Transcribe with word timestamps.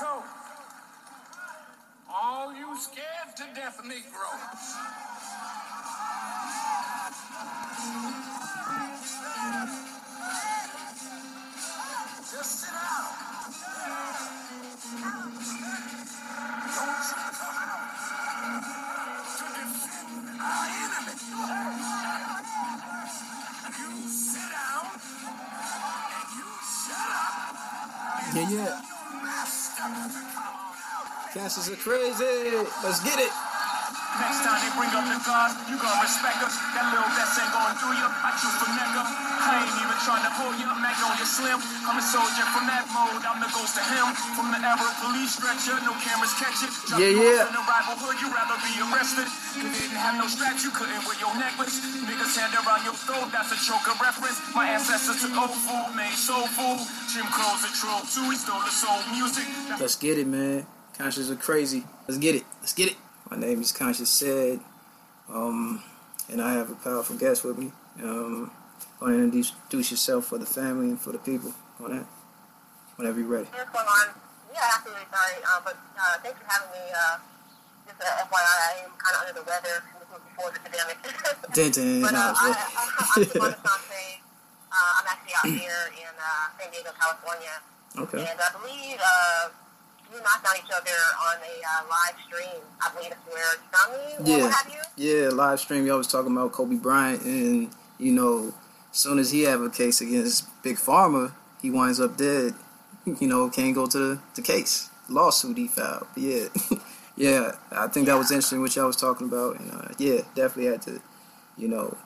So, 0.00 0.24
all 2.12 2.52
you 2.52 2.76
scared 2.76 3.36
to 3.36 3.44
death 3.54 3.80
Negroes. 3.84 4.02
Just 12.32 12.60
sit 12.60 12.72
down. 12.72 13.24
Don't 28.34 28.50
you 28.50 28.93
Cancers 31.44 31.68
are 31.68 31.76
crazy. 31.76 32.56
Let's 32.80 33.04
get 33.04 33.20
it. 33.20 33.28
Next 34.16 34.40
time 34.48 34.56
they 34.64 34.72
bring 34.80 34.88
up 34.96 35.04
the 35.04 35.20
guards, 35.28 35.52
you 35.68 35.76
gon' 35.76 35.92
respect 36.00 36.40
us. 36.40 36.56
That 36.72 36.88
little 36.88 37.04
vest 37.12 37.36
ain't 37.36 37.52
gon' 37.52 37.76
do 37.84 37.92
you. 38.00 38.08
I 38.08 38.32
choose 38.40 38.56
for 38.56 38.70
nigga. 38.72 39.04
I 39.04 39.60
ain't 39.60 39.76
even 39.76 39.98
trying 40.08 40.24
to 40.24 40.32
pull 40.40 40.56
you. 40.56 40.64
Magnolia 40.72 41.28
Slim. 41.28 41.60
I'm 41.84 42.00
a 42.00 42.04
soldier 42.08 42.48
from 42.48 42.64
that 42.72 42.88
mode. 42.96 43.20
I'm 43.28 43.44
the 43.44 43.52
ghost 43.52 43.76
of 43.76 43.84
him. 43.92 44.08
From 44.40 44.56
the 44.56 44.60
of 44.64 44.88
police 45.04 45.36
stretcher, 45.36 45.76
no 45.84 45.92
cameras 46.00 46.32
catch 46.40 46.64
it. 46.64 46.72
Drop 46.88 46.96
Yeah, 46.96 47.12
yeah. 47.12 47.44
In 47.44 47.52
the 47.52 47.64
rival 47.68 48.00
hood, 48.00 48.16
you 48.24 48.32
rather 48.32 48.56
be 48.64 48.72
arrested. 48.80 49.28
You 49.60 49.68
didn't 49.68 50.00
have 50.00 50.16
no 50.16 50.24
straps, 50.24 50.64
you 50.64 50.72
couldn't 50.72 51.04
wear 51.04 51.20
your 51.20 51.36
necklace. 51.36 51.76
Niggas 52.08 52.40
hand 52.40 52.56
around 52.56 52.88
your 52.88 52.96
throat, 52.96 53.28
that's 53.28 53.52
a 53.52 53.60
choker 53.60 53.92
reference. 54.00 54.40
My 54.56 54.72
ancestors 54.72 55.20
took 55.20 55.36
old 55.36 55.52
food, 55.52 55.92
made 55.92 56.16
soul 56.16 56.48
food. 56.56 56.80
Jim 57.12 57.28
Crow's 57.28 57.68
a 57.68 57.70
troll 57.76 58.00
too, 58.08 58.32
he 58.32 58.36
stole 58.40 58.64
the 58.64 58.72
soul 58.72 58.96
music. 59.12 59.44
That's 59.68 59.92
Let's 59.92 60.00
get 60.00 60.16
it, 60.16 60.24
man. 60.24 60.64
Conscious 60.96 61.30
are 61.30 61.36
crazy. 61.36 61.84
Let's 62.06 62.18
get 62.18 62.34
it. 62.34 62.44
Let's 62.60 62.72
get 62.72 62.90
it. 62.90 62.96
My 63.30 63.36
name 63.36 63.60
is 63.60 63.72
Conscious 63.72 64.10
Said, 64.10 64.60
um, 65.28 65.82
and 66.30 66.40
I 66.40 66.52
have 66.52 66.70
a 66.70 66.74
powerful 66.76 67.16
guest 67.16 67.42
with 67.42 67.58
me. 67.58 67.72
Um, 68.02 68.50
go 69.00 69.06
ahead 69.06 69.18
and 69.20 69.34
introduce 69.34 69.90
yourself 69.90 70.26
for 70.26 70.38
the 70.38 70.46
family 70.46 70.90
and 70.90 71.00
for 71.00 71.10
the 71.10 71.18
people. 71.18 71.52
Go 71.78 71.86
ahead. 71.86 72.06
Whenever 72.96 73.18
you're 73.18 73.28
ready. 73.28 73.48
Going 73.50 73.66
on? 73.74 74.06
Yeah, 74.52 74.60
absolutely 74.76 75.02
sorry, 75.10 75.42
uh, 75.42 75.60
but 75.64 75.76
uh, 75.98 76.18
thanks 76.22 76.38
for 76.38 76.46
having 76.46 76.70
me. 76.70 76.84
Uh, 76.94 77.18
just 77.88 78.00
uh, 78.00 78.22
FYI, 78.22 78.38
I 78.38 78.84
am 78.84 78.90
kind 79.02 79.14
of 79.16 79.20
under 79.26 79.34
the 79.40 79.46
weather. 79.50 79.82
This 79.98 80.06
was 80.12 80.20
before 80.30 80.50
the 80.52 80.60
pandemic. 80.62 80.98
Dun, 81.54 81.70
dun, 81.70 82.02
but 82.02 82.14
uh, 82.14 82.34
I, 82.38 82.54
I, 82.54 83.42
I'm 83.42 83.52
Asante. 83.52 84.20
Uh, 84.74 84.98
I'm 84.98 85.06
actually 85.06 85.34
out 85.38 85.54
here 85.62 85.86
in 85.94 86.10
uh, 86.18 86.50
San 86.58 86.66
Diego, 86.72 86.90
California, 86.98 87.62
Okay. 87.94 88.26
and 88.26 88.40
I 88.42 88.50
believe 88.58 88.98
uh, 88.98 89.46
you 90.10 90.18
and 90.18 90.26
I 90.26 90.38
found 90.42 90.58
each 90.58 90.70
other 90.70 90.90
on 91.28 91.36
a 91.42 91.54
uh, 91.64 91.82
live 91.88 92.16
stream. 92.26 92.62
I 92.80 92.90
believe 92.92 93.10
that's 93.10 93.26
where 93.26 94.24
me. 94.24 94.30
Yeah. 94.30 94.44
What 94.44 94.54
have 94.54 94.72
you? 94.72 94.80
Yeah, 94.96 95.28
live 95.30 95.60
stream. 95.60 95.86
Y'all 95.86 95.98
was 95.98 96.06
talking 96.06 96.32
about 96.32 96.52
Kobe 96.52 96.76
Bryant, 96.76 97.22
and 97.22 97.70
you 97.98 98.12
know, 98.12 98.54
as 98.92 98.98
soon 98.98 99.18
as 99.18 99.30
he 99.30 99.42
have 99.42 99.60
a 99.60 99.70
case 99.70 100.00
against 100.00 100.46
Big 100.62 100.76
Pharma, 100.76 101.32
he 101.60 101.70
winds 101.70 102.00
up 102.00 102.16
dead. 102.16 102.54
You 103.20 103.28
know, 103.28 103.50
can't 103.50 103.74
go 103.74 103.86
to 103.86 103.98
the, 103.98 104.20
the 104.34 104.40
case 104.40 104.88
lawsuit 105.10 105.58
he 105.58 105.68
filed. 105.68 106.06
But 106.14 106.22
yeah, 106.22 106.46
yeah. 107.18 107.52
I 107.70 107.86
think 107.88 108.06
that 108.06 108.16
was 108.16 108.30
interesting 108.30 108.62
what 108.62 108.74
y'all 108.74 108.86
was 108.86 108.96
talking 108.96 109.28
about, 109.28 109.60
and 109.60 109.70
uh, 109.70 109.88
yeah, 109.98 110.22
definitely 110.34 110.72
had 110.72 110.80
to, 110.82 111.02
you 111.58 111.68
know, 111.68 111.98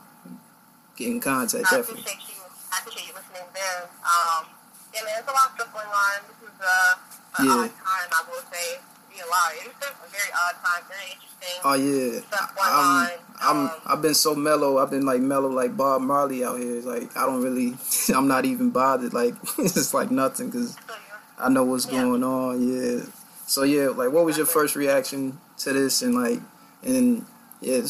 get 0.97 1.07
in 1.09 1.21
contact. 1.21 1.67
I 1.71 1.77
Definitely. 1.77 2.03
appreciate 2.03 2.35
you. 2.35 2.43
I 2.73 2.79
appreciate 2.81 3.07
you 3.07 3.15
listening 3.15 3.47
then. 3.55 3.83
Um, 4.03 4.47
yeah, 4.93 5.05
man, 5.05 5.13
there's 5.15 5.29
a 5.29 5.33
lot 5.33 5.47
of 5.47 5.55
stuff 5.55 5.73
going 5.73 5.87
on. 5.87 6.19
This 6.27 6.51
is 6.51 6.59
uh, 6.59 6.95
Yeah. 7.39 7.69
Will 8.39 8.47
say, 8.53 8.79
be 9.11 9.19
a 9.21 10.11
very 10.11 10.31
odd 10.33 10.55
time, 10.63 10.83
very 10.89 11.11
interesting. 11.13 11.61
Oh 11.65 11.75
yeah, 11.75 12.21
I'm. 12.63 13.11
I'm, 13.41 13.57
Um, 13.57 13.71
I've 13.87 14.03
been 14.03 14.15
so 14.15 14.35
mellow. 14.35 14.79
I've 14.79 14.91
been 14.91 15.07
like 15.07 15.21
mellow, 15.21 15.49
like 15.49 15.77
Bob 15.77 16.03
Marley 16.03 16.45
out 16.45 16.59
here. 16.59 16.77
It's 16.77 16.87
like 16.87 17.17
I 17.17 17.25
don't 17.27 17.43
really, 17.43 17.77
I'm 18.15 18.27
not 18.29 18.45
even 18.45 18.71
bothered. 18.71 19.15
Like 19.15 19.35
it's 19.59 19.95
like 19.95 20.11
nothing 20.11 20.51
because 20.51 20.77
I 21.39 21.49
know 21.49 21.65
what's 21.65 21.87
Yeah. 21.87 22.03
going 22.03 22.25
on. 22.25 22.61
Yeah. 22.61 23.05
So 23.47 23.63
yeah, 23.63 23.89
like 23.89 24.11
what 24.13 24.25
was 24.25 24.37
your 24.37 24.47
first 24.47 24.75
reaction 24.77 25.39
to 25.59 25.73
this, 25.73 26.03
and 26.03 26.15
like, 26.15 26.41
and 26.83 27.25
yeah, 27.61 27.81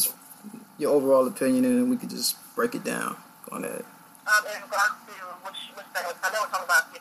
your 0.77 0.91
overall 0.93 1.27
opinion, 1.27 1.65
and 1.65 1.89
we 1.89 1.97
could 1.97 2.09
just 2.11 2.35
break 2.55 2.75
it 2.75 2.83
down. 2.83 3.15
On 3.51 3.63
that. 3.63 3.71
Um, 3.71 4.45
in 4.45 4.61
regards 4.61 4.93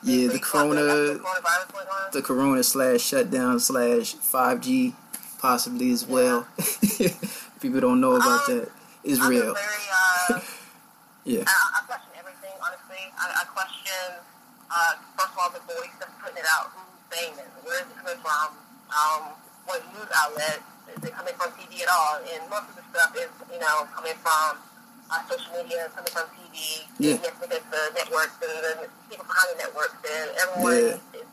Yeah, 0.02 0.28
the 0.32 0.38
corona- 0.38 0.80
coronavirus 0.80 1.72
going 1.72 1.86
on. 1.88 2.10
The 2.12 2.22
Corona 2.22 2.62
slash 2.62 3.00
shutdown 3.02 3.60
slash 3.60 4.14
five 4.14 4.60
G, 4.60 4.94
possibly 5.38 5.90
as 5.92 6.06
well. 6.06 6.46
People 7.60 7.80
don't 7.80 8.00
know 8.00 8.14
about 8.16 8.48
Um, 8.48 8.58
that. 8.58 8.68
It's 9.04 9.20
I'm 9.20 9.28
real. 9.30 9.54
very, 9.54 9.86
uh, 9.92 10.40
Yeah. 11.24 11.44
I, 11.46 11.52
I 11.52 11.80
question 11.86 12.12
everything, 12.16 12.54
honestly. 12.62 13.02
I, 13.18 13.42
I 13.42 13.44
question, 13.52 14.16
uh, 14.70 14.92
first 15.18 15.32
of 15.34 15.38
all, 15.38 15.50
the 15.50 15.60
voice 15.66 15.92
that's 16.00 16.12
putting 16.22 16.38
it 16.38 16.46
out. 16.56 16.70
Who's 16.72 17.18
saying 17.18 17.34
it? 17.36 17.48
Where 17.66 17.76
is 17.82 17.86
it 17.90 17.96
coming 18.00 18.20
from? 18.24 18.48
Um, 18.88 19.22
what 19.66 19.82
news 19.92 20.08
outlet? 20.14 20.62
Is 20.96 21.04
it 21.04 21.12
coming 21.12 21.34
from 21.36 21.50
TV 21.58 21.82
at 21.84 21.90
all? 21.92 22.16
And 22.24 22.48
most 22.48 22.70
of 22.72 22.76
the 22.80 22.84
stuff 22.94 23.12
is, 23.18 23.28
you 23.52 23.60
know, 23.60 23.84
coming 23.92 24.16
from 24.24 24.56
uh, 25.10 25.20
social 25.28 25.52
media, 25.56 25.88
coming 25.94 26.12
from 26.12 26.26
TV. 26.36 26.84
Yeah. 26.98 27.18
Yes, 27.22 27.34
because 27.40 27.64
the 27.70 27.82
networks 27.96 28.36
and 28.44 28.52
the 28.64 28.88
people 29.08 29.26
behind 29.26 29.48
the 29.54 29.58
networks 29.64 29.98
and 30.04 30.28
everyone. 30.36 30.76
Yeah. 30.76 31.20
Is, 31.20 31.28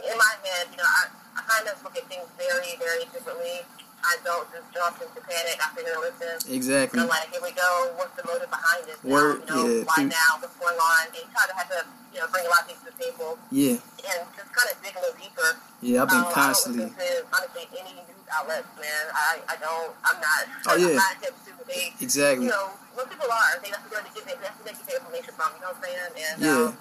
in 0.00 0.16
my 0.16 0.32
head, 0.44 0.66
you 0.72 0.78
know, 0.80 0.88
I, 0.88 1.12
I 1.36 1.40
kind 1.44 1.68
of 1.68 1.76
look 1.84 1.96
at 1.96 2.08
things 2.08 2.24
very, 2.40 2.76
very 2.80 3.04
differently. 3.12 3.68
I 4.02 4.16
don't 4.24 4.48
just 4.52 4.66
jump 4.72 4.96
into 5.02 5.20
panic. 5.20 5.56
I 5.60 5.68
figure, 5.76 5.96
listen, 6.00 6.40
Exactly. 6.52 7.00
so 7.00 7.06
like, 7.06 7.28
here 7.30 7.40
we 7.44 7.52
go. 7.52 7.92
What's 7.96 8.16
the 8.16 8.24
motive 8.26 8.48
behind 8.50 8.84
this? 8.88 8.96
Now, 9.04 9.12
you 9.12 9.44
know, 9.46 9.66
yeah, 9.68 9.84
why 9.84 9.96
pe- 10.02 10.12
now? 10.12 10.30
What's 10.40 10.56
going 10.56 10.76
on? 10.78 11.02
And 11.12 11.26
try 11.32 11.44
to 11.46 11.54
have 11.56 11.68
to, 11.68 11.80
you 12.14 12.18
know, 12.20 12.26
bring 12.32 12.46
a 12.46 12.50
lot 12.50 12.64
of 12.64 12.66
things 12.72 12.80
to 12.84 12.90
the 12.90 12.96
table 12.96 13.38
Yeah. 13.52 13.76
and 13.80 14.20
just 14.36 14.50
kind 14.56 14.68
of 14.72 14.76
dig 14.82 14.96
a 14.96 15.00
little 15.04 15.18
deeper. 15.20 15.50
Yeah. 15.84 16.02
I've 16.02 16.08
been 16.08 16.24
Um, 16.24 16.32
constantly. 16.32 16.84
I 16.84 16.88
don't 16.88 16.96
listen 16.96 17.24
to 17.24 17.36
honestly 17.36 17.64
any 17.76 17.92
news 18.00 18.28
outlets, 18.32 18.68
man. 18.80 19.04
I, 19.12 19.32
I 19.48 19.56
don't. 19.60 19.92
I'm 20.04 20.18
not. 20.20 20.42
Oh, 20.68 20.76
yeah. 20.76 20.88
I'm 20.88 20.94
not 20.96 21.16
hip 21.20 21.34
to 21.44 21.50
they. 21.68 21.94
Exactly. 22.00 22.46
You 22.46 22.52
know, 22.52 22.70
most 22.96 23.10
people 23.10 23.30
are. 23.30 23.60
They 23.62 23.70
that's 23.70 23.84
where 23.90 24.02
they 24.02 24.10
get 24.16 24.26
that's 24.40 24.56
where 24.58 24.66
they 24.66 24.74
get 24.74 24.86
their 24.86 24.98
information 24.98 25.32
from. 25.38 25.50
You 25.54 25.60
know 25.62 25.70
what 25.70 25.76
I'm 25.76 25.84
saying? 25.84 26.32
And 26.34 26.42
Yeah. 26.42 26.66
um, 26.72 26.78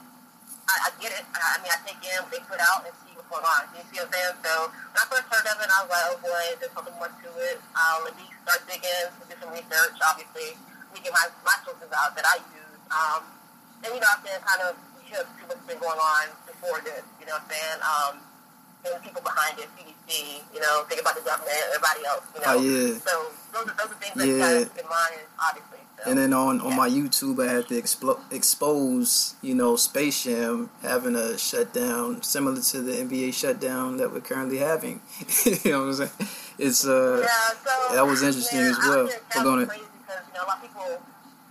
I, 0.70 0.76
I 0.86 0.90
get 1.02 1.12
it. 1.18 1.26
I, 1.34 1.38
I 1.42 1.58
mean, 1.66 1.72
I 1.74 1.78
take 1.82 2.02
in 2.06 2.22
they 2.30 2.42
put 2.46 2.62
out 2.62 2.86
and 2.86 2.94
see 3.02 3.18
what's 3.18 3.26
going 3.34 3.42
on. 3.42 3.66
You 3.74 3.82
see 3.90 3.98
what 3.98 4.14
I'm 4.14 4.14
saying? 4.14 4.38
So 4.46 4.54
when 4.70 5.00
I 5.02 5.06
first 5.10 5.28
heard 5.34 5.48
of 5.50 5.58
it, 5.58 5.70
I 5.70 5.78
was 5.82 5.90
like, 5.90 6.06
oh 6.14 6.18
boy, 6.22 6.44
there's 6.62 6.74
something 6.78 6.96
more 7.02 7.10
to 7.10 7.30
it. 7.50 7.58
Um, 7.74 7.98
let 8.06 8.14
me 8.14 8.26
start 8.46 8.62
digging, 8.70 9.10
do 9.26 9.34
some 9.42 9.50
research. 9.50 9.98
Obviously, 10.06 10.54
let 10.54 10.92
me 10.94 11.00
get 11.02 11.14
my 11.14 11.26
my 11.42 11.58
sources 11.66 11.90
out 11.90 12.14
that 12.14 12.26
I 12.30 12.38
use. 12.54 12.82
Um, 12.94 13.22
and 13.82 13.90
you 13.98 14.02
know, 14.02 14.10
I've 14.14 14.22
been 14.22 14.42
kind 14.46 14.62
of 14.70 14.78
hip 15.10 15.26
to 15.26 15.44
what's 15.50 15.66
been 15.66 15.82
going 15.82 15.98
on 15.98 16.26
before 16.46 16.78
this. 16.86 17.02
You 17.18 17.26
know 17.26 17.42
what 17.42 17.50
I'm 17.50 17.54
saying? 17.54 17.80
Um, 17.82 18.14
and 18.86 18.96
the 18.96 19.00
people 19.00 19.22
behind 19.22 19.60
it, 19.60 19.68
CDC. 19.78 20.42
You 20.54 20.60
know, 20.62 20.84
think 20.90 21.02
about 21.02 21.16
the 21.16 21.22
government, 21.22 21.56
everybody 21.68 22.06
else. 22.06 22.24
You 22.36 22.42
know. 22.42 22.48
Oh, 22.48 22.62
yeah. 22.62 23.00
So 23.00 23.14
those 23.54 23.68
are 23.68 23.76
those 23.78 23.92
are 23.92 24.00
things 24.02 24.16
that 24.16 24.28
you 24.28 24.38
Yeah. 24.38 24.54
gotta 24.54 24.66
keep 24.66 24.78
in 24.84 24.90
mind, 24.90 25.20
obviously. 25.40 25.80
So. 26.04 26.10
And 26.10 26.18
then 26.18 26.32
on, 26.34 26.62
on 26.62 26.76
my 26.78 26.88
YouTube, 26.90 27.46
I 27.46 27.52
had 27.52 27.68
to 27.68 27.74
explo- 27.82 28.20
expose, 28.32 29.36
you 29.42 29.54
know, 29.54 29.76
Space 29.76 30.24
Jam 30.24 30.70
having 30.82 31.16
a 31.16 31.38
shutdown 31.38 32.24
similar 32.24 32.62
to 32.62 32.82
the 32.82 32.94
NBA 32.94 33.34
shutdown 33.34 33.98
that 33.98 34.12
we're 34.14 34.22
currently 34.22 34.60
having. 34.60 35.02
you 35.46 35.72
know 35.72 35.80
what 35.82 35.88
I'm 35.88 35.94
saying? 35.96 36.12
It's 36.58 36.86
uh, 36.88 37.20
Yeah, 37.22 37.28
so 37.66 37.96
that 37.96 38.06
was 38.08 38.24
interesting 38.24 38.60
man, 38.62 38.72
as 38.72 38.78
well. 38.80 39.10
We're 39.36 39.44
gonna- 39.44 39.66
because 39.66 39.84
you 40.28 40.34
know 40.40 40.44
a 40.44 40.48
lot 40.48 40.58
of 40.58 40.62
people 40.64 41.02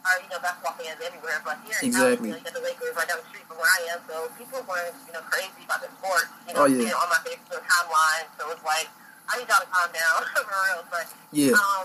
are 0.09 0.19
you 0.25 0.29
know 0.33 0.41
basketball 0.41 0.75
fans 0.81 0.99
everywhere, 1.05 1.39
but 1.45 1.61
here 1.69 1.77
in 1.85 1.93
Exactly. 1.93 2.33
California, 2.33 2.37
you 2.41 2.45
got 2.49 2.55
the 2.57 2.65
Lakers 2.65 2.93
right 2.97 3.09
down 3.09 3.19
the 3.21 3.29
street 3.29 3.45
from 3.47 3.57
where 3.61 3.69
I 3.69 3.81
am, 3.93 4.01
so 4.09 4.17
people 4.41 4.61
weren't 4.65 4.97
you 5.07 5.13
know 5.13 5.23
crazy 5.29 5.63
about 5.69 5.81
the 5.85 5.91
sport. 6.01 6.25
You 6.49 6.53
Oh, 6.57 6.65
know, 6.65 6.67
yeah. 6.67 6.81
seeing 6.89 6.97
on 6.97 7.09
my 7.13 7.21
Facebook 7.23 7.63
timeline, 7.69 8.27
so 8.41 8.43
it's 8.51 8.65
like 8.65 8.89
I 9.29 9.37
need 9.37 9.49
y'all 9.53 9.61
to 9.61 9.69
calm 9.69 9.89
down 9.93 10.19
for 10.33 10.43
real. 10.49 10.81
But 10.89 11.07
Yeah. 11.37 11.53
um, 11.55 11.85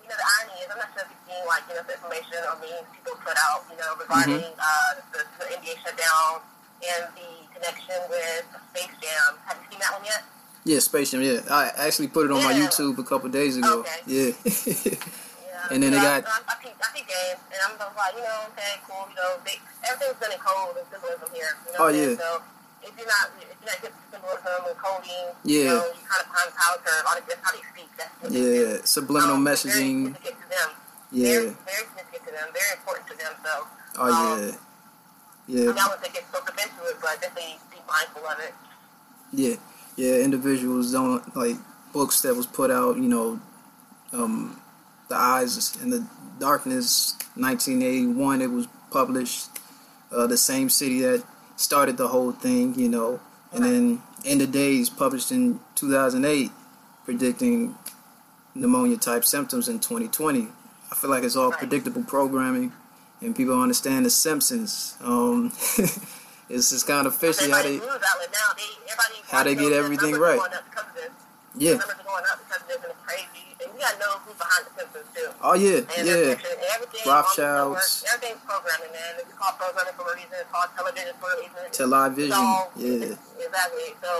you 0.00 0.08
know 0.08 0.16
the 0.16 0.26
irony 0.40 0.56
is 0.64 0.68
I'm 0.72 0.80
not 0.80 0.88
sure 0.96 1.04
if 1.04 1.12
you've 1.12 1.24
seen 1.28 1.42
like 1.44 1.64
you 1.68 1.74
know 1.76 1.84
the 1.84 1.94
information 1.96 2.38
or 2.48 2.56
memes 2.60 2.88
people 2.96 3.14
put 3.20 3.36
out 3.36 3.60
you 3.68 3.76
know 3.76 3.90
regarding 4.00 4.40
Mm-hmm. 4.40 4.60
uh, 4.60 4.92
the, 5.12 5.20
the 5.40 5.44
NBA 5.60 5.76
shutdown 5.84 6.40
and 6.84 7.02
the 7.16 7.28
connection 7.56 7.96
with 8.12 8.44
Space 8.72 8.92
Jam. 9.00 9.30
Have 9.48 9.56
you 9.60 9.66
seen 9.72 9.80
that 9.80 9.92
one 9.96 10.04
yet? 10.04 10.22
yeah, 10.64 10.78
Space 10.80 11.12
Jam. 11.12 11.20
Yeah, 11.22 11.40
I 11.50 11.72
actually 11.88 12.08
put 12.08 12.26
it 12.26 12.32
on 12.32 12.42
my 12.44 12.52
Yeah. 12.52 12.68
YouTube 12.68 12.96
a 12.98 13.04
couple 13.04 13.28
days 13.28 13.56
ago. 13.56 13.84
Okay. 13.84 14.00
Yeah. 14.08 14.94
Yeah. 15.68 15.74
And 15.74 15.82
then 15.82 15.90
they 15.92 16.00
got- 16.00 16.24
I, 16.26 16.40
I, 16.48 16.54
peep, 16.60 16.76
I 16.76 16.88
peep 16.92 17.06
games, 17.08 17.40
and 17.52 17.60
I'm 17.64 17.74
just 17.78 17.96
like, 17.96 18.14
you 18.14 18.24
know, 18.24 18.48
okay, 18.52 18.72
cool, 18.84 19.04
you 19.08 19.16
know, 19.16 19.30
they, 19.44 19.56
everything's 19.88 20.20
done 20.20 20.32
in 20.32 20.40
code 20.44 20.76
and 20.76 20.86
symbolism 20.92 21.28
here. 21.32 21.50
You 21.64 21.72
Oh, 21.72 21.78
know 21.78 21.84
what 21.88 21.94
yeah. 21.94 22.16
So 22.20 22.28
if 22.84 22.92
you're 23.00 23.08
not, 23.08 23.24
if 23.40 23.48
you're 23.48 23.72
not 23.72 23.80
to 23.80 23.90
symbolism 24.12 24.60
and 24.68 24.76
coding, 24.76 25.26
Yeah. 25.44 25.56
you 25.56 25.64
know, 25.72 25.84
you 25.88 26.02
kind 26.04 26.20
of 26.20 26.28
the 26.28 26.56
power 26.60 26.78
curve. 26.84 27.04
All 27.08 27.16
that's 27.16 27.40
how 27.40 27.52
they 27.56 27.64
speak. 27.72 27.88
That's 27.96 28.12
what 28.20 28.28
they 28.32 28.44
yeah, 28.44 28.76
subliminal 28.84 29.40
Um, 29.40 29.44
messaging. 29.44 30.12
Very 30.12 30.20
significant 30.20 30.36
to 30.44 30.46
them. 30.52 30.68
Yeah. 31.12 31.24
Very, 31.24 31.48
very 31.64 31.84
significant 31.88 32.22
to 32.24 32.30
them. 32.36 32.48
Very 32.52 32.70
important 32.76 33.04
to 33.08 33.14
them. 33.16 33.32
So. 33.40 33.52
Oh 33.96 34.04
um, 34.04 34.12
yeah. 34.16 34.44
I 34.44 34.44
mean, 34.44 34.58
I 35.48 35.48
Yeah. 35.48 35.88
wouldn't 35.88 36.02
think 36.04 36.14
it's 36.20 36.28
so 36.32 36.38
into 36.44 36.80
it, 36.90 36.96
but 37.00 37.20
definitely 37.20 37.56
be 37.72 37.78
mindful 37.88 38.24
of 38.26 38.38
it. 38.40 38.54
Yeah. 39.32 39.56
yeah, 39.96 40.14
individuals 40.24 40.92
don't 40.92 41.24
like 41.36 41.56
books 41.92 42.20
that 42.22 42.34
was 42.34 42.46
put 42.46 42.70
out. 42.70 42.96
You 42.96 43.08
know, 43.08 43.40
um, 44.12 44.60
the 45.14 45.20
eyes 45.20 45.76
in 45.80 45.90
the 45.90 46.06
darkness, 46.38 47.16
1981. 47.36 48.42
It 48.42 48.50
was 48.50 48.66
published. 48.90 49.48
Uh, 50.12 50.26
the 50.26 50.36
same 50.36 50.68
city 50.68 51.00
that 51.00 51.24
started 51.56 51.96
the 51.96 52.08
whole 52.08 52.32
thing. 52.32 52.74
You 52.78 52.88
know, 52.88 53.20
and 53.52 53.64
then 53.64 54.02
End 54.24 54.42
of 54.42 54.52
Days 54.52 54.90
published 54.90 55.30
in 55.30 55.60
2008, 55.76 56.50
predicting 57.04 57.76
pneumonia 58.54 58.96
type 58.96 59.24
symptoms 59.24 59.68
in 59.68 59.78
2020. 59.78 60.48
I 60.90 60.94
feel 60.94 61.10
like 61.10 61.24
it's 61.24 61.36
all 61.36 61.52
predictable 61.52 62.04
programming, 62.04 62.72
and 63.20 63.34
people 63.34 63.60
understand 63.60 64.06
the 64.06 64.10
Simpsons. 64.10 64.96
Um, 65.00 65.46
it's 66.48 66.70
just 66.70 66.86
kind 66.86 67.06
of 67.06 67.16
fishy 67.16 67.50
how 67.50 67.62
they, 67.62 67.78
now, 67.78 67.98
they, 68.56 69.20
How 69.28 69.42
they 69.42 69.54
get 69.54 69.72
everything 69.72 70.14
right. 70.14 70.38
Going 70.38 70.52
up 70.52 70.64
because 70.70 70.88
of 70.88 70.94
this. 70.94 71.10
yeah. 71.56 71.78
Crazy. 73.84 74.00
And 74.00 74.00
you 74.00 74.00
gotta 74.00 74.00
know 74.00 74.12
who's 74.24 74.38
behind 74.40 74.64
the 74.76 74.84
too. 75.14 75.28
Oh 75.42 75.54
yeah, 75.54 75.84
And 75.98 76.06
yeah. 76.08 76.74
everything 76.74 77.04
Rothschilds. 77.06 78.04
everything's 78.12 78.40
programming, 78.44 78.92
man. 78.92 79.12
It's 79.20 79.32
called 79.36 79.56
programming 79.60 79.94
for 79.96 80.08
a 80.08 80.14
reason. 80.16 80.36
It's 80.40 80.50
called 80.50 80.70
television 80.76 81.14
for 81.20 81.28
a 81.32 81.36
reason. 81.40 81.62
Television, 81.72 82.32
all- 82.36 82.72
yeah. 82.76 83.14
Exactly. 83.38 83.88
So 84.00 84.10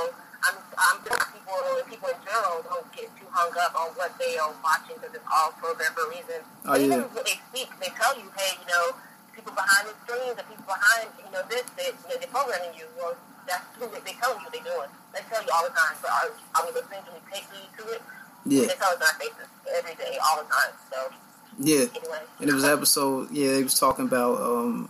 I'm, 0.45 0.57
I'm 0.77 0.99
just 1.05 1.25
people 1.33 1.57
people 1.89 2.09
in 2.13 2.21
general 2.25 2.61
don't 2.69 2.89
get 2.93 3.09
too 3.17 3.29
hung 3.33 3.53
up 3.57 3.73
on 3.79 3.89
what 3.97 4.13
they 4.21 4.37
are 4.37 4.53
watching 4.61 4.97
because 5.01 5.15
it's 5.17 5.29
all 5.33 5.53
programmed 5.57 5.95
for 5.97 6.05
a 6.07 6.11
reason. 6.13 6.41
Oh, 6.69 6.77
yeah. 6.77 6.85
Even 6.85 7.09
when 7.17 7.25
they 7.25 7.39
speak, 7.49 7.69
they 7.81 7.89
tell 7.97 8.13
you, 8.19 8.29
hey, 8.37 8.59
you 8.61 8.69
know, 8.69 8.93
people 9.33 9.53
behind 9.57 9.89
the 9.89 9.95
screens, 10.05 10.37
the 10.37 10.45
people 10.45 10.69
behind, 10.69 11.09
you 11.17 11.31
know, 11.33 11.43
this, 11.49 11.65
they, 11.81 11.91
you 11.97 12.07
know, 12.13 12.17
they're 12.21 12.29
programming 12.35 12.77
you. 12.77 12.85
Well, 12.99 13.17
that's 13.49 13.65
who 13.81 13.89
they, 13.89 14.01
they 14.05 14.17
tell 14.21 14.37
you 14.37 14.47
they're 14.53 14.65
doing. 14.69 14.91
They 15.17 15.23
tell 15.33 15.41
you 15.41 15.51
all 15.55 15.65
the 15.65 15.73
time. 15.73 15.95
So 16.03 16.07
are, 16.13 16.29
are 16.61 16.63
we 16.69 16.77
listening? 16.77 17.03
Do 17.09 17.17
we 17.17 17.23
take 17.33 17.47
heed 17.53 17.71
to 17.81 17.85
it? 17.97 18.03
Yeah, 18.47 18.63
us 18.63 18.75
in 18.75 18.83
our 18.83 19.15
faces 19.19 19.49
every 19.75 19.95
day, 19.95 20.19
all 20.23 20.43
the 20.43 20.49
time. 20.49 20.73
So 20.91 21.15
yeah. 21.59 21.87
anyway. 21.95 22.21
And 22.41 22.51
it 22.51 22.55
was 22.55 22.65
an 22.65 22.71
episode. 22.71 23.31
Yeah, 23.31 23.53
they 23.53 23.63
was 23.63 23.79
talking 23.79 24.07
about 24.07 24.41
um, 24.41 24.89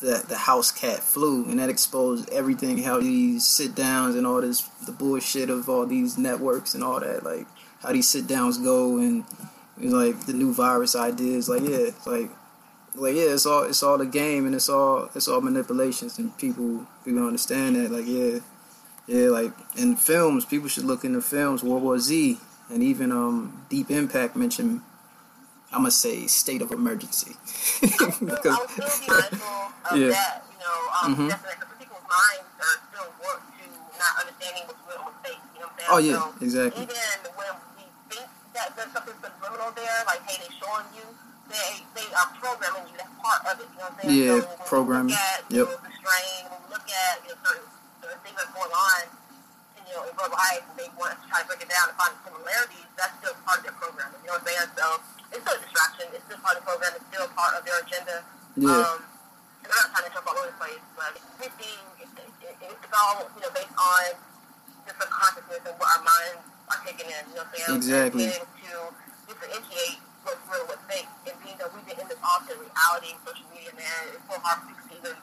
the 0.00 0.24
the 0.28 0.36
house 0.36 0.70
cat 0.70 1.00
flu, 1.00 1.44
and 1.44 1.58
that 1.58 1.70
exposed 1.70 2.28
everything. 2.30 2.82
How 2.82 3.00
these 3.00 3.46
sit 3.46 3.74
downs 3.74 4.16
and 4.16 4.26
all 4.26 4.40
this 4.40 4.62
the 4.86 4.92
bullshit 4.92 5.50
of 5.50 5.68
all 5.68 5.86
these 5.86 6.18
networks 6.18 6.74
and 6.74 6.82
all 6.82 7.00
that. 7.00 7.24
Like 7.24 7.46
how 7.82 7.92
these 7.92 8.08
sit 8.08 8.26
downs 8.26 8.58
go 8.58 8.98
and 8.98 9.24
it's 9.78 9.92
like 9.92 10.26
the 10.26 10.32
new 10.32 10.52
virus 10.52 10.96
ideas. 10.96 11.48
Like 11.48 11.62
yeah, 11.62 11.88
it's 11.88 12.06
like 12.06 12.30
like 12.94 13.14
yeah, 13.14 13.32
it's 13.34 13.46
all 13.46 13.64
it's 13.64 13.82
all 13.82 14.00
a 14.00 14.06
game 14.06 14.46
and 14.46 14.54
it's 14.54 14.68
all 14.68 15.10
it's 15.14 15.28
all 15.28 15.40
manipulations 15.40 16.18
and 16.18 16.36
people 16.38 16.86
people 17.04 17.26
understand 17.26 17.76
that. 17.76 17.90
Like 17.90 18.06
yeah, 18.06 18.40
yeah. 19.06 19.28
Like 19.28 19.52
in 19.76 19.96
films, 19.96 20.44
people 20.44 20.68
should 20.68 20.84
look 20.84 21.04
into 21.04 21.20
films. 21.20 21.62
World 21.62 21.82
War 21.82 21.98
Z 21.98 22.38
and 22.70 22.82
even 22.82 23.12
um 23.12 23.64
Deep 23.68 23.90
Impact 23.90 24.36
mentioned. 24.36 24.82
I'm 25.72 25.86
gonna 25.86 25.92
say 25.94 26.26
state 26.26 26.62
of 26.62 26.72
emergency 26.72 27.36
because 27.80 28.18
I'll 28.58 28.66
still 28.66 28.90
mindful 29.06 29.70
of 29.86 29.94
Yeah. 29.94 30.10
that. 30.10 30.42
You 30.50 30.58
know, 30.58 30.78
um, 30.98 31.14
Mhm. 31.14 31.28
definitely 31.30 31.62
because 31.62 31.78
people's 31.78 32.06
minds 32.10 32.50
are 32.58 32.78
still 32.90 33.06
warped 33.22 33.46
to 33.54 33.64
not 33.94 34.12
understanding 34.18 34.66
what's 34.66 34.82
real 34.90 34.98
and 34.98 35.04
what's 35.06 35.22
fake. 35.22 35.38
You 35.54 35.60
know 35.62 35.70
what 35.70 35.78
I'm 35.78 35.78
saying? 35.78 35.94
Oh, 35.94 35.98
yeah, 36.02 36.18
so 36.18 36.42
exactly. 36.42 36.82
Even 36.82 37.18
when 37.38 37.54
we 37.78 37.84
think 38.10 38.26
that 38.58 38.74
there's 38.74 38.90
something 38.90 39.14
subliminal 39.22 39.70
there, 39.78 39.98
like 40.10 40.22
hey, 40.26 40.42
they're 40.42 40.58
showing 40.58 40.90
you, 40.90 41.06
they 41.54 41.86
they 41.94 42.06
are 42.18 42.28
programming 42.42 42.90
you. 42.90 42.94
That's 42.98 43.14
part 43.22 43.40
of 43.46 43.54
it. 43.62 43.70
You 43.70 43.78
know 43.78 43.86
what 43.86 43.94
I'm 43.94 44.10
saying? 44.10 44.18
Yeah, 44.18 44.42
so 44.42 44.46
when 44.50 44.66
programming. 44.66 45.14
We 45.14 45.14
look 45.14 45.22
at, 45.22 45.38
you 45.46 45.58
Yep. 45.62 45.66
know, 45.70 45.78
the 45.86 45.92
strain. 46.02 46.42
When 46.50 46.58
we 46.66 46.68
look 46.74 46.88
at 46.90 47.14
you 47.22 47.30
know, 47.30 47.38
certain, 47.46 47.66
certain 48.02 48.20
things 48.26 48.36
that's 48.42 48.50
going 48.58 48.74
on. 48.74 49.02
You 49.90 49.98
know, 49.98 50.06
in 50.06 50.14
real 50.14 50.30
life, 50.30 50.62
and 50.70 50.76
they 50.78 50.86
want 50.94 51.18
to 51.18 51.18
try 51.26 51.42
to 51.42 51.46
break 51.50 51.66
it 51.66 51.70
down 51.70 51.90
and 51.90 51.98
find 51.98 52.14
similarities. 52.22 52.86
That's 52.94 53.10
still 53.18 53.34
part 53.42 53.58
of 53.58 53.64
their 53.66 53.74
programming. 53.74 54.22
You 54.22 54.30
know 54.30 54.38
what 54.38 54.46
I'm 54.46 54.70
saying? 54.70 54.70
So 54.78 54.86
it's 55.34 55.42
still 55.42 55.58
a 55.58 55.62
distraction. 55.66 56.06
It's 56.14 56.24
still 56.30 56.38
part 56.38 56.54
of 56.54 56.62
the 56.62 56.66
program. 56.70 56.90
It's 56.94 57.08
still 57.10 57.26
part 57.34 57.52
of 57.58 57.62
their 57.66 57.78
agenda. 57.82 58.16
Yeah. 58.54 58.70
Um, 58.70 59.02
and 59.66 59.68
I'm 59.68 59.78
not 59.82 59.88
trying 59.90 60.06
to 60.06 60.12
jump 60.14 60.26
all 60.30 60.38
over 60.38 60.46
the 60.46 60.58
place, 60.62 60.84
but 60.94 61.12
everything 61.42 61.78
it, 61.98 62.08
it, 62.22 62.54
it's 62.70 62.94
all 62.94 63.26
you 63.34 63.42
know 63.42 63.50
based 63.50 63.74
on 63.74 64.14
different 64.86 65.10
consciousness 65.10 65.62
and 65.66 65.76
what 65.76 65.88
our 65.90 66.02
minds 66.06 66.42
are 66.70 66.80
taking 66.86 67.10
in. 67.10 67.22
You 67.34 67.42
know 67.42 67.44
what 67.44 67.50
I'm 67.50 67.58
saying? 67.58 67.76
Exactly. 67.82 68.26
And 68.30 68.46
to 68.46 68.72
differentiate 69.26 69.98
what's 70.22 70.42
real 70.48 70.64
what's 70.70 70.86
fake, 70.86 71.10
and 71.26 71.36
being 71.42 71.58
that 71.58 71.68
we've 71.74 71.86
been 71.86 71.98
in 71.98 72.08
this 72.08 72.20
alternate 72.22 72.62
reality, 72.62 73.10
social 73.26 73.46
media, 73.50 73.74
man, 73.74 74.00
it's 74.14 74.24
so 74.30 74.38
hard 74.38 74.64
to 74.64 74.72
even 74.94 75.14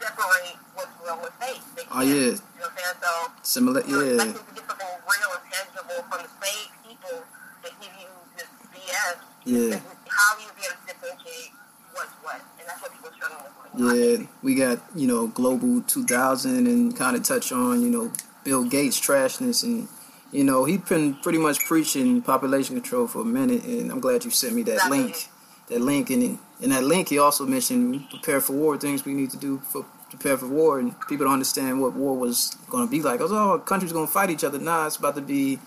separate 0.00 0.56
what's 0.74 0.92
real 1.04 1.16
what's 1.18 1.36
fake. 1.42 1.60
They 1.76 1.82
Oh, 1.90 2.00
yeah. 2.00 2.14
You 2.14 2.30
know 2.32 2.38
what 2.58 2.70
I'm 2.70 2.76
saying? 2.76 2.96
So 3.02 3.10
similar. 3.42 3.80
you're 3.86 4.04
Yeah, 4.04 4.14
expecting 4.14 4.46
to 4.46 4.54
get 4.54 4.66
something 4.68 4.86
real 5.08 5.30
and 5.34 5.44
tangible 5.52 6.00
from 6.10 6.20
the 6.22 6.30
fake 6.42 6.70
people 6.86 7.18
that 7.62 7.72
give 7.80 7.94
you 7.98 8.08
this 8.36 8.48
BS. 8.74 9.16
Yeah. 9.44 9.80
How 10.08 10.36
do 10.36 10.42
you 10.42 10.50
be 10.56 10.62
able 10.66 10.76
to 10.76 10.86
differentiate 10.86 11.50
what's 11.92 12.12
what? 12.22 12.40
And 12.58 12.68
that's 12.68 12.80
what 12.82 12.92
people 12.92 13.10
struggling 13.16 13.90
with. 13.90 14.20
yeah. 14.20 14.26
We 14.42 14.54
got 14.54 14.78
you 14.94 15.06
know 15.06 15.26
global 15.28 15.82
2000 15.82 16.66
and 16.66 16.96
kind 16.96 17.16
of 17.16 17.22
touch 17.22 17.52
on 17.52 17.82
you 17.82 17.90
know 17.90 18.12
Bill 18.44 18.64
Gates 18.64 19.00
trashness 19.00 19.62
and. 19.64 19.88
You 20.30 20.44
know, 20.44 20.66
he's 20.66 20.80
been 20.82 21.14
pretty 21.14 21.38
much 21.38 21.60
preaching 21.64 22.20
population 22.20 22.76
control 22.78 23.06
for 23.06 23.22
a 23.22 23.24
minute, 23.24 23.64
and 23.64 23.90
I'm 23.90 23.98
glad 23.98 24.26
you 24.26 24.30
sent 24.30 24.54
me 24.54 24.62
that 24.64 24.72
Exactly. 24.74 24.98
link. 25.04 25.28
That 25.68 25.80
link, 25.80 26.10
and 26.10 26.38
in 26.60 26.70
that 26.70 26.84
link, 26.84 27.08
he 27.08 27.18
also 27.18 27.46
mentioned 27.46 28.08
prepare 28.10 28.40
for 28.40 28.52
war, 28.52 28.76
things 28.76 29.04
we 29.04 29.14
need 29.14 29.30
to 29.30 29.36
do 29.36 29.58
for 29.58 29.84
prepare 30.10 30.36
for 30.38 30.46
war, 30.46 30.78
and 30.78 30.94
people 31.06 31.26
don't 31.26 31.34
understand 31.34 31.80
what 31.80 31.92
war 31.92 32.16
was 32.16 32.56
going 32.70 32.86
to 32.86 32.90
be 32.90 33.02
like. 33.02 33.20
Was, 33.20 33.32
oh, 33.32 33.58
countries 33.58 33.92
going 33.92 34.06
to 34.06 34.12
fight 34.12 34.30
each 34.30 34.44
other. 34.44 34.58
Nah, 34.58 34.86
it's 34.86 34.96
about 34.96 35.14
to 35.16 35.20
be, 35.20 35.58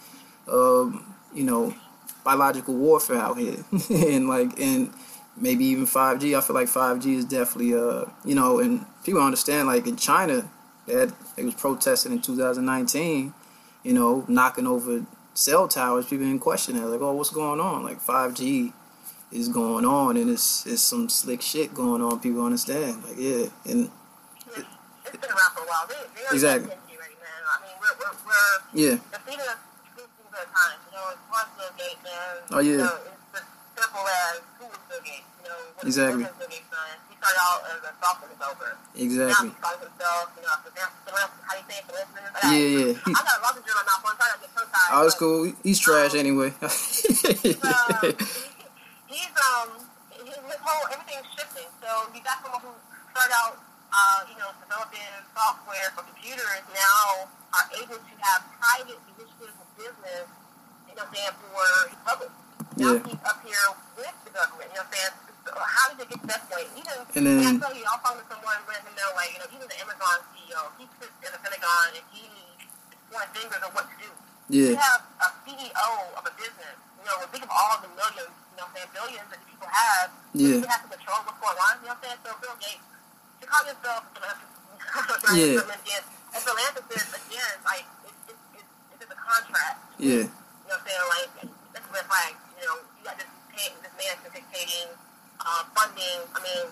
um, 0.51 1.15
you 1.33 1.43
know, 1.43 1.73
biological 2.23 2.75
warfare 2.75 3.17
out 3.17 3.37
here, 3.37 3.63
and 3.89 4.27
like, 4.27 4.59
and 4.59 4.93
maybe 5.37 5.65
even 5.65 5.85
5G. 5.85 6.37
I 6.37 6.41
feel 6.41 6.55
like 6.55 6.67
5G 6.67 7.17
is 7.17 7.25
definitely, 7.25 7.73
uh, 7.73 8.05
you 8.25 8.35
know, 8.35 8.59
and 8.59 8.85
people 9.03 9.21
understand. 9.21 9.67
Like 9.67 9.87
in 9.87 9.95
China, 9.95 10.49
had, 10.87 11.13
they 11.35 11.43
was 11.43 11.55
protesting 11.55 12.11
in 12.11 12.21
2019, 12.21 13.33
you 13.83 13.93
know, 13.93 14.25
knocking 14.27 14.67
over 14.67 15.05
cell 15.33 15.67
towers. 15.67 16.05
People 16.05 16.25
in 16.25 16.39
question 16.39 16.75
that, 16.75 16.87
like, 16.87 17.01
oh, 17.01 17.13
what's 17.13 17.29
going 17.29 17.59
on? 17.59 17.83
Like 17.83 18.01
5G 18.01 18.73
is 19.31 19.47
going 19.47 19.85
on, 19.85 20.17
and 20.17 20.29
it's 20.29 20.65
it's 20.65 20.81
some 20.81 21.09
slick 21.09 21.41
shit 21.41 21.73
going 21.73 22.01
on. 22.01 22.19
People 22.19 22.43
understand, 22.45 23.03
like, 23.03 23.15
yeah, 23.17 23.45
and 23.65 23.89
It's, 24.47 24.65
it's 25.05 25.17
been 25.17 25.29
around 25.31 25.51
for 25.55 25.63
a 25.63 25.67
while. 25.67 25.87
They, 25.87 25.95
they're 25.95 26.33
Exactly. 26.33 26.69
right 26.69 27.17
now. 27.19 27.47
I 27.47 27.65
mean, 27.65 27.75
we're, 27.81 27.95
we're, 27.99 28.15
we're 28.25 28.89
yeah, 28.89 28.95
the 29.11 29.19
at 29.21 29.47
a. 29.47 29.71
You 30.91 30.97
know, 30.97 31.11
it's 31.11 31.25
one 31.29 31.47
Gates, 31.77 32.01
man. 32.03 32.35
Oh, 32.51 32.59
yeah. 32.59 32.71
You 32.71 32.77
know, 32.77 32.97
it's 33.35 33.47
simple 33.77 34.05
as 34.07 34.39
who 34.59 34.65
is 34.67 34.81
Bill 34.89 35.01
Gates? 35.03 35.27
You 35.41 35.49
know, 35.49 35.59
what 35.75 35.85
Exactly. 35.85 36.23
is 36.23 36.29
Bill 36.39 36.47
Gates 36.51 36.69
done? 36.71 36.97
He 37.09 37.15
started 37.19 37.39
out 37.41 37.59
as 37.71 37.79
a 37.83 37.91
software 38.01 38.29
developer. 38.31 38.71
Now 38.71 39.03
exactly. 39.03 39.49
he's 39.49 39.57
calling 39.61 39.81
himself, 39.85 40.25
you 40.35 40.43
know, 40.43 40.55
philanthropist. 40.65 41.41
How 41.45 41.53
do 41.55 41.61
you 41.61 41.67
say 41.67 41.77
it? 41.77 41.85
Yeah, 42.41 42.85
yeah. 42.85 43.15
I 43.15 43.21
got 43.21 43.37
a 43.37 43.43
lot 43.43 43.53
of 43.55 43.63
in 43.63 43.71
my 43.71 43.85
mouth. 43.85 44.03
I'm 44.03 44.17
trying 44.17 44.33
to 44.33 44.39
get 44.41 44.51
tongue 44.55 44.71
tied. 44.71 44.91
Oh, 44.91 45.05
it's 45.05 45.15
cool. 45.15 45.53
He's 45.63 45.79
trash 45.79 46.15
anyway. 46.15 46.53
uh, 46.61 48.11
he's 49.11 49.33
um 49.53 49.69
his, 50.15 50.31
his 50.31 50.59
whole 50.63 50.83
everything's 50.91 51.27
shifting. 51.35 51.67
So 51.83 51.89
you 52.15 52.21
got 52.23 52.39
someone 52.43 52.61
who 52.63 52.73
started 53.11 53.35
out 53.35 53.55
uh, 53.91 54.23
you 54.31 54.39
know, 54.39 54.47
developing 54.63 55.03
software 55.35 55.91
for 55.91 56.07
computers 56.07 56.63
now 56.71 57.27
are 57.51 57.67
able 57.75 57.99
to 57.99 58.13
have 58.23 58.39
private 58.55 58.95
initiatives 59.11 59.51
of 59.59 59.67
business, 59.75 60.25
you 60.87 60.95
know 60.95 61.03
saying, 61.11 61.35
for 61.43 61.67
public. 62.07 62.31
Now 62.79 62.95
Yeah. 62.95 63.03
he's 63.03 63.19
up 63.27 63.39
here 63.43 63.67
with 63.99 64.15
the 64.23 64.31
government, 64.31 64.71
you 64.71 64.79
know 64.79 64.87
what 64.87 64.95
I'm 64.95 64.95
saying? 64.95 65.15
So 65.43 65.51
how 65.59 65.85
did 65.91 65.99
it 65.99 66.07
get 66.07 66.19
to 66.23 66.27
that 66.31 66.41
point? 66.47 66.69
Even 66.79 66.95
And 67.19 67.23
then- 67.27 67.43
I 67.43 67.51
tell 67.59 67.75
you, 67.75 67.83
I'll 67.83 67.99
talk 67.99 68.15
someone 68.31 68.59
letting 68.63 68.87
him 68.87 68.95
know, 68.95 69.11
like, 69.19 69.33
you 69.35 69.39
know, 69.43 69.49
even 69.51 69.67
the 69.67 69.77
Amazon 69.83 70.17
CEO, 70.31 70.61
he 70.79 70.87
sits 70.95 71.11
in 71.19 71.31
the 71.35 71.39
Pentagon 71.43 71.85
and 71.91 72.05
he 72.15 72.23
points 73.11 73.31
fingers 73.35 73.59
on 73.59 73.71
what 73.75 73.91
to 73.91 73.95
do. 73.99 74.09
You 74.47 74.71
yeah, 74.71 74.79
have 74.79 75.03
a 75.19 75.27
CEO 75.43 75.89
of 76.15 76.23
a 76.23 76.33
business, 76.39 76.75
you 76.95 77.03
know, 77.11 77.27
think 77.27 77.43
of 77.43 77.51
all 77.51 77.75
the 77.83 77.91
millions, 77.91 78.31
you 78.51 78.57
know 78.59 78.67
what 78.67 78.75
I'm 78.75 78.75
saying, 78.75 78.91
billions 78.93 79.27
that 79.31 79.41
people 79.47 79.69
have. 79.71 80.07
Yeah. 80.35 80.59
You 80.61 80.67
have 80.67 80.83
to 80.85 80.89
control 80.91 81.19
what's 81.25 81.39
going 81.39 81.59
on, 81.59 81.73
you 81.81 81.87
know 81.87 81.95
what 81.95 81.99
I'm 81.99 82.03
saying? 82.03 82.19
So 82.23 82.29
Bill 82.43 82.57
Gates, 82.59 82.85
to 83.41 83.45
call 83.47 83.63
yourself 83.65 84.01
a 84.03 84.11
philanthropist, 84.11 85.31
Yeah. 85.39 85.63
a 86.35 86.39
philanthropist, 86.39 87.07
again, 87.15 87.55
like, 87.65 87.85
it's, 88.05 88.35
it's, 88.35 88.43
it's, 88.59 89.03
it's 89.07 89.13
contract. 89.15 89.77
yeah, 89.99 90.27
You 90.27 90.27
know 90.27 90.75
what 90.75 90.79
I'm 90.79 90.83
saying? 90.87 91.07
Like, 91.11 91.31
that's 91.73 91.87
a 91.87 91.91
red 91.95 92.05
flag. 92.11 92.31
You 92.59 92.65
know, 92.67 92.77
you 92.99 93.03
got 93.07 93.15
this, 93.19 93.29
pay, 93.55 93.67
this 93.83 93.93
man 93.99 94.15
dictating 94.31 94.87
uh, 95.41 95.63
funding. 95.75 96.19
I 96.35 96.39
mean, 96.43 96.63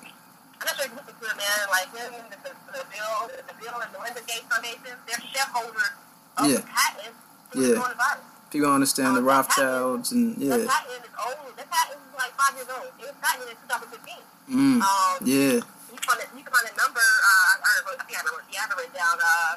I'm 0.59 0.65
not 0.67 0.75
sure 0.75 0.85
if 0.87 0.91
you 0.91 0.99
listen 0.99 1.15
to 1.15 1.25
it, 1.31 1.37
man. 1.39 1.59
Like, 1.71 1.89
him, 1.95 2.11
the, 2.31 2.37
the, 2.43 2.51
the 2.75 2.83
bill, 2.91 3.15
the 3.31 3.55
bill 3.59 3.75
and 3.79 3.89
Melinda 3.95 4.21
Gates 4.27 4.45
Foundation, 4.51 4.95
they're 5.07 5.23
shareholders 5.31 5.91
of 6.39 6.43
Yeah. 6.47 6.59
the 6.59 6.67
patent 6.67 7.15
to 7.51 7.55
Yeah. 7.59 7.67
the 7.67 7.79
coronavirus. 7.79 8.23
people 8.51 8.71
understand 8.73 9.15
the 9.17 9.23
Rothschilds 9.23 10.11
and 10.11 10.37
yeah, 10.37 10.55
patent 10.67 11.03
is 11.03 11.13
old. 11.19 11.53
That 11.57 11.67
patent 11.69 11.99
is 11.99 12.13
like 12.17 12.33
five 12.39 12.53
years 12.55 12.69
It 13.43 13.49
in 13.53 13.57
2015. 13.69 14.17
mm, 14.49 14.81
Um, 14.81 15.17
yeah, 15.23 15.59
you 15.59 15.63
can 15.95 16.03
find, 16.05 16.19
it, 16.21 16.29
you 16.35 16.43
can 16.43 16.53
find 16.53 16.67
a 16.69 16.71
number. 16.75 17.01
Uh, 17.01 17.49
I, 17.49 17.51
I, 17.59 17.61
wrote, 17.87 17.99
I 17.99 18.03
think 18.05 18.17
I 18.19 18.21
wrote, 18.27 18.43
yeah, 18.51 18.59
I 18.59 18.61
have 18.67 18.71
it 18.73 18.77
written 18.83 18.95
down. 18.99 19.17
Uh, 19.21 19.53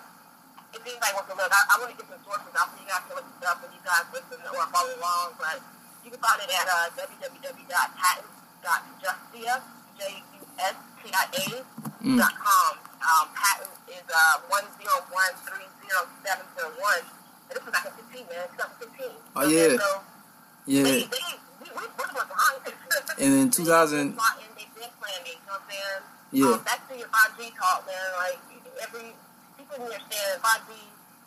if 0.72 0.80
anybody 0.86 1.12
wants 1.12 1.28
to 1.28 1.34
look, 1.36 1.52
I, 1.52 1.60
I 1.68 1.74
want 1.82 1.90
to 1.92 1.96
get 2.00 2.08
some 2.08 2.22
sources 2.24 2.54
out 2.56 2.68
so 2.72 2.76
you 2.80 2.88
guys 2.88 3.02
can 3.04 3.12
look 3.18 3.26
this 3.28 3.44
up 3.44 3.60
and 3.60 3.68
you 3.76 3.82
guys 3.84 4.06
listen 4.14 4.40
or 4.48 4.64
follow 4.72 4.94
along. 4.96 5.36
But 5.36 5.60
you 6.06 6.10
can 6.14 6.20
find 6.22 6.40
it 6.40 6.48
at 6.48 6.64
uh, 6.68 6.88
www.patent.justia, 6.96 9.54
J-U-S-T-I-A 9.98 11.46
Mm. 12.02 12.18
dot 12.18 12.34
com. 12.34 12.74
Um, 12.98 13.30
patent 13.30 13.70
is 13.86 14.02
uh, 14.10 14.42
101307001. 14.50 16.98
And 16.98 17.54
this 17.54 17.62
was 17.62 17.70
back 17.70 17.86
in 17.86 17.94
15, 18.10 18.26
man. 18.26 18.42
2015. 18.58 19.06
Oh, 19.36 19.42
So, 19.42 19.46
yeah. 19.46 19.76
So, 19.78 20.02
Yeah. 20.66 20.82
they, 20.82 21.06
they, 21.06 21.22
we, 21.76 21.82
we, 21.82 21.88
we're 21.98 22.08
the 22.08 22.14
ones 22.14 22.30
behind 22.30 22.60
it. 22.66 22.74
And 23.22 23.32
in 23.34 23.50
2000 23.50 23.64
been 23.66 24.12
plotting, 24.16 24.50
they've 24.56 24.74
been 24.76 24.92
planning, 25.00 25.26
you 25.26 25.46
know 25.46 25.56
what 25.56 25.62
I'm 25.62 25.70
saying? 25.70 26.02
Yeah. 26.32 26.56
Um, 26.56 26.64
back 26.64 26.80
to 26.88 26.94
your 26.96 27.08
5G 27.12 27.40
talk, 27.58 27.84
man. 27.86 27.96
Like, 28.18 28.40
every, 28.82 29.08
people 29.58 29.84
understand 29.84 30.40
5G 30.40 30.70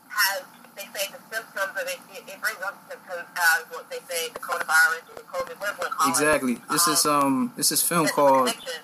has, 0.10 0.42
they 0.76 0.88
say, 0.94 1.06
the 1.14 1.22
symptoms 1.30 1.74
of 1.78 1.86
it, 1.88 2.00
it, 2.14 2.24
it 2.26 2.38
brings 2.42 2.62
up 2.66 2.76
symptoms 2.90 3.28
as 3.38 3.60
what 3.70 3.86
they 3.90 4.02
say, 4.10 4.30
the 4.34 4.40
coronavirus 4.42 5.04
or 5.12 5.16
the 5.22 5.28
COVID, 5.30 5.56
whatever 5.62 5.90
call 5.94 6.10
Exactly. 6.10 6.54
it. 6.54 6.62
This 6.72 6.88
is 6.88 7.06
Um, 7.06 7.24
um 7.24 7.54
this 7.56 7.72
is 7.72 7.82
film 7.84 8.08
called 8.08 8.48
connection. 8.50 8.82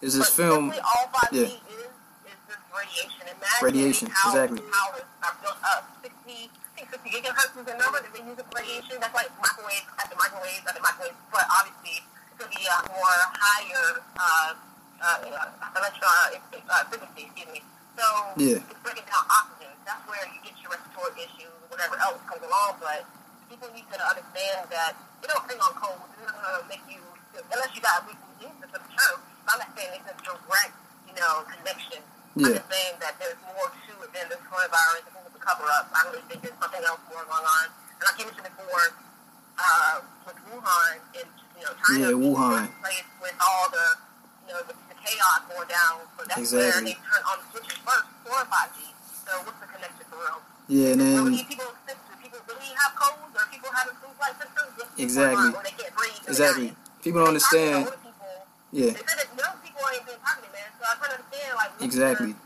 this 0.00 0.14
is 0.14 0.20
But 0.20 0.28
film 0.28 0.64
all 0.84 1.08
5G 1.08 1.32
yeah. 1.32 1.40
is, 1.42 1.52
is 1.52 1.58
this 2.46 2.60
radiation. 2.74 3.22
Imagine 3.26 3.64
Radiation, 3.64 4.08
how 4.12 4.30
exactly. 4.30 4.58
towers 4.60 5.08
are 5.24 5.36
built 5.42 5.56
up. 5.64 5.82
60, 6.02 6.50
I 6.76 6.84
think 6.84 6.92
60 6.92 7.08
gigahertz 7.08 7.56
is 7.56 7.64
the 7.64 7.72
number 7.80 8.04
that 8.04 8.12
they 8.12 8.20
use 8.20 8.36
for 8.36 8.52
radiation. 8.52 9.00
That's 9.00 9.16
like 9.16 9.32
microwave 9.40 9.88
after 9.96 10.12
microwave 10.12 10.60
after 10.68 10.84
microwave. 10.84 11.16
But 11.32 11.48
obviously, 11.48 12.04
it's 12.04 12.36
going 12.36 12.52
to 12.52 12.56
be 12.60 12.68
a 12.68 12.76
more 12.92 13.16
higher 13.32 14.04
uh, 14.20 14.52
uh, 15.00 15.16
electron 15.72 16.36
uh, 16.36 16.84
frequency, 16.92 17.32
excuse 17.32 17.48
me. 17.48 17.64
So 17.96 18.04
Yeah. 18.36 18.60
it's 18.60 18.80
breaking 18.84 19.08
down 19.08 19.24
oxygen. 19.24 19.72
That's 19.88 20.04
where 20.04 20.20
you 20.28 20.36
get 20.44 20.52
your 20.60 20.76
respiratory 20.76 21.16
issues, 21.24 21.56
whatever 21.72 21.96
else 21.96 22.20
comes 22.28 22.44
along. 22.44 22.76
But 22.76 23.08
people 23.48 23.72
need 23.72 23.88
to 23.88 23.96
understand 23.96 24.68
that 24.68 24.92
they 25.24 25.32
don't 25.32 25.48
bring 25.48 25.60
on 25.64 25.72
cold. 25.80 25.96
It's 26.12 26.28
not 26.28 26.36
going 26.36 26.60
to 26.60 26.68
make 26.68 26.84
you, 26.92 27.00
unless 27.40 27.72
you 27.72 27.80
got 27.80 28.04
a 28.04 28.12
weak 28.12 28.20
immune 28.36 28.52
system, 28.60 28.84
true. 28.92 29.16
I'm 29.48 29.64
not 29.64 29.72
saying 29.72 29.96
it's 29.96 30.12
a 30.12 30.16
direct, 30.20 30.76
you 31.08 31.16
know, 31.16 31.40
connection. 31.48 32.04
I'm 32.36 32.52
just 32.52 32.68
saying 32.68 33.00
that 33.00 33.16
there's 33.16 33.40
more 33.48 33.72
to 33.72 33.92
it 34.04 34.12
than 34.12 34.28
this 34.28 34.44
coronavirus. 34.44 35.15
I 35.46 35.54
think 35.54 35.62
it's 35.62 35.62
a 35.62 35.62
cover 35.62 35.66
up. 35.70 35.86
I 35.94 36.00
really 36.10 36.22
think 36.28 36.42
there's 36.42 36.58
something 36.58 36.82
else 36.84 37.00
more 37.10 37.22
going 37.22 37.46
on. 37.46 37.64
And 37.70 38.04
like 38.04 38.16
you 38.18 38.24
mentioned 38.26 38.50
before, 38.50 38.86
uh, 39.56 39.94
with 40.26 40.38
Wuhan, 40.50 40.94
and 41.16 41.28
you 41.56 41.62
know, 41.64 41.72
China 41.86 42.10
Yeah, 42.10 42.18
Wuhan. 42.18 42.64
place 42.82 43.06
with 43.22 43.36
all 43.40 43.66
the, 43.70 43.86
you 44.46 44.52
know, 44.52 44.62
the, 44.66 44.74
the 44.90 44.96
chaos 45.00 45.40
going 45.48 45.68
down. 45.70 46.02
So 46.18 46.26
that's 46.26 46.52
where 46.52 46.66
Exactly. 46.66 46.92
they 46.92 46.98
turn 47.00 47.22
on 47.30 47.36
the 47.40 47.46
switches 47.54 47.78
first 47.86 48.06
for 48.26 48.36
5G. 48.42 48.78
So 49.26 49.30
what's 49.46 49.58
the 49.62 49.68
connection 49.70 50.04
for 50.10 50.18
real? 50.20 50.38
yeah, 50.68 50.92
and 50.92 51.00
really, 51.02 51.38
then 51.38 51.46
people, 51.46 51.70
people 52.18 52.40
really 52.50 52.70
have 52.74 52.92
colds 52.98 53.30
or 53.38 53.46
people 53.54 53.70
having 53.70 53.94
flu-like 54.02 54.34
symptoms? 54.38 54.70
What's 54.76 54.98
Exactly. 54.98 55.48
Or 55.54 55.62
they 55.62 55.74
can't 55.78 55.94
breathe. 55.94 56.26
exactly. 56.26 56.68
People 57.02 57.22
don't 57.24 57.34
not- 57.38 57.42
they 57.50 57.58
target 57.70 57.86
understand. 57.86 58.02
people. 58.02 58.34
Yeah, 58.74 58.90
They 58.92 59.02
said 59.06 59.18
that 59.22 59.30
young 59.38 59.56
people 59.62 59.82
ain't 59.94 60.04
being 60.06 60.18
targeted, 60.20 60.50
man. 60.52 60.68
So 60.78 60.82
I 60.84 60.92
try 60.98 61.06
to 61.06 61.14
understand, 61.22 61.50
like, 61.56 61.70
exactly. 61.80 62.32
the- 62.34 62.38
who 62.38 62.42
they 62.42 62.45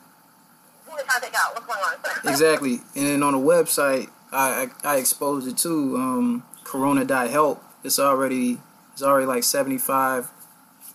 What's 1.10 1.66
going 1.66 1.78
on? 2.24 2.30
Exactly. 2.30 2.74
And 2.94 3.06
then 3.06 3.22
on 3.22 3.32
the 3.32 3.38
website, 3.38 4.08
I 4.32 4.68
I, 4.84 4.94
I 4.94 4.96
exposed 4.98 5.48
it 5.48 5.58
to 5.58 5.96
um, 5.96 6.44
Corona.help. 6.64 7.62
It's 7.82 7.98
already 7.98 8.58
it's 8.92 9.02
already 9.02 9.26
like 9.26 9.42
seventy 9.44 9.78
five 9.78 10.30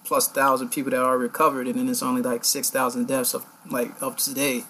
plus 0.03 0.27
thousand 0.27 0.69
people 0.69 0.91
that 0.91 1.01
are 1.01 1.17
recovered, 1.17 1.67
and 1.67 1.75
then 1.79 1.89
it's 1.89 2.03
only 2.03 2.21
like 2.21 2.45
six 2.45 2.69
thousand 2.69 3.07
deaths 3.07 3.33
of 3.33 3.45
like 3.69 4.01
up 4.01 4.17
to 4.19 4.33
date. 4.33 4.65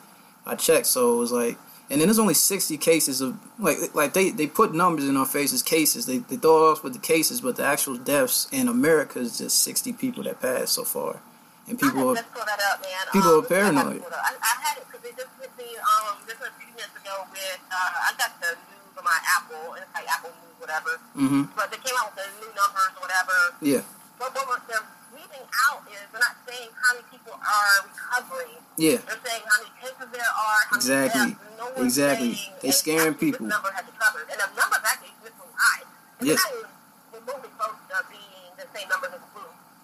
I 0.45 0.55
checked, 0.55 0.85
so 0.87 1.15
it 1.15 1.17
was 1.17 1.31
like, 1.31 1.57
and 1.89 1.99
then 1.99 2.07
there's 2.07 2.19
only 2.19 2.33
sixty 2.33 2.77
cases 2.77 3.21
of 3.21 3.37
like 3.59 3.77
like 3.93 4.13
they 4.13 4.29
they 4.29 4.47
put 4.47 4.73
numbers 4.73 5.07
in 5.07 5.17
our 5.17 5.25
faces, 5.25 5.61
cases. 5.61 6.05
They 6.05 6.19
they 6.19 6.37
throw 6.37 6.71
us 6.71 6.81
with 6.83 6.93
the 6.93 6.99
cases, 6.99 7.41
but 7.41 7.57
the 7.57 7.65
actual 7.65 7.97
deaths 7.97 8.47
in 8.51 8.67
America 8.67 9.19
is 9.19 9.37
just 9.37 9.59
sixty 9.61 9.91
people 9.93 10.23
that 10.23 10.41
passed 10.41 10.73
so 10.73 10.83
far, 10.83 11.21
and 11.67 11.75
people 11.79 12.13
I 12.13 12.13
are 12.13 12.17
up, 12.17 13.09
people 13.11 13.33
um, 13.33 13.43
are 13.43 13.47
paranoid. 13.47 14.01
I, 14.05 14.05
had 14.05 14.05
it. 14.05 14.05
I, 14.05 14.31
I 14.37 14.53
had 14.61 14.75
it 14.77 14.85
because 14.85 15.03
it 15.09 15.13
just 15.17 15.33
hit 15.41 15.51
me 15.57 15.69
um, 15.81 16.13
just 16.29 16.41
a 16.45 16.51
few 16.61 16.69
minutes 16.77 16.93
ago 16.93 17.25
with, 17.33 17.59
uh, 17.73 18.05
I 18.05 18.11
got 18.21 18.31
the 18.37 18.53
news 18.53 18.93
on 18.97 19.03
my 19.03 19.17
Apple, 19.33 19.73
and 19.73 19.81
it's 19.81 19.93
like 19.97 20.05
Apple 20.05 20.29
News, 20.29 20.55
whatever. 20.61 20.91
hmm 21.17 21.43
But 21.57 21.73
they 21.73 21.81
came 21.81 21.97
out 21.97 22.13
with 22.13 22.21
the 22.21 22.29
new 22.45 22.51
numbers 22.53 22.91
or 22.97 23.01
whatever. 23.01 23.37
yeah 23.65 23.81
But 24.21 24.29
what 24.37 24.61
they're 24.69 24.85
leaving 25.17 25.45
out 25.65 25.81
is 25.89 26.01
they're 26.13 26.21
not 26.21 26.37
saying 26.45 26.69
how 26.77 26.89
many 26.93 27.05
people 27.09 27.33
are 27.33 27.75
recovering. 27.89 28.61
yeah 28.77 29.01
They're 29.01 29.21
saying 29.25 29.43
how 29.49 29.57
many 29.65 29.73
cases 29.81 30.07
there 30.13 30.31
are, 30.37 30.59
how 30.69 30.77
Exactly. 30.77 31.17
many 31.17 31.33
deaths. 31.33 31.57
No 31.57 31.65
one's 31.73 31.97
Exactly. 31.97 32.33
saying 32.37 32.61
They 32.61 32.71
scaring 32.77 33.15
people. 33.17 33.45
This 33.49 33.53
number 33.57 33.71
has 33.73 33.85
recovered, 33.89 34.25
and 34.29 34.37
the 34.37 34.47
numbers 34.53 34.83
actually 34.85 35.17
really 35.25 35.49
high. 35.57 35.81
And 36.21 36.23
Yeah. 36.29 36.37
Not 36.37 36.51
even 36.53 36.69
remotely 37.17 37.49
close 37.57 37.73
to 37.89 37.97
being 38.13 38.53
the 38.53 38.65
same 38.69 38.85
numbers 38.85 39.17
as. 39.17 39.23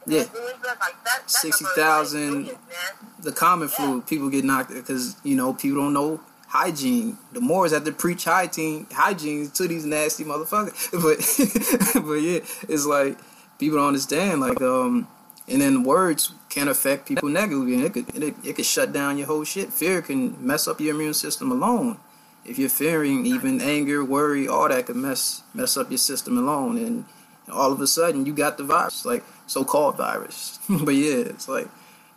Yeah. 0.08 0.20
Like 0.20 0.62
that, 0.64 0.80
that 1.06 1.30
60,000 1.30 1.78
number 1.86 2.02
is 2.02 2.14
like 2.14 2.22
millions, 2.22 2.48
man. 2.48 3.12
the 3.22 3.32
common 3.32 3.68
flu, 3.68 4.02
people 4.02 4.30
get 4.30 4.44
knocked 4.44 4.74
because 4.74 5.16
you 5.24 5.36
know 5.36 5.54
people 5.54 5.82
don't 5.82 5.94
know 5.94 6.20
hygiene. 6.48 7.18
The 7.32 7.42
Moors 7.42 7.72
have 7.72 7.86
to 7.86 7.92
preach 7.92 8.26
hygiene, 8.26 8.88
hygiene 8.92 9.50
to 9.52 9.68
these 9.68 9.86
nasty 9.86 10.24
motherfuckers. 10.24 10.92
But 11.94 12.04
but 12.06 12.14
yeah, 12.14 12.40
it's 12.68 12.86
like 12.86 13.18
people 13.60 13.78
don't 13.78 13.88
understand. 13.88 14.42
Like 14.42 14.62
um, 14.62 15.08
and 15.48 15.62
then 15.62 15.84
words 15.84 16.32
can 16.50 16.68
affect 16.68 17.08
people 17.08 17.30
negatively, 17.30 17.76
and 17.76 17.84
it 17.84 17.94
could 17.94 18.16
it, 18.16 18.36
it 18.44 18.56
could 18.56 18.66
shut 18.66 18.92
down 18.92 19.18
your 19.18 19.28
whole 19.28 19.44
shit. 19.44 19.72
Fear 19.72 20.02
can 20.02 20.36
mess 20.46 20.68
up 20.68 20.80
your 20.82 20.96
immune 20.96 21.14
system 21.14 21.52
alone. 21.52 21.98
If 22.44 22.58
you're 22.58 22.70
fearing, 22.70 23.26
even 23.28 23.62
anger, 23.62 24.04
worry, 24.04 24.48
all 24.48 24.68
that 24.68 24.88
could 24.88 24.96
mess 24.96 25.44
mess 25.54 25.78
up 25.78 25.90
your 25.90 26.00
system 26.00 26.38
alone, 26.38 26.78
and 26.78 27.06
all 27.50 27.72
of 27.72 27.80
a 27.80 27.88
sudden 27.88 28.26
you 28.26 28.34
got 28.34 28.58
the 28.58 28.64
virus, 28.64 29.06
like 29.06 29.24
so-called 29.52 29.98
virus. 29.98 30.60
but 30.70 30.96
yeah, 30.96 31.18
it's 31.34 31.48
like 31.48 31.68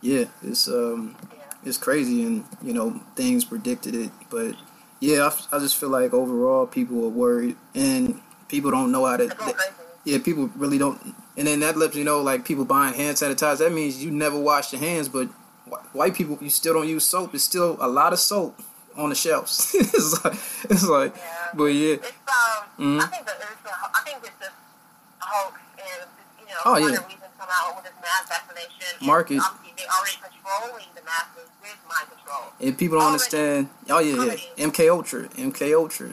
yeah, 0.01 0.25
it's 0.43 0.67
um 0.67 1.15
it's 1.65 1.77
crazy 1.77 2.23
and 2.23 2.45
you 2.61 2.73
know 2.73 2.87
things 3.15 3.43
predicted 3.43 3.95
it 3.95 4.11
but 4.29 4.53
yeah 4.99 5.27
I, 5.51 5.55
I 5.55 5.59
just 5.59 5.77
feel 5.77 5.89
like 5.89 6.13
overall 6.13 6.67
people 6.67 6.97
are 7.05 7.09
worried 7.09 7.55
and 7.73 8.21
people 8.47 8.69
don't 8.69 8.91
know 8.91 9.03
how 9.09 9.17
to 9.17 9.27
crazy. 9.29 9.57
yeah 10.03 10.19
people 10.19 10.51
really 10.55 10.77
don't 10.77 10.99
and 11.37 11.47
then 11.47 11.61
that 11.61 11.75
lets 11.75 11.95
you 11.95 12.03
know 12.03 12.21
like 12.21 12.45
people 12.45 12.65
buying 12.65 12.93
hand 12.93 13.17
sanitizer 13.17 13.57
that 13.65 13.73
means 13.73 14.03
you 14.03 14.11
never 14.11 14.37
wash 14.39 14.73
your 14.73 14.79
hands 14.79 15.09
but 15.09 15.27
wh- 15.71 15.95
white 15.95 16.13
people 16.13 16.37
you 16.39 16.51
still 16.51 16.75
don't 16.75 16.87
use 16.87 17.03
soap 17.03 17.33
it's 17.33 17.43
still 17.43 17.77
a 17.81 17.87
lot 17.87 18.13
of 18.13 18.19
soap 18.19 18.61
on 18.95 19.09
the 19.09 19.15
shelves 19.15 19.71
it's 19.73 20.23
like 20.23 20.37
it's 20.69 20.87
like 20.87 21.15
Yeah. 21.17 21.47
but 21.55 21.65
yeah 21.81 21.93
It's 21.95 22.11
um, 22.29 22.85
Mhm. 22.85 23.01
I 23.01 23.07
think 23.07 23.25
that 23.25 23.37
it's 23.41 23.71
a, 23.71 23.73
I 23.97 24.01
think 24.05 24.17
it's 24.21 24.37
just 24.39 24.51
a 24.51 25.25
hoax, 25.25 25.59
and 25.79 26.09
you 26.39 26.45
know, 26.45 26.61
Oh, 26.67 26.77
yeah. 26.77 26.99
Come 27.45 27.53
out 27.53 27.75
with 27.77 27.85
this 27.85 27.97
mass 28.01 28.25
vaccination. 28.27 28.97
and 28.97 29.05
Market. 29.07 29.37
Obviously, 29.37 29.73
they 29.77 29.85
already 29.85 30.17
controlling 30.17 30.89
the 30.97 31.03
masses 31.05 31.47
with 31.61 31.77
mind 31.85 32.07
control. 32.09 32.49
and 32.61 32.73
people 32.77 32.97
don't 32.97 33.13
Already. 33.13 33.21
understand 33.21 33.69
oh 33.89 33.99
yeah 33.99 34.33
yeah 34.57 34.65
MK 34.65 34.89
Ultra 34.89 35.29
MK 35.37 35.61
Ultra 35.77 36.09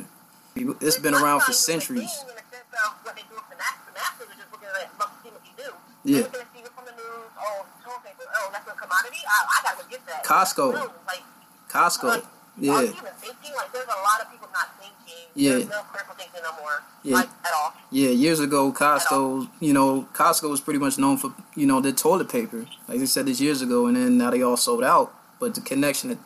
People- 0.55 0.77
it's 0.81 0.99
been 0.99 1.15
around 1.15 1.41
for 1.41 1.53
centuries 1.53 2.13
In 2.21 2.29
the 2.29 2.45
sense 2.53 2.69
of 2.77 2.93
what 3.05 3.17
they 3.17 3.25
do 3.25 3.37
with 3.41 3.49
the 3.49 3.57
masses, 3.57 3.89
the 3.89 3.95
masses 3.97 4.29
are 4.29 4.49
looking 4.53 4.69
at 4.69 4.93
what 5.01 5.09
you 5.25 5.57
do. 5.57 5.71
Yeah. 6.05 6.29
They're 6.29 6.45
looking 6.45 6.45
to 6.45 6.47
see 6.53 6.61
what's 6.61 6.77
on 6.77 6.85
the 6.85 6.93
news. 6.93 7.31
Oh, 7.41 7.65
Toilet 7.81 8.05
paper. 8.05 8.25
Oh, 8.37 8.49
that's 8.53 8.69
a 8.69 8.75
commodity. 8.77 9.21
I, 9.25 9.39
I 9.49 9.59
gotta 9.65 9.89
get 9.89 10.05
that. 10.07 10.25
Costco. 10.29 10.67
Like, 11.09 11.25
Costco 11.73 12.05
like, 12.21 12.25
yeah 12.59 12.73
Are 12.77 12.83
you 12.85 12.93
even 12.93 13.17
thinking? 13.17 13.53
Like, 13.57 13.73
there's 13.73 13.89
a 13.89 14.01
lot 14.05 14.21
of 14.21 14.29
people 14.29 14.49
not 14.53 14.69
thinking. 14.77 15.25
Yeah. 15.33 15.65
There's 15.65 15.73
no 15.73 15.81
critical 15.89 16.15
thinking 16.21 16.43
no 16.45 16.53
more. 16.61 16.83
Yeah. 17.03 17.17
Like, 17.25 17.31
at 17.49 17.53
all. 17.57 17.73
Yeah, 17.93 18.09
years 18.09 18.41
ago, 18.41 18.73
Costco, 18.73 19.51
you 19.61 19.75
know, 19.75 20.09
Costco 20.15 20.49
was 20.49 20.63
pretty 20.63 20.79
much 20.79 20.97
known 20.97 21.19
for, 21.19 21.35
you 21.55 21.67
know, 21.67 21.79
their 21.79 21.93
toilet 21.93 22.31
paper. 22.31 22.67
Like 22.89 23.01
they 23.01 23.05
said 23.05 23.27
this 23.27 23.39
years 23.39 23.61
ago, 23.61 23.87
and 23.87 23.95
then 23.95 24.17
now 24.17 24.31
they 24.31 24.41
all 24.41 24.57
sold 24.57 24.83
out. 24.83 25.15
But 25.39 25.55
the 25.55 25.61
connection 25.61 26.09
to, 26.09 26.19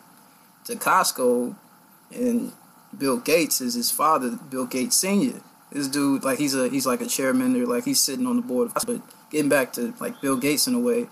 to 0.66 0.78
Costco 0.78 1.56
and 2.14 2.52
Bill 2.96 3.16
Gates 3.16 3.60
is 3.60 3.74
his 3.74 3.90
father, 3.90 4.38
Bill 4.48 4.66
Gates 4.66 4.96
Senior. 4.96 5.40
This 5.72 5.88
dude, 5.88 6.22
like 6.22 6.38
he's 6.38 6.54
a 6.54 6.68
he's 6.68 6.86
like 6.86 7.00
a 7.00 7.06
chairman, 7.06 7.60
or 7.60 7.66
like 7.66 7.84
he's 7.84 8.00
sitting 8.00 8.28
on 8.28 8.36
the 8.36 8.42
board. 8.42 8.70
Of, 8.76 8.86
but 8.86 9.00
getting 9.30 9.48
back 9.48 9.72
to 9.72 9.92
like 9.98 10.20
Bill 10.20 10.36
Gates 10.36 10.68
in 10.68 10.74
a 10.74 10.78
way, 10.78 11.08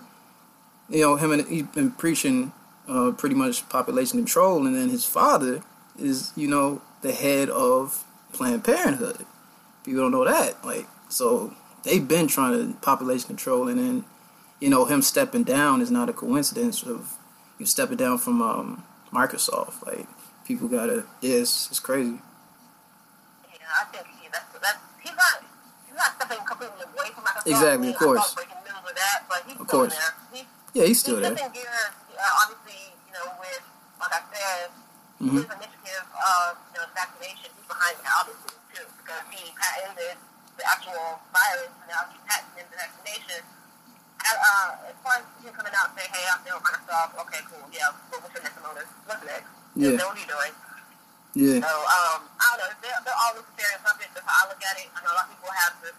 you 0.87 1.01
know, 1.01 1.17
him 1.17 1.33
and 1.33 1.45
he's 1.49 1.63
been 1.63 1.91
preaching 1.91 2.53
uh, 2.87 3.11
pretty 3.11 3.35
much 3.35 3.67
population 3.67 4.19
control, 4.19 4.65
and 4.65 4.73
then 4.73 4.87
his 4.87 5.03
father 5.03 5.63
is, 5.99 6.31
you 6.37 6.47
know, 6.47 6.81
the 7.01 7.11
head 7.11 7.49
of 7.49 8.05
Planned 8.31 8.63
Parenthood 8.63 9.25
people 9.85 10.01
don't 10.01 10.11
know 10.11 10.25
that. 10.25 10.65
Like, 10.65 10.87
so 11.09 11.53
they've 11.83 12.05
been 12.05 12.27
trying 12.27 12.73
to 12.73 12.79
population 12.79 13.27
control, 13.27 13.67
and 13.67 13.79
then 13.79 14.05
you 14.59 14.69
know 14.69 14.85
him 14.85 15.01
stepping 15.01 15.43
down 15.43 15.81
is 15.81 15.91
not 15.91 16.09
a 16.09 16.13
coincidence 16.13 16.83
of 16.83 17.13
you 17.59 17.65
stepping 17.65 17.97
down 17.97 18.17
from 18.17 18.41
um, 18.41 18.83
Microsoft. 19.13 19.85
Like, 19.85 20.07
people 20.45 20.67
gotta, 20.67 21.03
yeah, 21.21 21.35
it's, 21.39 21.79
crazy. 21.79 22.19
Yeah, 23.47 23.57
I 23.81 23.85
think 23.85 24.07
he, 24.19 24.27
that's, 24.31 24.45
that's, 24.59 24.77
he's 25.01 25.15
not, 25.15 25.43
he's 25.85 25.95
not 25.95 26.15
stepping 26.15 26.45
completely 26.45 26.83
away 26.83 27.09
from 27.13 27.23
Microsoft. 27.23 27.47
Exactly, 27.47 27.89
of 27.89 27.95
course. 27.95 28.27
saw 28.27 28.35
breaking 28.35 28.57
news 28.65 28.81
with 28.83 28.95
that, 28.95 29.59
Of 29.59 29.67
course. 29.67 29.97
He's, 30.33 30.43
Yeah, 30.73 30.85
he's 30.85 30.99
still 30.99 31.17
he's 31.17 31.29
there. 31.29 31.49
gears, 31.49 31.67
uh, 32.11 32.43
obviously, 32.43 32.91
you 33.07 33.13
know, 33.13 33.31
with, 33.39 33.63
like 33.99 34.11
I 34.11 34.21
said, 34.33 34.69
Mhm. 35.21 35.31
his 35.31 35.47
initiative 35.47 36.05
of 36.11 36.57
you 36.73 36.79
know, 36.81 36.87
vaccination, 36.93 37.49
he's 37.55 37.67
behind 37.67 37.95
that 38.03 38.11
obviously 38.19 38.51
too, 38.75 38.87
because 38.99 39.23
he 39.31 39.41
patented 39.55 40.19
the 40.59 40.63
actual 40.67 41.19
virus 41.31 41.71
and 41.71 41.87
now 41.87 42.03
he's 42.11 42.23
patenting 42.27 42.67
the 42.67 42.75
vaccination. 42.75 43.41
And, 44.25 44.37
uh, 44.41 44.89
as 44.91 44.95
far 45.05 45.21
as 45.21 45.25
him 45.39 45.53
coming 45.55 45.75
out 45.77 45.93
and 45.93 45.95
saying, 46.01 46.11
hey, 46.11 46.25
I'm 46.27 46.41
doing 46.43 46.59
of 46.59 46.81
stuff, 46.83 47.09
okay, 47.23 47.41
cool, 47.47 47.63
yeah, 47.71 47.93
but 48.11 48.19
what's 48.19 48.33
your 48.35 48.43
next 48.43 48.59
motive? 48.59 48.89
What's 49.07 49.23
next? 49.23 49.47
Yeah. 49.75 49.95
What 50.01 50.15
are 50.15 50.19
you 50.19 50.27
doing? 50.27 50.53
Yeah. 51.35 51.59
So, 51.67 51.71
um, 51.71 52.19
I 52.39 52.47
don't 52.55 52.63
know. 52.63 52.79
They're, 52.79 52.99
they're 53.03 53.19
all 53.19 53.35
luciferian 53.35 53.79
puppets. 53.83 54.11
That's 54.15 54.23
how 54.23 54.47
I 54.47 54.55
look 54.55 54.63
at 54.63 54.75
it. 54.79 54.87
I 54.95 55.03
know 55.03 55.11
a 55.11 55.17
lot 55.19 55.27
of 55.27 55.35
people 55.35 55.51
have 55.51 55.73
the, 55.83 55.91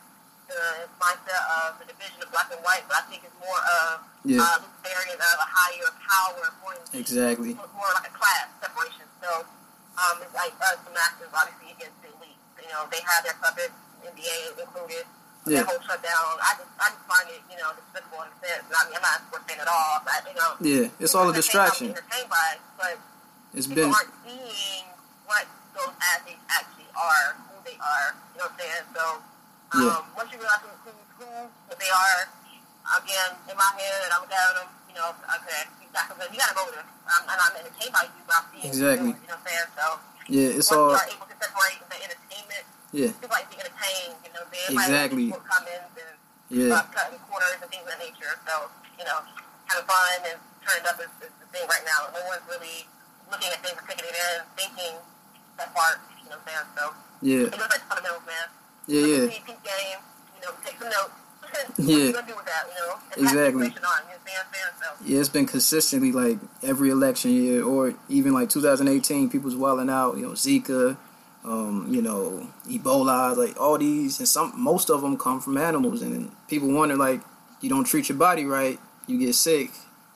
the 0.49 0.61
mindset 0.97 1.45
of 1.61 1.76
the 1.76 1.87
division 1.92 2.18
of 2.25 2.33
black 2.33 2.49
and 2.49 2.61
white, 2.64 2.88
but 2.88 3.04
I 3.04 3.04
think 3.12 3.21
it's 3.21 3.37
more 3.37 3.61
of 3.61 4.00
Yeah. 4.25 4.40
uh, 4.40 4.64
luciferian 4.64 5.21
of 5.21 5.37
a 5.37 5.49
higher 5.52 5.92
power, 6.09 6.45
more, 6.64 6.73
Exactly. 6.97 7.52
more 7.52 7.90
like 7.92 8.09
a 8.09 8.14
class 8.16 8.49
separation. 8.64 9.04
So, 9.21 9.45
um, 10.00 10.14
it's 10.25 10.33
like 10.33 10.56
us, 10.64 10.80
the 10.88 10.92
masters, 10.97 11.28
obviously 11.37 11.76
against 11.76 12.00
the 12.00 12.09
elite. 12.16 12.36
You 12.66 12.75
know, 12.75 12.82
they 12.90 12.99
have 13.06 13.23
their 13.23 13.38
puppets, 13.38 13.70
NBA 14.02 14.58
included. 14.58 15.06
Yeah. 15.46 15.62
Their 15.62 15.66
whole 15.70 15.78
shutdown. 15.87 16.42
I 16.42 16.58
just, 16.58 16.75
I 16.82 16.90
just 16.90 17.06
find 17.06 17.26
it, 17.30 17.38
you 17.46 17.54
know, 17.62 17.70
despicable 17.78 18.26
in 18.26 18.35
a 18.35 18.37
sense. 18.42 18.66
I 18.66 18.82
mean, 18.90 18.99
I'm 18.99 19.06
not 19.06 19.14
a 19.14 19.23
sports 19.30 19.46
fan 19.46 19.62
at 19.62 19.70
all, 19.70 20.02
but 20.02 20.18
you 20.26 20.35
know, 20.35 20.50
Yeah. 20.58 20.90
It's 20.99 21.14
all 21.14 21.30
a 21.30 21.35
distraction. 21.35 21.94
Entertained 21.94 22.26
by 22.26 22.58
it, 22.58 22.61
but 22.75 22.99
It's 23.54 23.70
people 23.70 23.87
been 23.87 23.94
aren't 23.94 24.11
seeing 24.26 24.90
what 25.30 25.46
those 25.78 25.94
athletes 26.02 26.42
actually 26.50 26.90
are, 26.99 27.38
who 27.46 27.62
they 27.62 27.78
are. 27.78 28.18
You 28.35 28.42
know 28.42 28.50
what 28.50 28.58
I'm 28.58 28.58
saying? 28.58 28.85
So 28.90 29.04
um, 29.14 29.78
Yeah. 29.87 30.18
once 30.18 30.28
you 30.35 30.38
realize 30.42 30.62
who, 30.66 30.90
who, 30.90 31.26
who 31.46 31.73
they 31.78 31.92
are, 31.94 32.20
again, 32.99 33.30
in 33.46 33.54
my 33.54 33.70
head, 33.78 34.11
I 34.11 34.18
look 34.18 34.35
at 34.35 34.50
them. 34.58 34.66
You 34.90 34.94
know, 34.99 35.14
okay, 35.14 35.62
you 35.78 35.87
got 35.94 36.11
something, 36.11 36.26
you 36.35 36.38
got 36.42 36.50
a 36.50 36.56
motive. 36.58 36.82
I'm, 37.06 37.23
and 37.23 37.38
I'm 37.38 37.54
entertained 37.62 37.94
by 37.94 38.02
you, 38.11 38.18
but 38.26 38.35
I'm 38.42 38.46
seeing 38.50 38.66
Exactly. 38.66 39.14
You, 39.14 39.14
you 39.14 39.30
know 39.30 39.38
what 39.38 39.46
I'm 39.46 39.46
saying? 39.46 39.68
So 39.78 39.87
yeah. 40.26 40.58
It's 40.58 40.75
all 40.75 40.90
you 40.90 40.99
are 40.99 41.06
able 41.06 41.26
to 41.30 41.37
separate 41.38 41.78
the 41.87 41.99
entertainment, 42.02 42.66
yeah. 42.97 43.12
people 43.12 43.29
like 43.37 43.47
to 43.50 43.57
be 43.57 43.61
entertained. 43.61 44.17
You 44.25 44.31
know, 44.33 44.41
what 44.43 44.49
I'm 44.49 44.57
saying? 44.57 44.67
Everybody 44.73 44.88
Exactly. 44.88 45.26
put 45.37 45.45
comments 45.45 45.93
and 46.00 46.15
Yeah. 46.49 46.75
uh, 46.81 46.83
cutting 46.97 47.21
corners 47.29 47.59
and 47.61 47.69
things 47.71 47.85
of 47.85 47.91
that 47.93 48.00
nature. 48.00 48.33
So, 48.49 48.55
you 48.99 49.05
know, 49.05 49.19
having 49.69 49.87
fun 49.87 50.19
and 50.33 50.38
turning 50.65 50.87
up 50.88 50.97
is, 51.05 51.11
is 51.21 51.33
the 51.43 51.47
thing 51.53 51.65
right 51.69 51.85
now. 51.85 52.09
No 52.17 52.21
one's 52.31 52.45
really 52.49 52.88
looking 53.31 53.50
at 53.53 53.61
things 53.61 53.76
and 53.76 53.87
taking 53.88 54.07
it 54.09 54.17
in, 54.17 54.37
thinking 54.57 54.95
that 55.61 55.69
part. 55.76 55.99
You 56.25 56.31
know 56.33 56.41
what 56.41 56.49
I'm 56.49 56.65
saying? 56.65 56.69
So, 56.79 56.85
Yeah. 57.23 57.47
it 57.47 57.53
goes 57.53 57.69
back 57.69 57.81
to 57.83 57.88
fundamentals, 57.91 58.25
man. 58.26 58.47
Yeah. 58.87 59.00
Look 59.00 59.11
Yeah. 59.11 59.25
the 59.26 59.41
Peak 59.45 59.61
game, 59.67 59.99
you 60.35 60.41
know, 60.47 60.53
take 60.65 60.79
some 60.79 60.91
notes. 60.91 61.17
Yeah. 61.79 61.97
you 61.97 62.12
gonna 62.12 62.26
do 62.26 62.37
with 62.37 62.47
that, 62.47 62.65
you 62.71 62.75
know? 62.81 62.93
And 62.95 63.03
pass 63.03 63.15
the 63.15 63.23
Exactly. 63.23 63.67
on, 63.67 63.71
you 63.71 63.81
know 63.81 63.87
what 63.87 64.07
I'm 64.07 64.55
saying? 64.55 64.75
So, 64.81 64.87
Yeah, 65.05 65.21
it's 65.21 65.29
been 65.29 65.47
consistently 65.47 66.12
like 66.12 66.38
every 66.62 66.91
election 66.91 67.31
year, 67.33 67.62
or 67.65 67.95
even 68.09 68.33
like 68.33 68.50
2018, 68.50 69.31
people's 69.31 69.55
wilding 69.57 69.91
out. 69.91 70.17
You 70.17 70.23
know, 70.26 70.33
Zika, 70.33 70.97
um, 71.47 71.87
you 71.91 72.03
know, 72.03 72.47
Ebola, 72.69 73.37
like 73.37 73.59
all 73.61 73.79
these, 73.79 74.19
and 74.19 74.29
some 74.29 74.53
most 74.61 74.91
of 74.91 75.00
them 75.03 75.17
come 75.17 75.41
from 75.41 75.57
animals. 75.57 76.03
And 76.03 76.31
people 76.49 76.69
wonder 76.73 76.97
like, 76.97 77.21
you 77.61 77.69
don't 77.71 77.85
treat 77.85 78.09
your 78.09 78.19
body 78.19 78.45
right, 78.45 78.79
you 79.07 79.19
get 79.19 79.35
sick. 79.35 79.71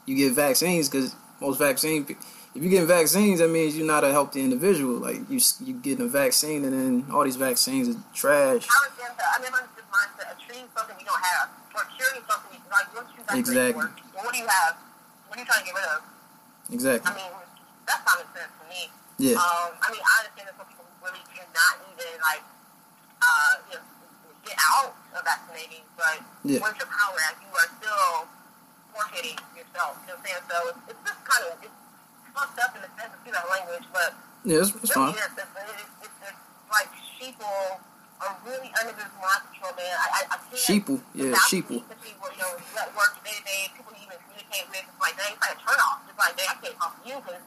You 0.06 0.16
get 0.16 0.32
vaccines 0.32 0.88
because 0.88 1.14
most 1.40 1.58
vaccines, 1.58 2.10
if 2.10 2.62
you 2.62 2.68
get 2.68 2.86
vaccines, 2.86 3.38
that 3.38 3.48
means 3.48 3.76
you're 3.76 3.86
not 3.86 4.02
a 4.02 4.10
healthy 4.10 4.40
individual. 4.40 4.96
Like 4.96 5.18
you, 5.30 5.38
you 5.64 5.74
getting 5.74 6.06
a 6.06 6.08
vaccine, 6.08 6.64
and 6.64 6.72
then 6.72 7.06
all 7.14 7.22
these 7.22 7.36
vaccines 7.36 7.88
are 7.88 7.98
trash. 8.12 8.66
I 8.66 8.86
understand 8.86 9.14
that. 9.18 9.38
I 9.38 9.42
never 9.42 9.56
understood 9.56 9.84
mindset 9.92 10.32
of 10.32 10.38
treating 10.40 10.66
something 10.76 10.96
you 10.98 11.06
don't 11.06 11.22
have, 11.22 11.48
or 11.76 11.84
curing 11.96 12.22
something, 12.28 12.50
you- 12.58 12.70
like, 12.70 12.86
you 12.94 13.38
Exactly. 13.38 13.84
Well, 13.84 14.24
what 14.24 14.32
do 14.34 14.38
you 14.40 14.48
have? 14.48 14.74
What 15.28 15.38
are 15.38 15.42
you 15.42 15.46
trying 15.46 15.60
to 15.60 15.66
get 15.66 15.74
rid 15.78 15.84
of? 15.94 16.02
Exactly. 16.72 17.12
I 17.12 17.14
mean, 17.14 17.30
that's 17.86 18.02
common 18.02 18.26
sense 18.34 18.50
to 18.58 18.64
me. 18.66 18.90
Yeah. 19.18 19.36
Um, 19.38 19.70
I 19.78 19.90
mean, 19.92 20.02
I 20.02 20.14
understand 20.26 20.48
that 20.50 20.56
some 20.58 20.66
people 20.66 20.79
really 21.02 21.24
cannot 21.32 21.74
even 21.90 22.12
like, 22.20 22.44
uh, 23.20 23.52
you 23.70 23.76
know, 23.76 23.84
get 24.44 24.56
out 24.60 24.92
of 25.16 25.20
vaccinating, 25.24 25.84
but 25.96 26.20
Yeah. 26.44 26.60
where's 26.60 26.76
your 26.80 26.88
power 26.88 27.16
at? 27.28 27.36
You 27.40 27.50
are 27.52 27.70
still 27.80 28.28
forfeiting 28.92 29.38
yourself. 29.56 29.96
You 30.04 30.14
know 30.14 30.20
what 30.20 30.24
I'm 30.24 30.24
saying? 30.24 30.44
So 30.48 30.56
it's, 30.72 30.80
it's 30.96 31.02
just 31.04 31.20
kind 31.24 31.42
of 31.48 31.52
it's 31.60 31.78
fucked 32.34 32.58
up 32.60 32.70
in 32.76 32.80
the 32.82 32.90
sense 32.96 33.12
of 33.12 33.20
that 33.32 33.46
language, 33.50 33.86
but 33.92 34.10
Yeah, 34.44 34.64
it's, 34.64 34.72
it's 34.80 34.92
really 34.96 35.12
fine. 35.12 35.20
is. 35.20 35.32
It's, 35.36 35.52
it's, 35.56 36.08
it's, 36.08 36.18
it's 36.30 36.40
like 36.72 36.90
sheeple 37.18 37.80
are 38.20 38.36
really 38.44 38.68
under 38.80 38.92
this 38.96 39.12
mind 39.16 39.42
control, 39.48 39.72
man. 39.80 39.92
I, 39.96 40.08
I, 40.12 40.20
I 40.28 40.36
can't. 40.36 40.60
Sheeple, 40.60 41.00
yeah, 41.16 41.32
sheeple. 41.48 41.80
the 41.88 41.96
People, 42.04 42.28
you 42.32 42.40
know, 42.44 42.52
at 42.80 42.92
work 42.96 43.16
day 43.24 43.32
to 43.36 43.44
day, 43.48 43.72
people 43.76 43.92
you 43.96 44.04
even 44.04 44.20
communicate 44.28 44.68
with, 44.68 44.84
it's 44.84 45.00
like, 45.00 45.16
dang, 45.16 45.32
it's 45.32 45.40
like 45.40 45.56
a 45.56 45.60
turn 45.64 45.80
off. 45.88 46.04
It's 46.08 46.20
like, 46.20 46.36
dang, 46.36 46.48
I 46.52 46.56
can't 46.60 46.76
talk 46.76 46.92
to 47.00 47.04
you 47.08 47.16
because 47.24 47.40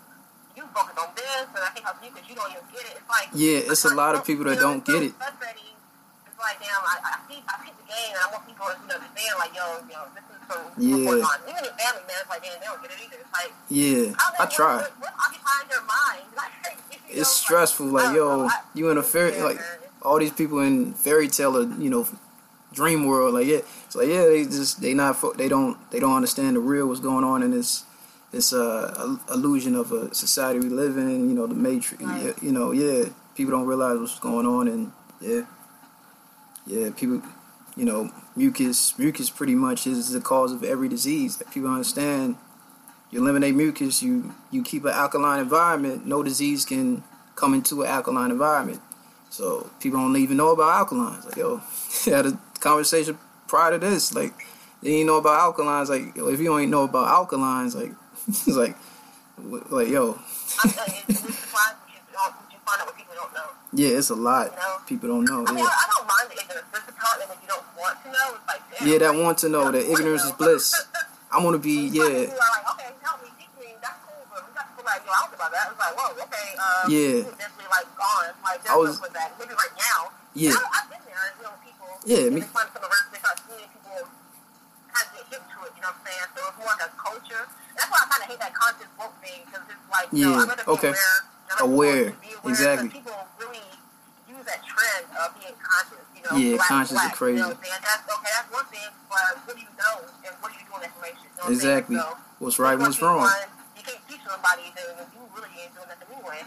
you 0.56 0.64
focus 0.74 0.96
on 0.98 1.10
this, 1.16 1.48
and 1.50 1.64
I 1.64 1.70
can't 1.74 1.86
to 1.86 2.06
you 2.06 2.12
because 2.14 2.30
you 2.30 2.36
don't 2.36 2.52
even 2.52 2.66
get 2.72 2.86
it. 2.86 2.98
It's 2.98 3.10
like, 3.10 3.30
Yeah, 3.34 3.72
it's 3.72 3.86
a 3.86 3.96
lot 3.96 4.16
of 4.16 4.26
people 4.26 4.46
that 4.46 4.60
don't 4.60 4.86
get 4.86 5.02
it. 5.02 5.14
It's 5.14 6.40
like, 6.40 6.60
damn, 6.60 6.84
I, 6.84 7.00
I 7.02 7.14
see, 7.30 7.40
I 7.48 7.56
see 7.64 7.72
the 7.72 7.86
game, 7.88 8.12
and 8.14 8.22
I 8.22 8.28
want 8.32 8.46
people 8.46 8.66
to 8.68 8.76
understand, 8.76 9.34
like, 9.40 9.56
yo, 9.56 9.80
yo, 9.90 10.00
this 10.14 10.26
is 10.28 10.44
Yeah. 10.78 10.96
Even 10.98 11.18
in 11.18 11.74
family, 11.80 12.04
man, 12.06 12.20
it's 12.20 12.30
like, 12.30 12.44
damn, 12.44 12.60
they 12.60 12.66
don't 12.68 12.82
get 12.82 12.92
it 12.92 13.00
either. 13.02 13.18
It's 13.22 13.34
like, 13.34 13.52
Yeah, 13.70 14.14
I 14.40 14.46
try. 14.46 14.76
What, 14.78 14.92
what, 15.00 15.14
what's 15.14 15.18
occupying 15.18 15.68
their 15.70 15.84
mind? 15.84 16.26
It's 17.14 17.30
stressful. 17.30 17.86
Like, 17.86 18.16
yo, 18.16 18.50
you 18.74 18.90
in 18.90 18.98
a 18.98 19.04
fairy 19.04 19.40
like 19.40 19.60
all 20.02 20.18
these 20.18 20.32
people 20.32 20.60
in 20.62 20.94
fairy 20.94 21.28
tale, 21.28 21.56
or, 21.56 21.64
you 21.80 21.90
know, 21.90 22.08
dream 22.74 23.06
world. 23.06 23.36
Like, 23.36 23.46
yeah, 23.46 23.60
it's 23.86 23.96
like 23.96 24.08
yeah, 24.08 24.26
they 24.26 24.44
just 24.46 24.82
they 24.82 24.94
not, 24.96 25.38
they 25.38 25.48
don't 25.48 25.78
they 25.92 26.00
don't 26.00 26.16
understand 26.16 26.56
the 26.56 26.60
real 26.60 26.88
what's 26.88 27.00
going 27.00 27.24
on 27.24 27.44
in 27.44 27.52
this 27.52 27.84
this 28.34 28.52
uh 28.52 29.16
illusion 29.32 29.76
of 29.76 29.92
a 29.94 30.14
society 30.14 30.60
we 30.60 30.68
live 30.68 30.98
in. 30.98 31.30
You 31.30 31.36
know, 31.36 31.48
the 31.48 31.56
matrix. 31.56 32.04
Right. 32.04 32.34
You 32.44 32.52
know, 32.52 32.72
yeah, 32.72 33.06
people 33.36 33.52
don't 33.52 33.68
realize 33.68 33.98
what's 34.00 34.20
going 34.20 34.46
on, 34.46 34.68
and 34.68 34.92
yeah, 35.22 35.44
yeah, 36.68 36.90
people. 36.90 37.22
You 37.76 37.86
know, 37.86 38.12
mucus 38.36 39.00
mucus 39.00 39.32
pretty 39.32 39.56
much 39.56 39.88
is 39.88 40.12
the 40.12 40.22
cause 40.22 40.52
of 40.52 40.64
every 40.64 40.90
disease. 40.90 41.38
That 41.38 41.52
people 41.52 41.70
understand. 41.70 42.36
You 43.10 43.22
eliminate 43.22 43.56
mucus, 43.56 44.02
you 44.02 44.34
you 44.52 44.64
keep 44.64 44.86
an 44.86 44.92
alkaline 44.92 45.40
environment. 45.40 46.06
No 46.06 46.24
disease 46.24 46.66
can 46.66 47.04
come 47.36 47.54
into 47.54 47.84
an 47.84 47.88
alkaline 47.88 48.32
environment. 48.32 48.82
So 49.30 49.70
people 49.80 50.00
don't 50.00 50.16
even 50.18 50.38
know 50.38 50.52
about 50.52 50.88
alkalines. 50.88 51.26
Like 51.26 51.38
yo, 51.38 51.62
had 52.06 52.26
a 52.26 52.40
conversation 52.60 53.18
prior 53.48 53.72
to 53.72 53.78
this. 53.78 54.14
Like 54.14 54.34
they 54.82 54.90
didn't 54.90 55.08
know 55.08 55.18
about 55.18 55.56
alkalines. 55.56 55.90
Like 55.90 56.16
yo, 56.16 56.28
if 56.28 56.40
you 56.40 56.46
don't 56.46 56.70
know 56.70 56.84
about 56.84 57.08
alkalines, 57.08 57.76
like 57.76 57.94
it's 58.28 58.48
like 58.48 58.76
like 59.70 59.90
yo, 59.90 60.14
you, 60.14 60.20
it's 60.64 61.22
really 61.22 61.34
surprised 61.34 61.76
you, 61.90 62.00
don't, 62.14 62.36
you 62.52 62.58
find 62.64 62.80
out 62.82 62.88
what 62.88 62.96
people 62.96 63.16
don't 63.18 63.34
know. 63.34 63.50
yeah, 63.74 63.98
it's 63.98 64.10
a 64.10 64.16
lot. 64.16 64.54
People 64.88 65.10
don't 65.10 65.26
know. 65.26 65.44
I 65.48 65.52
mean, 65.52 65.64
Yeah, 65.66 65.74
I, 65.74 65.86
don't 65.90 66.08
mind 66.08 66.28
the 66.30 66.38
ignorance. 66.40 66.68
There's 66.72 66.86
the 66.86 66.94
that 66.94 67.38
you 67.42 67.48
don't 67.50 67.66
want 67.76 67.98
to 68.06 68.10
know, 68.14 68.28
it's 68.38 68.48
like, 68.48 68.62
damn. 68.78 68.88
yeah, 68.88 68.98
that 69.00 69.14
want 69.16 69.38
to 69.40 69.50
know 69.50 69.72
that 69.72 69.84
ignorance 69.84 70.22
is 70.24 70.30
want 70.30 70.40
to 70.40 70.46
know. 70.46 70.52
bliss. 70.54 70.86
I 71.34 71.44
want 71.44 71.56
to 71.58 71.64
be 71.64 71.90
yeah. 71.90 72.30
like, 72.30 72.64
okay, 72.78 72.94
help 73.02 73.26
me, 73.26 73.34
teach 73.42 73.50
me. 73.58 73.74
That's 73.82 73.98
cool, 74.06 74.22
but 74.30 74.46
we 74.46 74.54
got 74.54 74.70
people 74.70 74.86
like, 74.86 75.02
yo, 75.02 75.12
I 75.12 75.20
don't 75.26 75.34
about 75.34 75.52
that. 75.52 75.66
It's 75.74 75.82
like, 75.82 75.96
whoa, 75.98 76.14
okay. 76.30 76.48
Um, 76.62 76.86
Yeah. 76.94 77.26
Definitely 77.34 77.70
like 77.74 77.90
gone. 77.98 78.32
Like, 78.46 78.62
I 78.70 78.76
was- 78.78 79.02
that. 79.02 79.34
Maybe 79.42 79.58
right 79.58 79.76
now. 79.82 80.14
Yeah. 80.38 80.54
I, 80.54 80.62
I've 80.78 80.88
been 80.94 81.02
there. 81.10 81.26
You 81.42 81.44
know, 81.50 81.54
people. 81.66 81.90
Yeah, 82.06 82.30
me- 82.30 82.46
They 82.46 82.54
find 82.54 82.70
some 82.70 82.86
events, 82.86 83.10
they 83.10 83.20
start 83.20 83.38
seeing 83.50 83.66
people 83.74 84.06
kind 84.94 85.06
of 85.10 85.12
get 85.18 85.26
hip 85.34 85.42
to 85.42 85.58
it. 85.66 85.72
You 85.74 85.82
know 85.82 85.90
what 85.90 85.98
I'm 85.98 86.06
saying? 86.06 86.30
So 86.38 86.40
it's 86.46 86.58
more 86.62 86.70
like 86.70 86.86
a 86.86 86.92
culture. 86.94 87.44
That's 87.84 87.92
why 87.92 88.00
I 88.00 88.08
kind 88.08 88.24
of 88.24 88.30
hate 88.32 88.40
that 88.40 88.54
conscious 88.56 88.88
woke 88.96 89.12
thing 89.20 89.44
because 89.44 89.68
it's 89.68 89.88
like, 89.92 90.08
Yeah, 90.16 90.40
I'd 90.40 90.48
rather 90.48 90.64
be 90.64 90.72
okay. 90.72 90.88
aware. 90.96 91.20
Aware, 91.60 92.16
aware 92.16 92.16
exactly. 92.48 92.90
People 92.90 93.12
really 93.38 93.60
use 94.32 94.46
that 94.48 94.64
trend 94.64 95.04
of 95.20 95.36
being 95.36 95.52
conscious. 95.60 96.00
You 96.16 96.24
know, 96.24 96.38
Yeah, 96.40 96.56
black, 96.56 96.68
conscious 96.72 97.04
is 97.04 97.12
crazy. 97.12 97.38
You 97.38 97.44
know 97.44 97.52
I'm? 97.52 97.60
That's 97.60 98.08
okay. 98.08 98.32
That's 98.32 98.50
one 98.56 98.66
thing, 98.72 98.88
but 99.12 99.20
what 99.44 99.56
do 99.56 99.62
you 99.62 99.68
know 99.76 99.96
and 100.24 100.34
what 100.40 100.48
do 100.48 100.56
you 100.56 100.64
do 100.64 100.72
with 100.72 100.82
that 100.82 100.96
information? 100.96 101.28
You 101.28 101.44
know 101.44 101.52
Exactly. 101.52 101.96
So, 102.00 102.18
What's 102.40 102.58
right, 102.60 102.80
what's 102.80 103.02
wrong. 103.02 103.28
You 103.76 103.84
can't 103.84 104.00
teach 104.08 104.24
somebody 104.24 104.72
that 104.80 105.12
you 105.12 105.20
really 105.36 105.52
ain't 105.60 105.76
doing 105.76 105.88
nothing 105.92 106.08
anyway. 106.16 106.42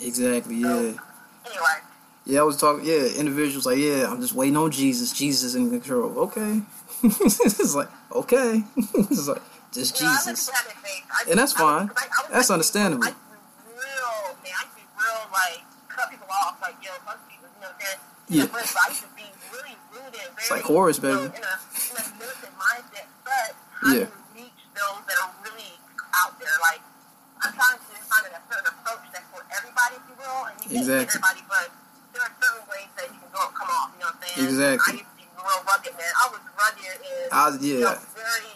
Exactly. 0.00 0.56
Yeah. 0.56 0.96
Anyway, 1.44 1.76
Yeah, 2.24 2.40
I 2.40 2.42
was 2.44 2.56
talking. 2.56 2.84
Yeah, 2.88 3.12
individuals 3.20 3.66
like, 3.66 3.78
yeah, 3.78 4.08
I'm 4.08 4.20
just 4.20 4.32
waiting 4.34 4.56
on 4.56 4.70
Jesus. 4.70 5.12
Jesus 5.12 5.54
in 5.54 5.68
control. 5.70 6.18
Okay, 6.32 6.62
it's 7.04 7.74
like 7.74 7.88
okay, 8.12 8.64
it's 8.76 9.28
like 9.28 9.42
just 9.72 10.00
you 10.00 10.06
know, 10.06 10.12
I 10.12 10.16
let 10.16 10.24
Jesus. 10.36 10.46
people 10.48 10.54
have 10.56 10.66
their 10.66 10.80
faith. 10.82 11.04
I, 11.08 11.30
And 11.30 11.38
that's 11.38 11.52
fine. 11.52 11.86
I, 11.96 12.04
I 12.08 12.18
was 12.24 12.30
That's 12.32 12.50
understandable. 12.50 13.04
I 13.04 13.10
be 13.12 13.16
real, 13.74 14.14
man. 14.42 14.54
I 14.56 14.64
be 14.74 14.84
real, 14.96 15.20
like, 15.32 15.60
cut 15.88 16.10
people 16.10 16.28
off, 16.30 16.56
like, 16.62 16.76
yo, 16.80 16.92
fuck 17.04 17.20
people, 17.28 17.48
you 17.52 17.60
know 17.60 17.68
what 17.68 17.76
I'm 17.76 17.84
saying? 17.84 18.00
Yeah. 18.28 18.46
But 18.52 18.64
I 18.64 18.88
used 18.92 19.04
to 19.04 19.12
be 19.16 19.28
really 19.52 19.76
rooted, 19.92 20.20
very, 20.36 20.40
It's 20.40 20.50
like 20.52 20.64
know, 20.68 20.98
baby. 21.00 21.32
In 21.32 21.44
a, 21.44 21.54
in 21.56 21.96
a 21.96 22.04
militant 22.16 22.54
mindset, 22.60 23.06
but 23.24 23.48
Yeah. 23.88 24.08
do 24.08 24.12
you 24.12 24.44
reach 24.44 24.60
those 24.76 25.00
that 25.08 25.16
are 25.20 25.32
really 25.44 25.72
out 26.16 26.36
there? 26.40 26.56
Like, 26.60 26.80
I'm 27.40 27.52
trying 27.56 27.78
to 27.78 27.92
find 28.08 28.24
a 28.26 28.32
approach 28.68 29.04
that's 29.12 29.28
for 29.32 29.42
everybody, 29.52 29.94
if 30.00 30.04
you 30.08 30.16
will, 30.18 30.40
and 30.48 30.56
you 30.64 30.68
can't 30.68 30.80
Exactly. 30.84 31.08
everybody, 31.08 31.42
but 31.48 31.66
there 32.12 32.22
are 32.24 32.32
certain 32.40 32.64
ways 32.68 32.90
that 32.96 33.06
you 33.12 33.18
can 33.20 33.30
go 33.32 33.42
come 33.52 33.70
off, 33.70 33.92
you 33.94 34.00
know 34.04 34.12
what 34.12 34.20
I'm 34.20 34.32
saying? 34.32 34.48
Exactly. 34.48 34.88
I 34.88 34.96
used 34.98 35.08
to 35.08 35.16
be 35.20 35.26
real 35.38 35.60
rugged, 35.68 35.94
man. 35.96 36.12
I 36.18 36.24
was 36.32 36.42
rugged 36.56 36.96
and 36.98 37.32
I 37.32 37.40
was 37.48 37.56
you 37.62 37.80
know, 37.80 37.96
very, 38.16 38.52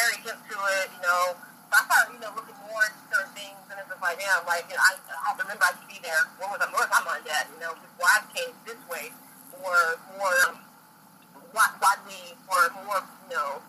very 0.00 0.16
hip 0.24 0.38
to 0.48 0.56
it, 0.80 0.88
you 0.96 1.02
know. 1.04 1.24
So 1.70 1.72
I 1.76 1.80
started, 1.86 2.10
you 2.16 2.20
know, 2.24 2.32
looking 2.34 2.56
more 2.66 2.82
into 2.82 3.02
certain 3.12 3.32
things, 3.36 3.60
and 3.70 3.76
it's 3.78 3.88
just 3.92 4.02
like, 4.02 4.16
damn, 4.18 4.42
like, 4.48 4.66
you 4.66 4.74
know, 4.74 4.82
I, 4.82 4.92
I 4.96 5.30
remember 5.38 5.64
I 5.68 5.72
should 5.76 5.90
be 5.92 6.00
there. 6.02 6.22
What 6.40 6.56
was 6.56 6.60
I, 6.64 6.66
where 6.72 6.82
was 6.82 6.90
I 6.90 7.00
mind 7.06 7.24
at? 7.30 7.46
You 7.52 7.60
know, 7.62 7.72
before 7.78 8.08
I 8.10 8.18
came 8.34 8.52
this 8.66 8.80
way, 8.90 9.12
or 9.60 9.76
more, 10.18 10.40
why, 11.52 11.66
why 11.78 11.94
we 12.08 12.16
were 12.48 12.68
more, 12.88 13.02
you 13.28 13.36
know, 13.36 13.60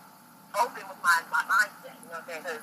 open 0.58 0.82
with 0.88 1.00
my, 1.04 1.20
my 1.30 1.44
mindset, 1.46 1.94
you 2.00 2.08
know 2.10 2.18
what 2.18 2.26
I'm 2.26 2.42
saying? 2.42 2.42
Because 2.42 2.62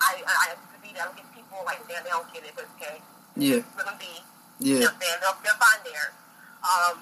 I, 0.00 0.10
I, 0.24 0.32
I 0.32 0.46
used 0.56 0.72
to 0.72 0.80
be 0.80 0.90
there. 0.94 1.04
I 1.04 1.12
look 1.12 1.20
at 1.20 1.28
people 1.34 1.58
like, 1.66 1.82
damn, 1.90 2.02
they 2.06 2.12
don't 2.14 2.28
get 2.32 2.46
it, 2.46 2.54
but 2.56 2.64
it's 2.64 2.74
okay. 2.80 2.96
Yeah, 3.36 3.62
Let 3.76 3.86
them 3.86 3.98
be. 4.00 4.10
You 4.62 4.78
yeah, 4.78 4.88
know 4.88 4.90
what 4.90 4.98
I'm 4.98 5.02
saying? 5.04 5.18
They'll, 5.22 5.38
they're 5.44 5.60
fine 5.60 5.82
there. 5.86 6.08
Um, 6.64 6.94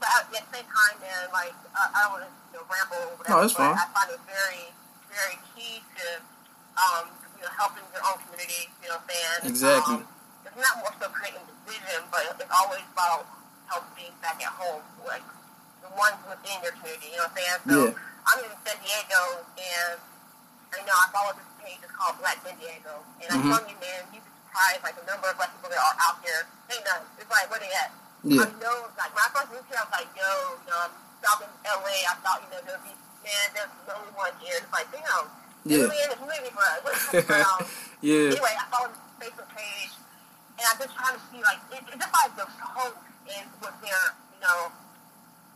but 0.00 0.08
at 0.12 0.28
the 0.28 0.40
same 0.52 0.68
time, 0.68 0.94
man, 1.00 1.22
like, 1.32 1.56
uh, 1.72 1.88
I 1.94 1.98
don't 2.04 2.12
want 2.20 2.24
to 2.28 2.32
you 2.52 2.60
know, 2.60 2.64
ramble 2.68 3.00
or 3.08 3.16
whatever, 3.16 3.40
No, 3.40 3.44
it's 3.48 3.56
fine. 3.56 3.72
I 3.72 3.86
find 3.96 4.08
it 4.12 4.20
very, 4.28 4.64
very 5.10 5.38
key 5.54 5.82
to, 5.96 6.06
um, 6.76 7.04
you 7.36 7.42
know, 7.44 7.52
helping 7.56 7.84
your 7.92 8.02
own 8.06 8.18
community, 8.26 8.68
you 8.82 8.88
know 8.88 8.98
what 9.00 9.44
Exactly. 9.46 10.02
Um, 10.02 10.08
it's 10.44 10.56
not 10.56 10.74
more 10.82 10.92
so 11.00 11.06
creating 11.12 11.42
division, 11.46 12.00
but 12.10 12.22
it's 12.26 12.50
always 12.50 12.84
about 12.92 13.26
helping 13.68 14.12
back 14.22 14.38
at 14.40 14.52
home, 14.56 14.82
like, 15.06 15.24
the 15.82 15.90
ones 15.94 16.18
within 16.26 16.56
your 16.62 16.72
community, 16.78 17.12
you 17.14 17.18
know 17.20 17.28
what 17.28 17.36
I'm 17.36 17.38
saying? 17.38 17.60
So, 17.66 17.76
Yeah. 17.92 18.26
I'm 18.26 18.38
in 18.42 18.52
San 18.66 18.78
Diego, 18.82 19.20
and, 19.54 19.98
you 20.74 20.84
know, 20.86 20.96
I 20.98 21.06
follow 21.14 21.32
this 21.38 21.50
page, 21.62 21.78
it's 21.82 21.94
called 21.94 22.18
Black 22.18 22.38
San 22.42 22.56
Diego, 22.58 23.04
and 23.22 23.28
I'm 23.30 23.42
Mhm. 23.42 23.50
telling 23.54 23.68
you, 23.70 23.78
man, 23.78 24.02
you'd 24.12 24.24
be 24.26 24.32
surprised, 24.50 24.82
like, 24.82 24.96
the 24.98 25.06
number 25.06 25.28
of 25.30 25.36
black 25.36 25.50
people 25.54 25.70
that 25.70 25.78
are 25.78 25.96
out 26.06 26.18
here. 26.22 26.46
Ain't 26.70 26.84
none. 26.84 27.02
It's 27.18 27.30
like, 27.30 27.46
where 27.50 27.60
they 27.60 27.70
at? 27.72 27.90
yeah, 28.26 28.42
I 28.42 28.50
know, 28.58 28.90
like, 28.98 29.14
when 29.14 29.22
I 29.22 29.28
first 29.30 29.50
moved 29.54 29.68
here, 29.70 29.78
I 29.78 29.84
was 29.86 29.92
like, 29.94 30.10
yo, 30.18 30.30
you 30.66 30.70
know, 30.70 30.78
I'm 30.82 31.42
in 31.42 31.50
LA. 31.62 31.96
I 32.10 32.14
thought, 32.22 32.42
you 32.42 32.50
know, 32.50 32.60
there'd 32.66 32.82
be, 32.82 32.90
man, 33.26 33.46
there's 33.58 33.74
no 33.90 33.98
one 34.14 34.30
here. 34.38 34.54
It's 34.62 34.70
like, 34.70 34.86
damn, 34.94 35.26
Yeah. 35.66 35.82
really 35.90 35.98
in 36.06 36.10
the 36.14 36.18
community, 36.22 36.54
bro. 36.54 36.62
um, 37.42 37.60
yeah, 38.06 38.30
anyway, 38.38 38.54
I 38.54 38.64
followed 38.70 38.94
this 38.94 39.02
Facebook 39.18 39.50
page, 39.50 39.92
and 40.56 40.64
I'm 40.70 40.78
just 40.78 40.94
trying 40.94 41.18
to 41.18 41.22
see, 41.34 41.42
like, 41.42 41.58
it, 41.74 41.82
it's 41.90 41.98
just 41.98 42.14
like 42.14 42.32
the 42.38 42.46
hope 42.46 42.96
and 43.26 43.46
what 43.58 43.74
they're, 43.82 44.08
you 44.30 44.40
know, 44.46 44.70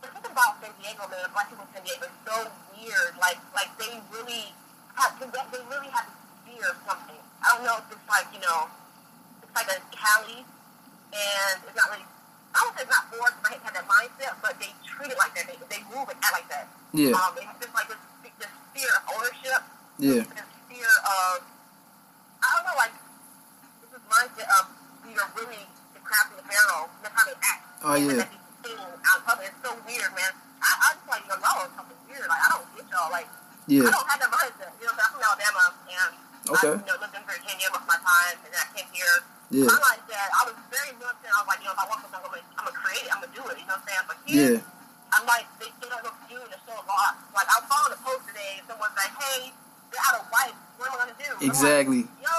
the 0.03 0.09
thing 0.11 0.27
about 0.35 0.59
San 0.59 0.75
Diego, 0.83 1.07
man, 1.07 1.31
black 1.31 1.47
people 1.47 1.63
in 1.63 1.71
San 1.77 1.83
Diego 1.87 2.05
is 2.11 2.17
so 2.27 2.37
weird. 2.75 3.13
Like, 3.23 3.39
like 3.55 3.71
they 3.79 4.01
really 4.11 4.51
have, 4.99 5.15
they 5.21 5.29
really 5.71 5.91
have 5.95 6.09
this 6.11 6.19
fear 6.49 6.67
of 6.75 6.79
something. 6.89 7.21
I 7.45 7.47
don't 7.55 7.63
know 7.69 7.79
if 7.79 7.87
it's 7.95 8.09
like, 8.11 8.27
you 8.35 8.41
know, 8.43 8.67
it's 9.45 9.55
like 9.55 9.69
a 9.71 9.79
Cali, 9.95 10.43
and 11.15 11.55
it's 11.63 11.77
not 11.79 11.87
really, 11.95 12.09
I 12.51 12.59
don't 12.67 12.75
say 12.75 12.83
it's 12.83 12.91
not 12.91 13.07
forced, 13.15 13.39
but 13.45 13.53
they 13.55 13.61
have 13.63 13.75
that 13.79 13.87
mindset, 13.87 14.35
but 14.43 14.59
they 14.59 14.73
treat 14.83 15.13
it 15.15 15.19
like 15.21 15.37
that. 15.39 15.47
They, 15.47 15.57
they 15.71 15.81
move 15.93 16.09
and 16.11 16.19
act 16.19 16.35
like 16.35 16.49
that. 16.51 16.67
Yeah, 16.93 17.15
Um, 17.15 17.35
have 17.39 17.61
just 17.61 17.75
like 17.75 17.89
this, 17.89 18.01
this 18.39 18.51
fear 18.75 18.91
of 18.99 19.03
ownership, 19.15 19.61
yeah, 19.99 20.23
this 20.27 20.49
fear 20.69 20.91
of, 20.91 21.45
I 22.43 22.49
don't 22.57 22.65
know, 22.67 22.77
like, 22.79 22.95
this 23.85 23.91
is 23.95 24.03
mindset 24.11 24.49
of 24.59 24.65
we 25.07 25.13
are 25.19 25.31
really 25.37 25.63
the 25.95 26.01
crap 26.03 26.31
in 26.33 26.37
the 26.41 26.47
barrel. 26.49 26.89
That's 27.03 27.15
how 27.15 27.25
they 27.29 27.37
act. 27.45 27.63
Oh, 27.83 27.95
yeah. 27.97 28.27
things 28.63 28.81
out 29.09 29.25
public. 29.25 29.49
It's 29.53 29.61
so 29.65 29.73
weird, 29.89 30.13
man. 30.13 30.33
I, 30.61 30.69
I 30.69 30.89
just 30.97 31.09
like, 31.09 31.25
you 31.25 31.33
know, 31.33 31.41
y'all 31.41 31.65
are 31.65 31.73
something 31.73 31.97
weird. 32.09 32.29
Like, 32.29 32.43
I 32.45 32.49
don't 32.53 32.67
get 32.77 32.85
y'all. 32.93 33.09
Like, 33.11 33.29
yeah. 33.69 33.89
I 33.89 33.91
don't 33.93 34.09
have 34.09 34.21
that 34.21 34.31
mindset. 34.31 34.71
You 34.81 34.87
know, 34.87 34.95
I'm 34.99 35.11
from 35.15 35.23
Alabama, 35.25 35.65
and 35.89 36.13
Okay. 36.51 36.73
I, 36.73 36.81
you 36.81 36.89
know, 36.89 36.97
lived 37.01 37.15
in 37.17 37.25
Virginia 37.29 37.67
most 37.73 37.85
of 37.85 37.91
my 37.93 38.01
time, 38.01 38.37
and 38.45 38.51
then 38.53 38.61
I 38.61 38.69
came 38.77 38.89
here. 38.93 39.15
Yeah. 39.51 39.67
My 39.69 39.79
mindset, 39.81 40.29
I 40.31 40.41
was 40.49 40.57
very 40.73 40.93
militant. 41.01 41.31
I 41.33 41.39
was 41.45 41.49
like, 41.49 41.61
you 41.61 41.69
know, 41.69 41.75
if 41.77 41.81
I 41.81 41.87
want 41.91 41.99
something, 42.05 42.21
I'm 42.21 42.25
gonna, 42.29 42.45
I'm 42.61 42.65
gonna 42.71 42.81
create 42.81 43.05
it. 43.05 43.11
I'm 43.13 43.21
gonna 43.25 43.35
do 43.37 43.43
it. 43.51 43.57
You 43.61 43.67
know 43.69 43.77
what 43.77 43.83
I'm 43.83 43.89
saying? 43.89 44.05
But 44.09 44.19
here, 44.29 44.53
yeah, 44.61 45.13
I'm 45.17 45.25
like, 45.29 45.47
they, 45.61 45.69
they 45.81 45.89
don't 45.91 46.01
know 46.05 46.13
what 46.13 46.21
to 46.21 46.27
do, 46.31 46.39
and 46.41 46.49
they're 46.53 46.65
so 46.69 46.75
lost. 46.87 47.17
Like, 47.35 47.49
I 47.51 47.57
found 47.67 47.89
a 47.93 47.99
post 48.05 48.25
today, 48.31 48.53
and 48.61 48.65
someone's 48.69 48.95
like, 48.97 49.13
hey, 49.17 49.51
they're 49.91 50.05
out 50.07 50.17
of 50.21 50.25
wife. 50.31 50.57
What 50.77 50.85
am 50.87 50.93
I 50.93 50.99
gonna 51.09 51.17
do? 51.19 51.29
I'm 51.29 51.41
like, 51.41 51.49
exactly. 51.51 52.03
Yo, 52.21 52.35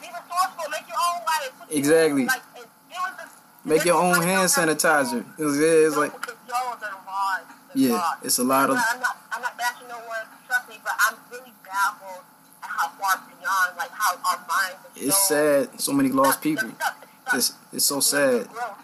be 0.00 0.08
resourceful. 0.10 0.66
Make 0.72 0.86
your 0.90 1.00
own 1.00 1.20
life. 1.28 1.52
What 1.60 1.66
you 1.70 1.76
Exactly. 1.80 2.22
do? 2.24 2.32
Like, 2.34 2.44
and 2.60 2.66
it 2.66 2.98
was 3.00 3.14
just, 3.20 3.34
Make 3.66 3.82
your 3.86 3.98
own 3.98 4.14
like, 4.14 4.26
hand 4.26 4.30
y'all 4.30 4.42
have- 4.45 4.45
sanitizer. 4.56 5.24
It 5.38 5.44
was, 5.44 5.58
yeah, 5.60 5.86
it's 5.86 5.96
like, 5.96 6.12
Y'all 6.48 6.72
are 6.72 6.78
the 6.80 6.88
laws. 7.04 7.44
The 7.74 7.80
yeah, 7.80 8.24
it's 8.24 8.38
a 8.38 8.44
lot 8.44 8.70
of, 8.70 8.76
I'm 8.78 9.00
not, 9.00 9.16
I'm 9.32 9.42
not 9.42 9.58
bashing 9.58 9.88
no 9.88 9.98
one. 10.06 10.24
Trust 10.46 10.68
me, 10.68 10.80
but 10.82 10.94
I'm 10.98 11.18
really 11.30 11.52
baffled 11.64 12.24
at 12.62 12.70
how 12.70 12.88
far 12.96 13.20
beyond, 13.26 13.76
like 13.76 13.90
how 13.90 14.14
our 14.14 14.38
minds. 14.46 14.78
Are 14.80 14.94
it's 14.94 15.28
so 15.28 15.34
sad. 15.34 15.80
So 15.80 15.92
many 15.92 16.10
lost 16.10 16.38
stuck, 16.38 16.42
people. 16.42 16.70
stuck, 16.70 16.96
stuck. 17.02 17.34
It's 17.34 17.52
it's 17.72 17.84
so 17.84 17.98
It's 17.98 18.06
sad. 18.06 18.48
gross. 18.48 18.78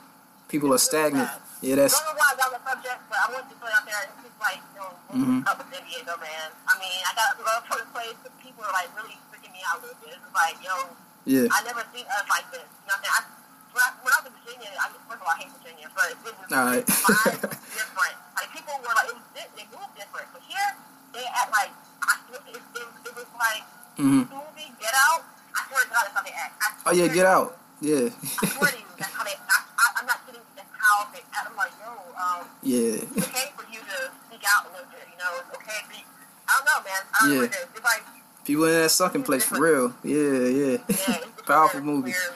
People 0.48 0.74
are 0.74 0.82
stagnant. 0.82 1.30
Yeah, 1.62 1.78
that's 1.78 1.94
don't 1.94 2.10
know 2.10 2.18
why 2.18 2.28
I 2.28 2.36
got 2.36 2.50
the 2.50 2.60
subject, 2.66 2.98
but 3.06 3.18
I 3.22 3.26
wanted 3.30 3.48
to 3.54 3.56
put 3.62 3.70
out 3.70 3.86
there, 3.86 4.02
it's 4.02 4.18
just 4.26 4.38
like, 4.42 4.58
you 4.74 4.82
know, 4.82 4.90
mm-hmm. 5.14 5.46
up 5.46 5.62
with 5.62 5.70
San 5.70 5.86
Diego, 5.86 6.18
man. 6.18 6.48
I 6.66 6.74
mean, 6.82 6.98
I 7.06 7.12
got 7.14 7.38
love 7.38 7.62
for 7.70 7.78
the 7.78 7.86
place, 7.94 8.18
but 8.26 8.34
people 8.42 8.66
are 8.66 8.74
like 8.74 8.90
really 8.98 9.14
freaking 9.30 9.54
me 9.54 9.62
out 9.70 9.78
a 9.78 9.86
little 9.86 9.96
bit. 10.02 10.18
It's 10.18 10.34
like, 10.34 10.58
yo, 10.58 10.74
yeah, 11.22 11.46
I 11.54 11.62
never 11.62 11.86
seen 11.94 12.02
us 12.10 12.26
like 12.26 12.50
this. 12.50 12.66
You 12.66 12.90
know 12.90 12.98
what 12.98 13.06
I'm 13.06 13.06
saying? 13.06 13.14
I, 13.14 13.41
when, 13.72 13.82
I, 13.82 14.18
was 14.20 14.28
in 14.28 14.34
Virginia, 14.44 14.70
I 14.76 14.92
first 14.92 15.20
of 15.20 15.26
all, 15.26 15.32
I 15.32 15.38
hate 15.40 15.52
Virginia, 15.56 15.88
but 15.96 16.06
it 16.12 16.18
was, 16.20 16.34
All 16.52 16.66
right. 16.68 16.84
the 16.84 16.92
vibe 16.92 17.40
was 17.40 17.60
different. 17.72 18.16
Like, 18.36 18.48
people 18.52 18.74
were 18.84 18.94
like, 18.94 19.08
it 19.08 19.16
was, 19.16 19.26
they 19.32 19.66
moved 19.72 19.92
different. 19.96 20.28
But 20.32 20.42
here, 20.44 20.68
they 21.16 21.24
act 21.28 21.50
like, 21.52 21.72
I, 22.04 22.12
it, 22.32 22.60
it, 22.60 22.88
it 23.08 23.14
was 23.16 23.30
like, 23.40 23.64
hmm 23.96 24.24
the 24.28 24.36
movie, 24.36 24.68
Get 24.80 24.94
Out, 25.08 25.24
I 25.52 25.60
swear 25.68 25.84
to 25.84 25.88
God, 25.92 26.02
that's 26.08 26.16
how 26.16 26.24
they 26.24 26.36
act. 26.36 26.52
Oh 26.84 26.92
yeah, 26.92 27.06
get 27.08 27.26
out. 27.26 27.56
Yeah, 27.80 28.10
I 28.42 28.46
swear 28.46 28.70
to 28.70 28.78
you, 28.78 28.84
that's 28.98 29.12
how 29.12 29.22
they. 29.24 29.34
I, 29.38 29.56
I, 29.78 29.84
I'm 30.00 30.06
not 30.06 30.18
kidding. 30.26 30.40
That's 30.56 30.70
how 30.74 31.06
they. 31.14 31.22
act. 31.30 31.46
I'm 31.46 31.56
like, 31.56 31.70
yo, 31.78 31.94
um, 32.18 32.46
yeah, 32.62 33.06
it's 33.06 33.28
okay 33.28 33.50
for 33.54 33.62
you 33.70 33.78
to 33.78 34.10
speak 34.26 34.42
out 34.46 34.66
a 34.66 34.70
little 34.74 34.90
bit. 34.90 35.06
You 35.06 35.18
know, 35.18 35.30
it's 35.38 35.54
okay. 35.56 35.78
Be, 35.90 36.02
I 36.48 36.58
don't 36.58 36.66
know, 36.66 36.78
man. 36.82 37.02
I 37.06 37.18
don't 37.20 37.30
know 37.30 37.36
what 37.42 37.50
it 37.50 37.54
is. 37.54 37.66
It's 37.74 37.84
like, 37.84 38.02
people 38.44 38.64
in 38.64 38.82
that 38.82 38.90
sucking 38.90 39.22
place 39.22 39.44
for 39.44 39.60
real. 39.60 39.94
Yeah, 40.02 40.46
yeah. 40.50 40.76
yeah, 40.88 41.18
Powerful 41.46 41.80
movie. 41.82 42.14
Weird. 42.14 42.34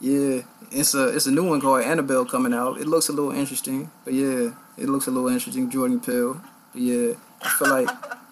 Yeah, 0.00 0.42
it's 0.70 0.94
a 0.94 1.08
it's 1.08 1.26
a 1.26 1.30
new 1.30 1.44
one 1.44 1.60
called 1.60 1.82
Annabelle 1.82 2.24
coming 2.24 2.54
out. 2.54 2.80
It 2.80 2.86
looks 2.86 3.08
a 3.08 3.12
little 3.12 3.32
interesting, 3.32 3.90
but 4.04 4.14
yeah, 4.14 4.52
it 4.78 4.88
looks 4.88 5.06
a 5.06 5.10
little 5.10 5.28
interesting. 5.28 5.70
Jordan 5.70 6.00
Peele, 6.00 6.40
but 6.72 6.80
yeah, 6.80 7.14
I 7.42 7.48
feel 7.50 7.70
like 7.70 7.88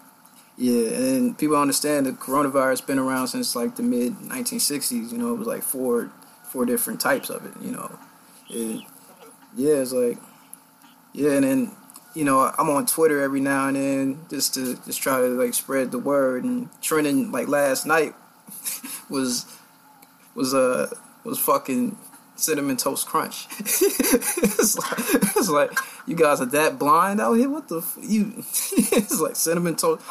yeah, 0.57 0.89
and 0.89 1.37
people 1.37 1.57
understand 1.57 2.05
the 2.05 2.11
coronavirus 2.11 2.85
been 2.85 2.99
around 2.99 3.27
since 3.27 3.55
like 3.55 3.75
the 3.75 3.83
mid 3.83 4.13
1960s. 4.13 5.11
You 5.11 5.17
know, 5.17 5.33
it 5.33 5.37
was 5.37 5.47
like 5.47 5.63
four 5.63 6.11
four 6.43 6.65
different 6.65 7.01
types 7.01 7.29
of 7.29 7.45
it. 7.45 7.53
You 7.61 7.71
know, 7.71 7.99
it, 8.49 8.83
yeah, 9.55 9.75
it's 9.75 9.91
like 9.91 10.17
yeah, 11.13 11.31
and 11.31 11.43
then 11.43 11.71
you 12.15 12.23
know 12.23 12.51
I'm 12.57 12.69
on 12.69 12.85
Twitter 12.85 13.21
every 13.21 13.41
now 13.41 13.67
and 13.67 13.75
then 13.75 14.19
just 14.29 14.53
to 14.53 14.75
just 14.85 15.01
try 15.01 15.19
to 15.19 15.27
like 15.27 15.53
spread 15.53 15.91
the 15.91 15.99
word 15.99 16.43
and 16.43 16.69
trending 16.81 17.31
like 17.31 17.47
last 17.47 17.85
night 17.85 18.15
was 19.09 19.45
was 20.35 20.53
uh 20.53 20.89
was 21.23 21.37
fucking 21.37 21.97
cinnamon 22.39 22.77
toast 22.77 23.07
crunch. 23.07 23.47
it's, 23.59 24.77
like, 24.77 24.99
it's 25.35 25.49
like 25.49 25.71
you 26.05 26.15
guys 26.15 26.41
are 26.41 26.45
that 26.47 26.79
blind 26.79 27.19
out 27.19 27.33
here. 27.33 27.49
What 27.49 27.67
the 27.67 27.79
f- 27.79 27.97
you? 28.01 28.33
it's 28.37 29.19
like 29.19 29.35
cinnamon 29.35 29.75
toast. 29.75 30.03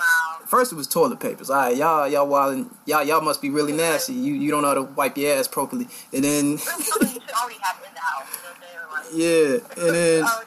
First 0.46 0.72
it 0.72 0.76
was 0.76 0.86
toilet 0.86 1.20
papers. 1.20 1.50
All 1.50 1.56
right, 1.56 1.76
y'all 1.76 2.08
y'all 2.08 2.28
wildin', 2.28 2.70
y'all 2.86 3.02
y'all 3.04 3.20
must 3.20 3.42
be 3.42 3.50
really 3.50 3.72
nasty. 3.72 4.14
You 4.14 4.34
you 4.34 4.50
don't 4.50 4.62
know 4.62 4.68
how 4.68 4.74
to 4.74 4.82
wipe 4.82 5.16
your 5.16 5.34
ass 5.34 5.48
properly. 5.48 5.88
And 6.12 6.24
then 6.24 6.52
That's 6.52 6.86
something 6.88 7.08
you 7.08 7.14
should 7.14 7.30
already 7.30 7.58
have 7.62 7.82
in 7.86 7.94
the 7.94 8.00
house. 8.00 8.26
You 8.56 8.76
know 8.76 8.88
what 8.88 9.04
I'm 9.04 9.12
saying? 9.12 9.60
Like, 9.60 9.78
yeah, 9.78 9.84
and 9.86 9.94
then 9.94 10.24
oh, 10.24 10.42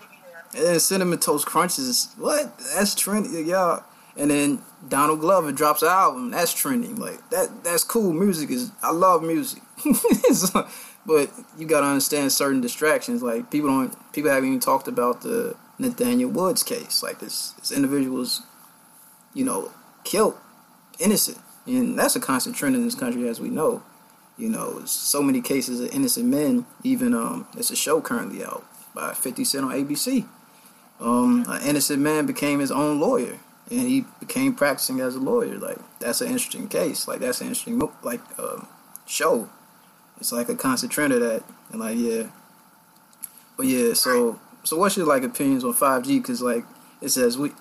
there. 0.53 0.61
and 0.61 0.73
then 0.73 0.79
cinnamon 0.79 1.19
toast 1.19 1.45
crunches. 1.45 2.13
What? 2.17 2.57
That's 2.75 2.95
trending, 2.95 3.47
y'all. 3.47 3.83
And 4.17 4.29
then 4.29 4.61
Donald 4.87 5.21
Glover 5.21 5.51
drops 5.51 5.81
an 5.81 5.87
album. 5.87 6.31
That's 6.31 6.53
trending. 6.53 6.97
Like 6.97 7.29
that. 7.29 7.63
That's 7.63 7.83
cool. 7.83 8.13
Music 8.13 8.49
is. 8.49 8.71
I 8.83 8.91
love 8.91 9.23
music. 9.23 9.61
But 11.05 11.31
you 11.57 11.65
gotta 11.65 11.87
understand 11.87 12.31
certain 12.31 12.61
distractions. 12.61 13.23
Like 13.23 13.49
people 13.49 13.69
don't. 13.69 14.13
People 14.13 14.31
haven't 14.31 14.47
even 14.47 14.59
talked 14.59 14.87
about 14.87 15.21
the 15.21 15.55
Nathaniel 15.79 16.29
Woods 16.29 16.63
case. 16.63 17.01
Like 17.01 17.19
this. 17.19 17.51
This 17.51 17.71
individual 17.71 18.17
was, 18.17 18.41
you 19.33 19.43
know, 19.43 19.71
killed, 20.03 20.37
innocent, 20.99 21.39
and 21.65 21.97
that's 21.97 22.15
a 22.15 22.19
constant 22.19 22.55
trend 22.55 22.75
in 22.75 22.83
this 22.83 22.95
country, 22.95 23.27
as 23.27 23.39
we 23.39 23.49
know. 23.49 23.83
You 24.37 24.49
know, 24.49 24.85
so 24.85 25.21
many 25.21 25.41
cases 25.41 25.79
of 25.79 25.93
innocent 25.93 26.27
men. 26.27 26.65
Even 26.83 27.13
um, 27.13 27.47
there's 27.53 27.71
a 27.71 27.75
show 27.75 28.01
currently 28.01 28.43
out 28.43 28.65
by 28.93 29.13
50 29.13 29.43
Cent 29.43 29.65
on 29.65 29.71
ABC. 29.71 30.25
Um, 30.99 31.45
an 31.47 31.67
innocent 31.67 32.01
man 32.01 32.25
became 32.27 32.59
his 32.59 32.71
own 32.71 32.99
lawyer, 32.99 33.39
and 33.69 33.81
he 33.81 34.05
became 34.19 34.53
practicing 34.53 34.99
as 34.99 35.15
a 35.15 35.19
lawyer. 35.19 35.57
Like 35.57 35.77
that's 35.99 36.21
an 36.21 36.27
interesting 36.27 36.67
case. 36.67 37.07
Like 37.07 37.19
that's 37.19 37.41
an 37.41 37.47
interesting 37.47 37.81
like 38.03 38.21
um, 38.39 38.67
show. 39.07 39.49
It's 40.21 40.31
like 40.31 40.49
a 40.49 40.55
constant 40.55 40.91
trend 40.91 41.13
of 41.13 41.19
that, 41.21 41.43
and 41.71 41.79
like 41.79 41.97
yeah. 41.97 42.27
But 43.57 43.65
yeah, 43.65 43.95
so 43.95 44.39
so 44.63 44.77
what's 44.77 44.95
your 44.95 45.07
like 45.07 45.23
opinions 45.23 45.63
on 45.63 45.73
5G? 45.73 46.21
Because 46.21 46.43
like 46.43 46.63
it 47.01 47.09
says 47.09 47.39
we, 47.39 47.53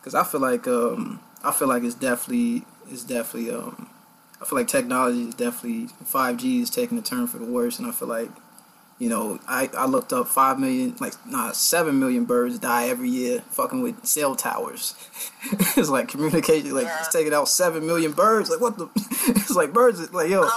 because 0.00 0.16
I 0.16 0.24
feel 0.24 0.40
like 0.40 0.66
um 0.66 1.20
I 1.44 1.52
feel 1.52 1.68
like 1.68 1.84
it's 1.84 1.94
definitely 1.94 2.64
it's 2.90 3.04
definitely 3.04 3.54
um 3.54 3.88
I 4.42 4.44
feel 4.44 4.58
like 4.58 4.66
technology 4.66 5.28
is 5.28 5.34
definitely 5.36 5.86
5G 6.04 6.62
is 6.62 6.70
taking 6.70 6.98
a 6.98 7.02
turn 7.02 7.28
for 7.28 7.38
the 7.38 7.44
worse, 7.44 7.78
and 7.78 7.86
I 7.86 7.92
feel 7.92 8.08
like 8.08 8.30
you 8.98 9.08
know, 9.08 9.38
I, 9.46 9.70
I 9.78 9.86
looked 9.86 10.12
up 10.12 10.26
five 10.26 10.58
million, 10.58 10.96
like 10.98 11.14
nah, 11.24 11.52
seven 11.52 12.00
million 12.00 12.24
birds 12.24 12.58
die 12.58 12.88
every 12.88 13.10
year 13.10 13.44
fucking 13.50 13.80
with 13.80 14.04
cell 14.04 14.34
towers. 14.34 14.96
it's 15.76 15.88
like 15.88 16.08
communication, 16.08 16.74
like 16.74 16.88
it's 16.98 17.12
taking 17.12 17.32
out 17.32 17.48
seven 17.48 17.86
million 17.86 18.10
birds. 18.10 18.50
Like 18.50 18.60
what 18.60 18.76
the? 18.76 18.88
it's 19.28 19.54
like 19.54 19.72
birds, 19.72 20.12
like 20.12 20.30
yo, 20.30 20.42
Um, 20.42 20.50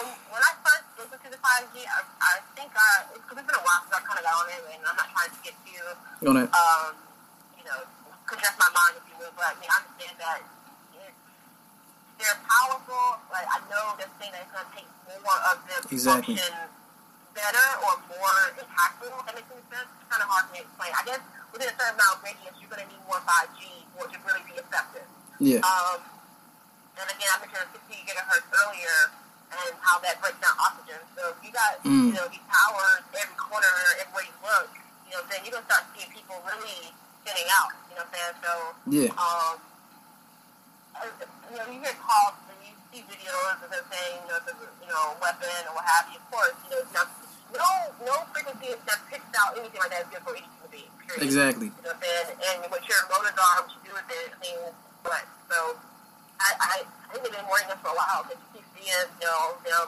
when 1.70 1.86
I 1.86 2.34
first 2.50 3.14
listened 3.14 3.30
to 3.30 3.34
the 3.36 3.44
to 3.54 3.62
watch, 3.62 3.84
so 3.90 3.94
I 3.94 4.02
kind 4.02 4.18
of 4.18 4.26
got 4.26 4.36
on 4.42 4.48
it, 4.50 4.62
and 4.66 4.82
I'm 4.82 4.98
not 4.98 5.10
trying 5.14 5.30
to 5.30 5.40
get 5.46 5.56
too, 5.62 5.86
On 6.26 6.36
um, 6.38 6.92
you 7.58 7.64
know, 7.66 7.80
congest 8.26 8.58
my 8.58 8.70
mind, 8.74 8.94
if 8.98 9.06
you 9.06 9.16
will. 9.22 9.34
But 9.38 9.54
I 9.54 9.54
mean, 9.62 9.70
I 9.70 9.78
understand 9.86 10.16
that 10.18 10.40
it's, 10.98 11.22
they're 12.18 12.40
powerful. 12.50 13.22
Like 13.30 13.46
I 13.46 13.60
know 13.70 13.94
they're 13.98 14.14
saying 14.18 14.34
that 14.34 14.50
going 14.50 14.66
to 14.66 14.74
take 14.74 14.90
more 15.22 15.40
of 15.54 15.58
them 15.70 15.82
to 15.86 15.94
Exactly. 15.94 16.36
function 16.40 16.54
better 17.32 17.68
or 17.88 17.94
more 18.12 18.38
impactful. 18.58 19.08
If 19.08 19.24
that 19.30 19.36
makes 19.38 19.52
any 19.54 19.66
sense. 19.72 19.88
It's 19.88 20.08
kind 20.10 20.22
of 20.26 20.28
hard 20.28 20.46
to 20.52 20.56
explain. 20.60 20.92
I 20.98 21.04
guess 21.08 21.22
within 21.54 21.70
a 21.72 21.76
certain 21.78 21.96
amount 21.96 22.20
of 22.20 22.26
radius, 22.26 22.56
you're 22.60 22.72
going 22.72 22.84
to 22.84 22.90
need 22.90 23.04
more 23.08 23.22
5G 23.24 23.60
for 23.96 24.04
it 24.08 24.12
to 24.12 24.20
really 24.28 24.44
be 24.50 24.56
effective. 24.60 25.08
Yeah. 25.40 25.64
Um, 25.64 26.00
and 27.00 27.08
again, 27.08 27.30
I 27.32 27.38
mentioned 27.40 27.72
60 27.72 28.04
gigahertz 28.04 28.48
earlier 28.52 28.98
and 29.52 29.72
how 29.84 30.00
that 30.00 30.16
breaks 30.24 30.40
down 30.40 30.56
oxygen. 30.60 31.00
So 31.16 31.36
if 31.36 31.38
you 31.44 31.52
got, 31.52 31.84
Mm. 31.84 32.08
you 32.12 32.16
know, 32.16 32.28
these 32.32 32.44
towers 32.48 33.04
every 33.20 33.36
corner, 33.36 33.68
everywhere 34.00 34.24
you 34.24 34.36
look, 34.42 34.70
you 35.08 35.12
know, 35.18 35.22
then 35.28 35.44
you're 35.44 35.52
going 35.60 35.66
to 35.66 35.70
start 35.70 35.84
seeing 35.96 36.08
people 36.16 36.40
really 36.48 36.96
thinning 37.28 37.50
out, 37.60 37.76
you 37.92 37.96
know 38.00 38.08
what 38.08 38.16
I'm 38.16 38.16
saying? 38.16 38.36
So, 38.42 38.52
Yeah. 38.88 39.12
um, 39.20 39.56
you 41.52 41.58
know, 41.58 41.68
you 41.68 41.80
hear 41.84 41.96
calls 42.00 42.36
and 42.48 42.58
you 42.64 42.74
see 42.94 43.02
videos 43.08 43.60
of 43.64 43.70
them 43.72 43.84
saying, 43.92 44.16
you 44.24 44.28
know, 44.32 44.38
it's 44.40 44.48
a, 44.52 44.56
you 44.56 44.90
know, 44.90 45.18
weapon 45.20 45.62
or 45.68 45.76
what 45.76 45.86
have 45.86 46.08
you. 46.12 46.20
Of 46.20 46.28
course, 46.32 46.56
you 46.66 46.72
know, 46.72 46.82
now, 46.96 47.06
no, 47.52 47.68
no 48.08 48.16
frequency 48.32 48.72
that 48.88 49.00
picks 49.12 49.28
out 49.36 49.58
anything 49.60 49.80
like 49.84 49.92
that 49.92 50.08
is 50.08 50.10
good 50.16 50.24
for 50.24 50.32
any 50.32 50.48
human 50.48 50.70
being, 50.72 50.92
period. 51.04 51.24
Exactly. 51.28 51.68
You 51.68 51.76
know 51.84 51.92
what 51.92 52.00
I'm 52.00 52.04
saying? 52.08 52.62
And 52.64 52.72
what 52.72 52.84
your 52.88 53.02
motives 53.12 53.36
are, 53.36 53.58
what 53.68 53.72
you 53.76 53.82
do 53.84 53.92
with 53.92 54.08
it, 54.08 54.30
I 54.32 54.38
mean, 54.40 54.60
what? 55.04 55.24
So, 55.52 55.58
I, 56.40 56.50
I, 56.58 56.76
I 56.88 57.08
think 57.12 57.22
they've 57.28 57.36
been 57.38 57.46
warning 57.52 57.70
us 57.70 57.78
for 57.84 57.92
a 57.92 57.98
while 57.98 58.24
because 58.24 58.40
you 58.40 58.50
keep 58.64 58.66
seeing, 58.82 59.08
you 59.22 59.28
know, 59.28 59.56
them 59.64 59.88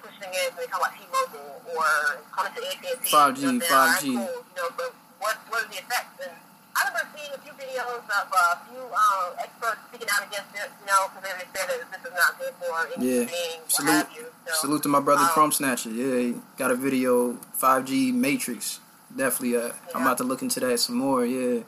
pushing 0.00 0.30
it 0.30 0.52
they 0.56 0.66
talk 0.68 0.80
about 0.80 0.94
T-Mobile 0.94 1.60
or 1.72 2.20
coming 2.30 2.52
to 2.54 2.60
AT&T. 2.62 3.08
5G, 3.08 3.40
you 3.40 3.52
know, 3.58 3.64
5G. 3.64 4.00
saying? 4.00 4.14
Cool, 4.14 4.44
you 4.44 4.56
know, 4.60 4.68
but 4.76 4.94
what, 5.18 5.36
what 5.48 5.64
are 5.64 5.68
the 5.72 5.80
effects? 5.80 6.20
And 6.22 6.32
I 6.76 6.80
remember 6.88 7.08
seeing 7.16 7.32
a 7.32 7.38
few 7.40 7.52
videos 7.56 8.04
of 8.04 8.28
uh, 8.28 8.54
a 8.54 8.58
few 8.68 8.82
um, 8.84 9.32
experts 9.40 9.80
speaking 9.88 10.08
out 10.12 10.22
against 10.28 10.52
it, 10.54 10.68
you 10.68 10.86
know, 10.86 11.08
because 11.08 11.24
they 11.24 11.46
said 11.56 11.66
that 11.72 11.78
this 11.80 12.00
is 12.04 12.14
not 12.14 12.38
good 12.38 12.52
for 12.60 12.70
any 12.84 12.94
Yeah. 13.00 13.24
what 13.24 13.72
Salute, 13.72 13.90
have 13.90 14.12
you. 14.14 14.26
So, 14.46 14.52
salute 14.68 14.82
to 14.84 14.88
my 14.88 15.00
brother 15.00 15.24
um, 15.24 15.28
Crumb 15.32 15.52
Snatcher. 15.52 15.90
Yeah, 15.90 16.18
he 16.20 16.34
got 16.56 16.70
a 16.70 16.76
video 16.76 17.32
5G 17.58 18.12
Matrix. 18.12 18.80
Definitely, 19.16 19.56
uh, 19.56 19.72
I'm 19.94 20.02
about 20.02 20.18
to 20.18 20.24
look 20.24 20.42
into 20.42 20.60
that 20.60 20.78
some 20.78 20.96
more. 20.96 21.24
Yeah, 21.24 21.60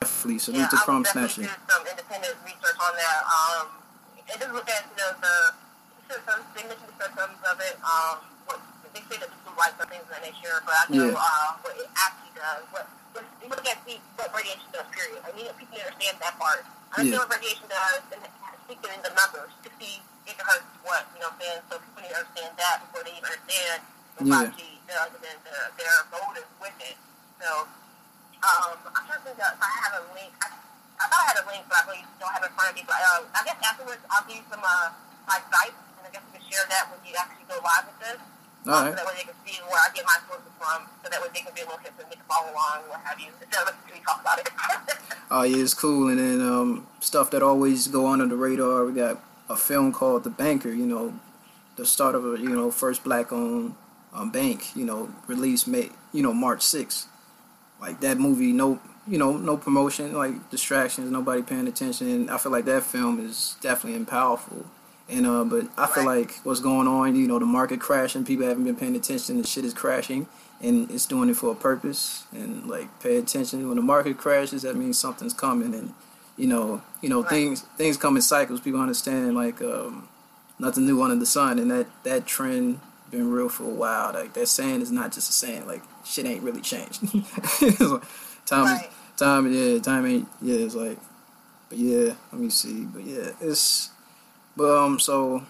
definitely. 0.00 0.38
Salute 0.40 0.58
yeah, 0.58 0.68
to 0.68 0.76
Crumb 0.78 1.04
Snatcher. 1.04 1.42
do 1.42 1.48
some 1.70 1.86
independent 1.86 2.34
research 2.44 2.76
on 2.82 2.92
that. 2.96 3.22
Um, 3.24 3.66
and 4.28 4.40
just 4.40 4.52
look 4.52 4.68
at 4.68 4.84
you 4.90 5.02
know 5.04 5.12
the 5.22 5.54
symptoms, 6.08 6.44
they 6.54 6.64
mentioned 6.66 6.94
symptoms 6.98 7.38
of 7.44 7.56
it. 7.60 7.76
Um, 7.82 8.16
what 8.46 8.58
they 8.94 9.02
say 9.10 9.16
that 9.20 9.28
the 9.30 9.38
blue 9.44 9.56
lights 9.58 9.76
things 9.90 10.04
of 10.06 10.10
that 10.14 10.22
nature, 10.22 10.56
but 10.64 10.74
I 10.74 10.84
know 10.90 11.10
Yeah. 11.12 11.18
uh, 11.20 11.48
what 11.62 11.74
it 11.76 11.88
actually 11.98 12.32
does. 12.34 12.62
What 12.72 12.86
what 13.14 13.24
you 13.42 13.48
look 13.48 13.64
at 13.66 13.78
see 13.86 13.98
what 14.16 14.28
radiation 14.34 14.68
does. 14.72 14.86
Period. 14.92 15.20
I 15.24 15.30
need 15.36 15.50
people 15.58 15.76
to 15.76 15.82
understand 15.86 16.16
that 16.20 16.34
part. 16.38 16.62
I 16.92 17.02
understand 17.02 17.12
Yeah. 17.12 17.18
what 17.18 17.30
radiation 17.36 17.66
does, 17.68 18.02
and 18.14 18.22
speaking 18.66 18.92
in 18.94 19.00
the 19.02 19.12
numbers, 19.16 19.50
60 19.62 20.02
gigahertz 20.26 20.64
is 20.66 20.78
what 20.84 21.02
you 21.14 21.20
know. 21.20 21.30
what 21.30 21.34
I'm 21.34 21.40
saying 21.40 21.60
so. 21.70 21.74
People 21.80 22.00
need 22.02 22.12
to 22.12 22.18
understand 22.22 22.52
that 22.58 22.76
before 22.86 23.02
they 23.04 23.14
even 23.16 23.24
understand 23.26 23.78
what 24.16 24.24
Yeah. 24.26 24.34
5G 24.36 24.60
does 24.88 25.10
and 25.16 25.22
then 25.24 25.36
their, 25.44 25.64
motive 26.12 26.48
with 26.60 26.76
it. 26.80 26.96
So. 27.42 27.68
Um, 28.44 28.76
I'm 28.94 29.04
trying 29.08 29.18
to 29.18 29.24
think 29.32 29.38
if 29.40 29.58
I 29.64 29.70
have 29.88 29.94
a 29.98 30.04
link. 30.14 30.30
I, 30.44 30.46
I 31.00 31.04
thought 31.08 31.22
I 31.24 31.28
had 31.34 31.38
a 31.42 31.46
link, 31.50 31.64
but 31.68 31.76
I 31.80 31.82
really 31.90 32.04
don't 32.20 32.30
have 32.32 32.44
it 32.44 32.52
in 32.52 32.54
front 32.54 32.70
of 32.70 32.76
me. 32.76 32.84
But 32.86 33.00
uh, 33.00 33.20
I 33.34 33.40
guess 33.44 33.58
afterwards, 33.64 34.02
I'll 34.12 34.24
give 34.28 34.36
you 34.38 34.46
some 34.52 34.60
uh, 34.62 34.92
my 35.26 35.40
site, 35.50 35.74
share 36.50 36.66
that 36.68 36.90
when 36.90 37.00
you 37.06 37.14
actually 37.18 37.46
go 37.48 37.58
live 37.62 37.86
with 37.86 37.98
this. 38.00 38.18
All 38.66 38.74
Um. 38.74 38.90
So 38.90 38.96
that 38.96 39.06
way 39.06 39.14
they 39.18 39.26
can 39.30 39.38
see 39.46 39.58
where 39.68 39.78
I 39.78 39.88
get 39.94 40.04
my 40.04 40.18
sources 40.26 40.50
from, 40.58 40.86
so 41.02 41.10
that 41.10 41.20
way 41.22 41.28
they 41.32 41.40
can 41.40 41.54
be 41.54 41.62
a 41.62 41.64
little 41.64 41.78
hip 41.78 41.94
and 41.98 42.10
they 42.10 42.16
can 42.18 42.26
follow 42.26 42.50
along, 42.50 42.88
what 42.90 43.00
have 43.04 43.18
you, 43.20 43.30
instead 43.40 43.62
of 43.62 43.74
listening 43.74 43.86
to 43.86 43.94
me 43.94 44.00
talk 44.06 44.20
about 44.20 44.38
it. 44.38 44.50
Oh 45.28 45.42
yeah, 45.42 45.62
it's 45.62 45.74
cool. 45.74 46.08
And 46.08 46.20
then 46.20 46.40
um, 46.40 46.86
stuff 47.00 47.32
that 47.32 47.42
always 47.42 47.88
go 47.88 48.06
under 48.06 48.26
the 48.26 48.36
radar. 48.36 48.84
We 48.84 48.92
got 48.92 49.20
a 49.48 49.56
film 49.56 49.92
called 49.92 50.22
The 50.22 50.30
Banker. 50.30 50.70
You 50.70 50.86
know, 50.86 51.18
the 51.74 51.84
start 51.84 52.14
of 52.14 52.24
a 52.24 52.38
you 52.40 52.48
know 52.48 52.70
first 52.70 53.02
black-owned 53.02 53.74
um, 54.14 54.30
bank. 54.30 54.76
You 54.76 54.84
know, 54.84 55.10
released 55.26 55.66
May 55.66 55.90
you 56.12 56.22
know 56.22 56.32
March 56.32 56.60
6th. 56.60 57.06
Like 57.80 58.00
that 58.00 58.18
movie, 58.18 58.52
no 58.52 58.80
you 59.06 59.18
know 59.18 59.36
no 59.36 59.56
promotion, 59.56 60.12
like 60.12 60.48
distractions, 60.50 61.10
nobody 61.10 61.42
paying 61.42 61.66
attention. 61.66 62.30
I 62.30 62.38
feel 62.38 62.52
like 62.52 62.64
that 62.66 62.84
film 62.84 63.18
is 63.18 63.56
definitely 63.60 64.04
powerful. 64.04 64.66
And 65.08 65.26
uh, 65.26 65.44
but 65.44 65.68
I 65.78 65.86
feel 65.86 66.04
like 66.04 66.38
what's 66.42 66.60
going 66.60 66.88
on, 66.88 67.14
you 67.14 67.28
know, 67.28 67.38
the 67.38 67.46
market 67.46 67.80
crashing, 67.80 68.24
people 68.24 68.46
haven't 68.46 68.64
been 68.64 68.74
paying 68.76 68.96
attention, 68.96 69.40
the 69.40 69.46
shit 69.46 69.64
is 69.64 69.72
crashing, 69.72 70.26
and 70.60 70.90
it's 70.90 71.06
doing 71.06 71.28
it 71.28 71.36
for 71.36 71.52
a 71.52 71.54
purpose. 71.54 72.24
And 72.32 72.66
like, 72.66 72.88
pay 73.00 73.16
attention 73.16 73.68
when 73.68 73.76
the 73.76 73.82
market 73.82 74.18
crashes, 74.18 74.62
that 74.62 74.74
means 74.76 74.98
something's 74.98 75.32
coming. 75.34 75.74
And 75.74 75.94
you 76.36 76.48
know, 76.48 76.82
you 77.00 77.08
know, 77.08 77.20
Right. 77.22 77.30
things 77.30 77.60
things 77.76 77.96
come 77.96 78.16
in 78.16 78.22
cycles. 78.22 78.60
People 78.60 78.80
understand 78.80 79.36
like 79.36 79.62
um, 79.62 80.08
nothing 80.58 80.86
new 80.86 81.00
under 81.02 81.14
the 81.16 81.26
sun, 81.26 81.60
and 81.60 81.70
that 81.70 81.86
that 82.02 82.26
trend 82.26 82.80
been 83.12 83.30
real 83.30 83.48
for 83.48 83.62
a 83.62 83.68
while. 83.68 84.12
Like 84.12 84.32
that 84.34 84.48
saying 84.48 84.82
is 84.82 84.90
not 84.90 85.12
just 85.12 85.30
a 85.30 85.32
saying. 85.32 85.68
Like 85.68 85.82
shit 86.04 86.26
ain't 86.26 86.42
really 86.42 86.60
changed. 86.62 87.04
Like, 87.62 88.02
time 88.46 88.64
Right. 88.64 88.86
is 88.90 89.16
time. 89.16 89.52
Yeah, 89.54 89.78
time 89.78 90.04
ain't. 90.04 90.28
Yeah, 90.42 90.56
it's 90.56 90.74
like. 90.74 90.98
But 91.68 91.78
yeah, 91.78 92.14
let 92.32 92.40
me 92.40 92.50
see. 92.50 92.84
But 92.86 93.04
yeah, 93.04 93.30
it's. 93.40 93.90
But 94.56 94.70
um, 94.76 94.98
so, 94.98 95.44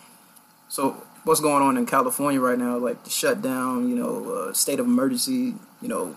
so 0.68 1.02
what's 1.24 1.40
going 1.40 1.62
on 1.62 1.76
in 1.76 1.86
California 1.86 2.40
right 2.40 2.58
now? 2.58 2.76
Like 2.78 3.04
the 3.04 3.10
shutdown, 3.10 3.88
you 3.88 3.94
know, 3.96 4.48
uh, 4.48 4.52
state 4.52 4.80
of 4.80 4.86
emergency, 4.86 5.54
you 5.80 5.88
know, 5.88 6.16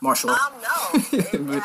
martial 0.00 0.30
law. 0.30 0.36
um, 0.36 0.52
no, 0.62 1.00
it, 1.18 1.24
hasn't 1.32 1.46
been. 1.48 1.60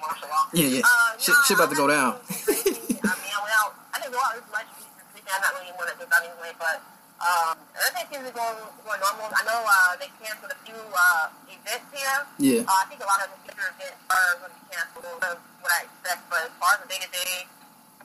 Martial 0.00 0.28
law. 0.28 0.48
Yeah, 0.54 0.66
yeah. 0.66 0.80
Uh, 0.82 1.18
Shit- 1.18 1.34
no, 1.34 1.42
shit 1.46 1.56
about 1.58 1.70
to 1.70 1.76
go 1.76 1.84
I'm 1.84 1.90
down. 1.90 2.10
not 2.16 2.26
doing 2.26 2.56
anything 2.66 2.98
crazy. 2.98 3.00
I 3.04 3.14
mean, 3.20 3.30
I 3.30 3.40
went 3.44 3.54
out. 3.62 3.72
I 3.92 3.96
didn't 4.00 4.14
go 4.16 4.20
out 4.24 4.34
as 4.34 4.46
much 4.50 4.66
this. 4.74 5.22
I'm 5.30 5.40
not 5.44 5.52
really 5.54 5.70
one 5.78 5.86
that 5.86 5.96
goes 6.00 6.10
out 6.10 6.22
anyway, 6.26 6.50
but 6.58 6.76
um, 7.20 7.54
everything 7.78 8.06
seems 8.10 8.24
to 8.26 8.32
be 8.32 8.34
going, 8.34 8.58
going 8.82 8.98
normal. 8.98 9.28
I 9.30 9.42
know 9.46 9.60
uh, 9.62 9.92
they 10.02 10.10
canceled 10.18 10.50
a 10.50 10.58
few 10.66 10.74
uh, 10.74 11.30
events 11.46 11.86
here. 11.94 12.18
Yeah. 12.42 12.66
Uh, 12.66 12.80
I 12.80 12.84
think 12.90 12.98
a 13.04 13.06
lot 13.06 13.20
of 13.22 13.28
the 13.30 13.38
future 13.46 13.70
events 13.70 14.00
are 14.10 14.30
going 14.42 14.50
to 14.50 14.56
be 14.58 14.64
canceled. 14.72 15.04
What 15.62 15.70
I 15.70 15.80
expect. 15.86 16.20
But 16.32 16.40
as 16.48 16.52
far 16.58 16.70
as 16.74 16.80
the 16.82 16.88
day 16.90 16.98
to 17.04 17.10
day, 17.12 17.36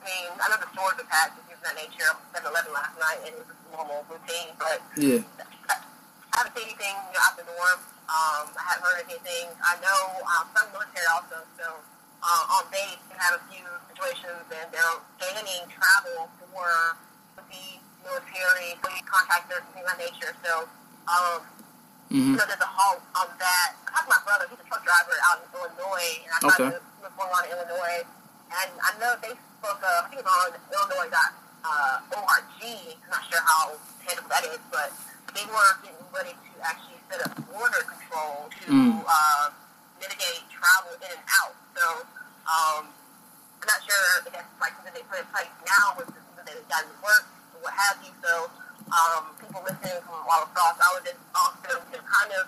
I 0.06 0.14
mean, 0.14 0.30
I 0.38 0.46
know 0.46 0.58
the 0.62 0.70
stores 0.70 0.94
are 1.02 1.08
packed. 1.10 1.34
Things 1.34 1.58
of 1.58 1.66
that 1.66 1.74
nature. 1.74 2.06
I 2.06 2.14
was 2.14 2.54
7 2.54 2.70
last 2.70 2.94
night, 2.94 3.26
and 3.26 3.34
it 3.34 3.42
was 3.42 3.50
normal 3.74 4.06
routine. 4.06 4.54
But 4.54 4.78
Yeah, 4.94 5.26
I 5.66 6.46
haven't 6.46 6.54
seen 6.54 6.70
anything 6.70 6.94
you 6.94 7.10
know, 7.10 7.26
out 7.26 7.34
the 7.34 7.42
norm. 7.42 7.78
Um, 8.06 8.46
I 8.54 8.62
haven't 8.70 8.86
heard 8.86 9.02
anything. 9.10 9.50
I 9.66 9.74
know 9.82 10.22
um, 10.30 10.46
some 10.54 10.70
military 10.70 11.10
also, 11.10 11.42
so 11.58 11.74
uh, 12.22 12.54
on 12.54 12.70
base, 12.70 13.02
they 13.10 13.18
have 13.18 13.34
a 13.34 13.42
few 13.50 13.66
situations, 13.90 14.46
and 14.46 14.66
they're 14.70 14.96
banning 15.18 15.66
travel 15.74 16.30
for 16.38 16.70
the 17.34 17.82
military, 18.06 18.78
police 18.78 19.02
contractors, 19.10 19.66
and 19.66 19.70
things 19.74 19.90
of 19.90 19.90
that 19.90 19.98
nature. 19.98 20.32
So, 20.46 20.70
um, 21.10 21.42
hmm 22.14 22.30
you 22.30 22.38
know, 22.38 22.46
there's 22.46 22.62
a 22.62 22.70
halt 22.70 23.02
on 23.18 23.26
that. 23.42 23.74
I 23.90 24.06
talked 24.06 24.06
to 24.06 24.12
my 24.14 24.22
brother, 24.22 24.46
he's 24.54 24.62
a 24.62 24.66
truck 24.70 24.86
driver 24.86 25.18
out 25.26 25.42
in 25.42 25.50
Illinois, 25.50 26.22
and 26.22 26.30
I 26.30 26.38
Okay. 26.46 26.62
talked 26.62 26.78
to 26.78 26.82
what's 27.02 27.16
going 27.18 27.32
on 27.34 27.42
in 27.42 27.50
Illinois. 27.58 28.06
And 28.46 28.70
I 28.78 28.90
know 29.02 29.18
they 29.18 29.34
spoke 29.66 29.82
of, 29.82 30.06
I 30.06 30.08
think 30.14 30.22
it 30.22 30.26
was 30.26 30.38
on 30.46 30.50
Illinois 30.70 31.10
dot, 31.10 31.30
uh, 31.66 32.14
ORG, 32.14 32.62
I'm 32.62 33.10
not 33.10 33.22
sure 33.26 33.42
how 33.42 33.74
tangible 34.06 34.30
that 34.30 34.46
is, 34.46 34.62
but 34.70 34.94
they 35.34 35.42
were 35.50 35.70
getting 35.82 36.06
ready 36.14 36.34
to 36.38 36.50
actually 36.62 37.02
set 37.10 37.18
up 37.26 37.34
border 37.50 37.82
control 37.82 38.46
to 38.62 38.70
Mm. 38.70 39.02
uh, 39.02 39.50
mitigate 39.98 40.46
travel 40.54 40.94
in 41.02 41.10
and 41.10 41.24
out. 41.42 41.54
So 41.74 41.84
um, 42.46 42.82
I'm 43.58 43.66
not 43.66 43.82
sure 43.82 44.02
if 44.22 44.30
that's 44.30 44.46
like 44.62 44.70
something 44.78 44.94
they 44.94 45.02
put 45.10 45.18
in 45.18 45.26
place 45.34 45.50
now 45.66 45.98
with 45.98 46.14
something 46.14 46.46
that 46.46 46.68
got 46.70 46.86
to 46.86 46.94
work 47.02 47.26
or 47.58 47.66
what 47.66 47.74
have 47.74 47.98
you. 48.06 48.14
So 48.22 48.46
um, 48.94 49.34
people 49.42 49.66
listening 49.66 49.98
from 50.06 50.22
all 50.30 50.46
across, 50.46 50.78
I 50.78 50.88
would 50.94 51.02
just 51.10 51.18
also 51.34 51.74
to 51.82 51.98
kind 52.06 52.30
of 52.38 52.44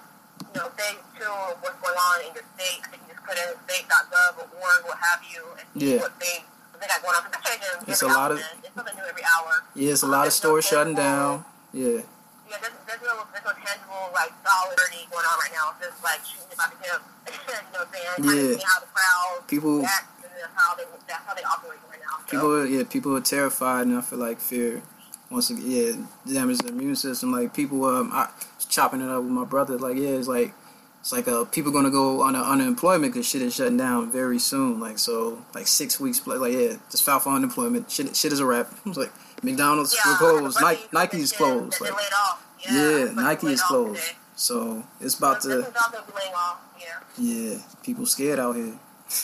you 0.46 0.54
know 0.54 0.70
stay 0.78 0.94
tuned 1.18 1.58
what's 1.66 1.78
going 1.82 1.98
on 1.98 2.16
in 2.22 2.30
your 2.38 2.46
state. 2.54 2.78
I 2.86 2.94
think 2.94 3.02
you 3.10 3.18
just 3.18 3.26
put 3.26 3.34
in 3.34 3.50
state.gov 3.66 4.38
or 4.38 4.46
org, 4.62 4.80
what 4.86 4.98
have 5.02 5.18
you, 5.26 5.42
and 5.58 5.66
see 5.74 5.98
Yeah. 5.98 6.06
what 6.06 6.14
they 6.22 6.46
what 6.46 6.57
they 6.80 6.86
got 6.86 7.02
going 7.02 7.14
on. 7.16 7.22
'Cause 7.30 7.88
it's 7.88 8.02
a 8.02 8.06
lot 8.08 8.30
of-. 8.32 8.38
It's 8.38 8.74
something 8.74 8.94
new 8.96 9.04
every 9.04 9.22
hour. 9.24 9.62
yeah. 9.74 9.92
It's 9.92 10.02
a 10.02 10.06
Um, 10.06 10.12
lot 10.12 10.18
of 10.18 10.22
there's 10.24 10.42
no 10.42 10.48
stores 10.48 10.64
shutting 10.66 10.94
down. 10.94 11.44
Yeah, 11.72 11.86
yeah, 11.88 12.56
there's, 12.60 12.72
there's 12.86 13.02
no 13.02 13.24
there's 13.32 13.44
no 13.44 13.52
tangible 13.52 14.10
like 14.14 14.32
solidarity 14.44 15.08
going 15.10 15.24
on 15.26 15.36
right 15.40 15.52
now. 15.52 15.74
It's 15.80 15.88
just 15.88 16.04
like 16.04 16.20
shooting 16.24 16.52
about 16.54 16.70
the 16.70 16.76
hip. 16.84 17.00
you 17.28 17.32
know 17.72 17.80
what 17.80 17.88
I'm 17.88 17.92
saying? 17.92 18.06
Kind 18.16 18.24
Yeah. 18.24 18.32
of 18.32 18.60
seeing 18.60 18.66
how 18.66 18.80
the 18.80 18.86
crowd 18.94 19.46
People- 19.48 19.80
that's 19.82 20.54
how 20.54 20.74
they 20.76 20.84
that's 21.06 21.24
how 21.26 21.34
they 21.34 21.42
operate 21.44 21.78
right 21.90 22.00
now. 22.00 22.16
So, 22.18 22.30
people. 22.30 22.66
Yeah, 22.66 22.84
people 22.88 23.16
are 23.16 23.20
terrified, 23.20 23.86
and 23.86 23.98
I 23.98 24.00
feel 24.02 24.18
like 24.18 24.40
fear. 24.40 24.82
Once 25.30 25.50
again, 25.50 26.08
yeah, 26.24 26.34
damages 26.34 26.60
the 26.60 26.68
immune 26.68 26.96
system. 26.96 27.32
Like 27.32 27.52
people, 27.52 27.84
um, 27.84 28.10
I 28.12 28.28
was 28.56 28.64
chopping 28.66 29.00
it 29.02 29.08
up 29.10 29.22
with 29.22 29.32
my 29.32 29.44
brother. 29.44 29.76
Like, 29.76 29.96
yeah, 29.96 30.10
it's 30.16 30.28
like 30.28 30.54
it's 31.00 31.12
like 31.12 31.28
uh, 31.28 31.44
people 31.44 31.72
gonna 31.72 31.90
go 31.90 32.22
on 32.22 32.34
unemployment 32.34 33.12
because 33.12 33.26
shit 33.26 33.42
is 33.42 33.54
shutting 33.54 33.76
down 33.76 34.10
very 34.10 34.38
soon. 34.38 34.80
Like 34.80 34.98
so, 34.98 35.44
like 35.54 35.66
six 35.66 36.00
weeks. 36.00 36.26
Like 36.26 36.52
yeah, 36.52 36.76
just 36.90 37.04
file 37.04 37.20
for 37.20 37.30
unemployment. 37.30 37.90
Shit, 37.90 38.14
shit 38.16 38.32
is 38.32 38.40
a 38.40 38.46
wrap. 38.46 38.72
It's 38.84 38.96
like 38.98 39.12
McDonald's 39.42 39.94
yeah, 39.94 40.10
will 40.10 40.18
close. 40.18 40.56
everybody 40.56 40.76
Nike, 40.76 40.88
Nike's 40.92 41.32
closed. 41.32 41.80
Like 41.80 41.92
off. 41.92 42.44
Yeah, 42.68 42.98
yeah, 42.98 43.12
Nike 43.12 43.46
is 43.48 43.62
closed. 43.62 44.00
today. 44.00 44.16
So 44.36 44.84
it's 45.00 45.18
about 45.18 45.40
to 45.42 45.60
is 45.60 45.64
all 45.64 45.72
gonna 45.92 46.04
be 46.06 46.12
laying 46.18 46.34
off. 46.34 46.60
Yeah. 46.78 47.52
yeah, 47.52 47.58
people 47.82 48.06
scared 48.06 48.38
out 48.38 48.56
here. 48.56 48.74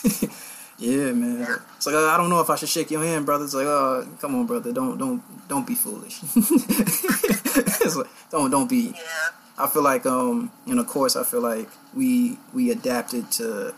yeah, 0.77 1.11
man. 1.11 1.39
Yeah. 1.39 1.57
It's 1.77 1.85
like 1.85 1.95
uh, 1.95 2.07
I 2.07 2.17
don't 2.17 2.29
know 2.29 2.39
if 2.39 2.49
I 2.49 2.55
should 2.55 2.69
shake 2.69 2.91
your 2.91 3.03
hand, 3.03 3.25
brother. 3.25 3.45
It's 3.45 3.53
like, 3.53 3.67
uh, 3.67 4.05
come 4.19 4.35
on, 4.35 4.45
brother, 4.45 4.71
don't 4.73 4.97
don't 4.97 5.21
don't 5.47 5.67
be 5.67 5.75
foolish. 5.75 6.21
like, 7.95 8.07
don't 8.31 8.49
don't 8.49 8.69
be. 8.69 8.93
Yeah. 8.95 9.29
I 9.57 9.67
feel 9.67 9.83
like 9.83 10.05
um, 10.05 10.51
and 10.67 10.79
of 10.79 10.87
course, 10.87 11.15
I 11.15 11.23
feel 11.23 11.41
like 11.41 11.69
we 11.93 12.37
we 12.53 12.71
adapted 12.71 13.31
to, 13.33 13.73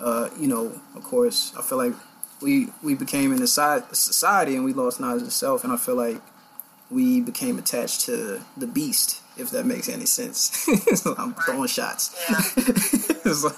uh, 0.00 0.28
you 0.38 0.48
know, 0.48 0.80
of 0.94 1.02
course, 1.04 1.52
I 1.58 1.62
feel 1.62 1.78
like 1.78 1.94
we 2.40 2.68
we 2.82 2.94
became 2.94 3.32
in 3.32 3.42
a 3.42 3.46
society 3.46 4.56
and 4.56 4.64
we 4.64 4.72
lost 4.72 5.00
knowledge 5.00 5.22
of 5.22 5.32
self, 5.32 5.64
and 5.64 5.72
I 5.72 5.76
feel 5.76 5.96
like 5.96 6.20
we 6.90 7.20
became 7.20 7.58
attached 7.58 8.02
to 8.02 8.40
the 8.56 8.66
beast, 8.66 9.20
if 9.36 9.50
that 9.50 9.66
makes 9.66 9.88
any 9.88 10.06
sense. 10.06 10.66
so 11.00 11.14
I'm 11.18 11.34
throwing 11.34 11.68
shots. 11.68 12.14
Yeah. 12.30 12.40
Like- 13.24 13.54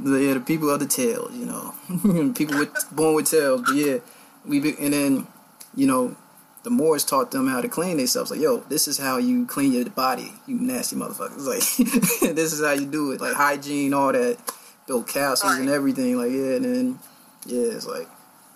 the, 0.00 0.16
yeah, 0.24 0.34
the 0.34 0.40
people 0.40 0.70
of 0.70 0.80
the 0.80 0.86
tails, 0.86 1.32
you 1.34 1.44
know, 1.44 2.32
people 2.34 2.58
with 2.58 2.72
born 2.90 3.14
with 3.16 3.30
tails. 3.30 3.62
But 3.66 3.74
yeah, 3.74 3.98
we 4.46 4.60
be, 4.60 4.74
and 4.80 4.92
then 4.94 5.26
you 5.74 5.86
know, 5.86 6.16
the 6.62 6.70
Moors 6.70 7.04
taught 7.04 7.30
them 7.30 7.48
how 7.48 7.60
to 7.60 7.68
clean 7.68 7.96
themselves. 7.96 8.30
Like, 8.30 8.40
yo, 8.40 8.58
this 8.68 8.88
is 8.88 8.98
how 8.98 9.18
you 9.18 9.46
clean 9.46 9.72
your 9.72 9.88
body, 9.90 10.32
you 10.46 10.56
nasty 10.56 10.96
motherfuckers. 10.96 11.46
Like, 12.20 12.34
this 12.34 12.52
is 12.52 12.64
how 12.64 12.72
you 12.72 12.86
do 12.86 13.12
it. 13.12 13.20
Like 13.20 13.34
hygiene, 13.34 13.94
all 13.94 14.12
that, 14.12 14.38
build 14.86 15.08
castles 15.08 15.54
and 15.54 15.68
everything. 15.68 16.16
Like, 16.16 16.32
yeah, 16.32 16.56
and 16.56 16.64
then 16.64 16.98
yeah, 17.46 17.72
it's 17.72 17.86
like, 17.86 18.08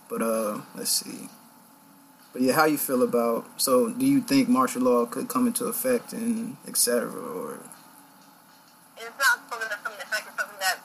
but 0.09 0.23
uh, 0.23 0.61
let's 0.75 0.91
see. 0.91 1.29
But 2.33 2.43
yeah, 2.43 2.55
how 2.55 2.65
you 2.65 2.79
feel 2.79 3.03
about? 3.03 3.61
So, 3.61 3.91
do 3.91 4.07
you 4.07 4.21
think 4.21 4.49
martial 4.49 4.83
law 4.83 5.05
could 5.07 5.29
come 5.29 5.47
into 5.47 5.67
effect 5.67 6.13
and 6.13 6.57
etc. 6.67 7.11
Or 7.11 7.61
it's 8.97 9.19
not 9.19 9.41
something 9.49 9.69
that's 9.69 9.83
something 9.83 9.99
that's 9.99 10.13
like 10.13 10.25
it's 10.27 10.37
something 10.37 10.61
that 10.61 10.79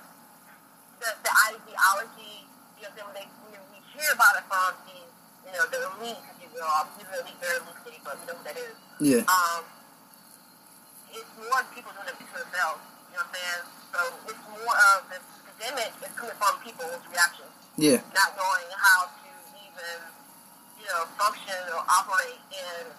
the, 0.99 1.09
the 1.23 1.33
ideology, 1.47 2.47
you 2.77 2.83
know, 2.83 3.05
when 3.07 3.15
they 3.15 3.27
when 3.47 3.63
we 3.71 3.79
hear 3.95 4.11
about 4.13 4.35
it 4.35 4.43
from 4.47 4.75
the 4.85 4.99
you 5.47 5.51
know 5.55 5.65
the 5.71 5.79
elite, 6.03 6.23
you 6.57 6.63
will, 6.65 6.73
I'm 6.73 6.89
elite 6.97 7.37
very 7.37 7.59
loosely, 7.61 8.01
but 8.01 8.17
you 8.17 8.25
know 8.25 8.33
what 8.41 8.45
that 8.49 8.57
is. 8.57 8.73
yeah, 8.97 9.21
Um, 9.29 9.61
it's 11.13 11.29
more 11.37 11.61
people 11.73 11.93
doing 11.93 12.09
it 12.09 12.17
to 12.17 12.25
themselves. 12.33 12.81
You 13.13 13.21
know 13.21 13.25
what 13.25 13.29
I'm 13.29 13.37
saying? 13.37 13.63
So 13.93 13.99
it's 14.33 14.43
more 14.57 14.73
of 14.73 14.99
the 15.13 15.17
epidemic 15.21 15.89
is 16.01 16.13
coming 16.17 16.37
from 16.41 16.53
people's 16.65 17.01
reactions, 17.13 17.53
yeah, 17.77 18.01
not 18.13 18.33
knowing 18.37 18.69
how 18.73 19.05
to 19.09 19.29
even 19.61 19.97
you 20.81 20.85
know 20.89 21.05
function 21.17 21.57
or 21.77 21.81
operate 21.85 22.41
in 22.53 22.89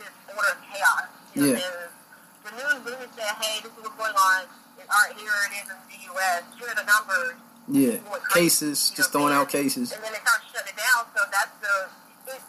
this 0.00 0.12
order 0.32 0.52
of 0.52 0.60
chaos. 0.68 1.08
You 1.34 1.40
know 1.40 1.56
Yeah. 1.56 1.88
The 2.44 2.52
news 2.60 2.76
really 2.84 3.08
say, 3.16 3.24
hey, 3.40 3.64
this 3.64 3.72
is 3.72 3.80
what's 3.80 3.96
going 3.96 4.12
on. 4.12 4.44
All 4.44 4.84
right, 4.84 5.16
here 5.16 5.32
it 5.32 5.64
is 5.64 5.68
in 5.72 5.80
the 5.88 5.98
U.S. 6.12 6.44
Here 6.60 6.68
are 6.68 6.76
the 6.76 6.84
numbers. 6.84 7.40
yeah. 7.72 7.96
Cases, 8.36 8.90
you 8.92 8.96
just 9.00 9.12
throwing 9.12 9.32
out 9.32 9.48
cases. 9.48 9.92
And 9.96 10.04
then 10.04 10.12
they 10.12 10.20
start 10.20 10.44
shutting 10.52 10.68
it 10.68 10.76
down. 10.76 11.08
So 11.16 11.24
that's 11.32 11.56
the 11.64 11.74
it, 12.36 12.42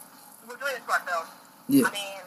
we're 0.46 0.58
doing 0.58 0.74
this 0.78 0.84
to 0.86 0.92
ourselves. 0.94 1.30
Yeah. 1.68 1.86
I 1.86 1.90
mean, 1.90 2.22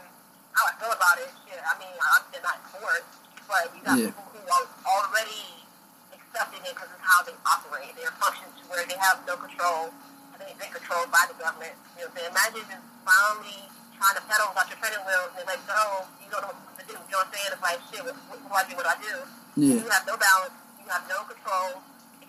how 0.51 0.63
I 0.67 0.73
feel 0.75 0.91
about 0.91 1.17
it, 1.23 1.31
shit. 1.47 1.59
I 1.63 1.73
mean, 1.79 1.95
I'm 1.95 2.23
still 2.27 2.43
not 2.43 2.59
for 2.67 2.87
it, 2.99 3.05
but 3.47 3.63
you 3.71 3.81
got 3.83 3.95
Yeah. 3.95 4.11
people 4.11 4.27
who 4.35 4.39
are 4.43 4.67
already 4.83 5.63
accepting 6.11 6.61
it 6.67 6.73
because 6.75 6.91
of 6.91 6.99
how 6.99 7.23
they 7.23 7.35
operate. 7.47 7.95
They're 7.95 8.11
functions 8.19 8.53
where 8.67 8.83
they 8.83 8.99
have 8.99 9.23
no 9.23 9.39
control. 9.39 9.93
I 10.35 10.43
think 10.43 10.59
they're 10.59 10.75
controlled 10.75 11.11
by 11.11 11.23
the 11.31 11.35
government. 11.39 11.75
You 11.95 12.07
know, 12.07 12.11
what 12.11 12.19
I'm 12.19 12.31
saying? 12.31 12.31
imagine 12.31 12.65
just 12.67 12.85
finally 13.07 13.59
trying 13.95 14.15
to 14.19 14.23
pedal 14.27 14.47
without 14.51 14.67
your 14.71 14.79
training 14.79 15.03
wheels 15.07 15.31
and 15.35 15.43
they're 15.43 15.55
like, 15.55 15.63
no, 15.67 15.83
you 16.23 16.27
don't 16.31 16.43
know 16.43 16.55
what 16.55 16.75
to 16.79 16.83
do. 16.87 16.95
You 16.95 17.11
know 17.11 17.23
what 17.23 17.27
I'm 17.27 17.33
saying? 17.35 17.51
It's 17.55 17.63
like, 17.63 17.79
shit, 17.91 18.01
what, 18.03 18.15
what 18.27 18.39
do 18.39 18.47
I 18.55 18.63
do? 18.67 18.73
What 18.79 18.85
do 18.87 18.91
I 18.95 18.99
do? 18.99 19.15
Yeah. 19.59 19.75
You 19.83 19.89
have 19.91 20.05
no 20.07 20.15
balance. 20.19 20.55
You 20.79 20.87
have 20.91 21.03
no 21.07 21.17
control. 21.27 21.69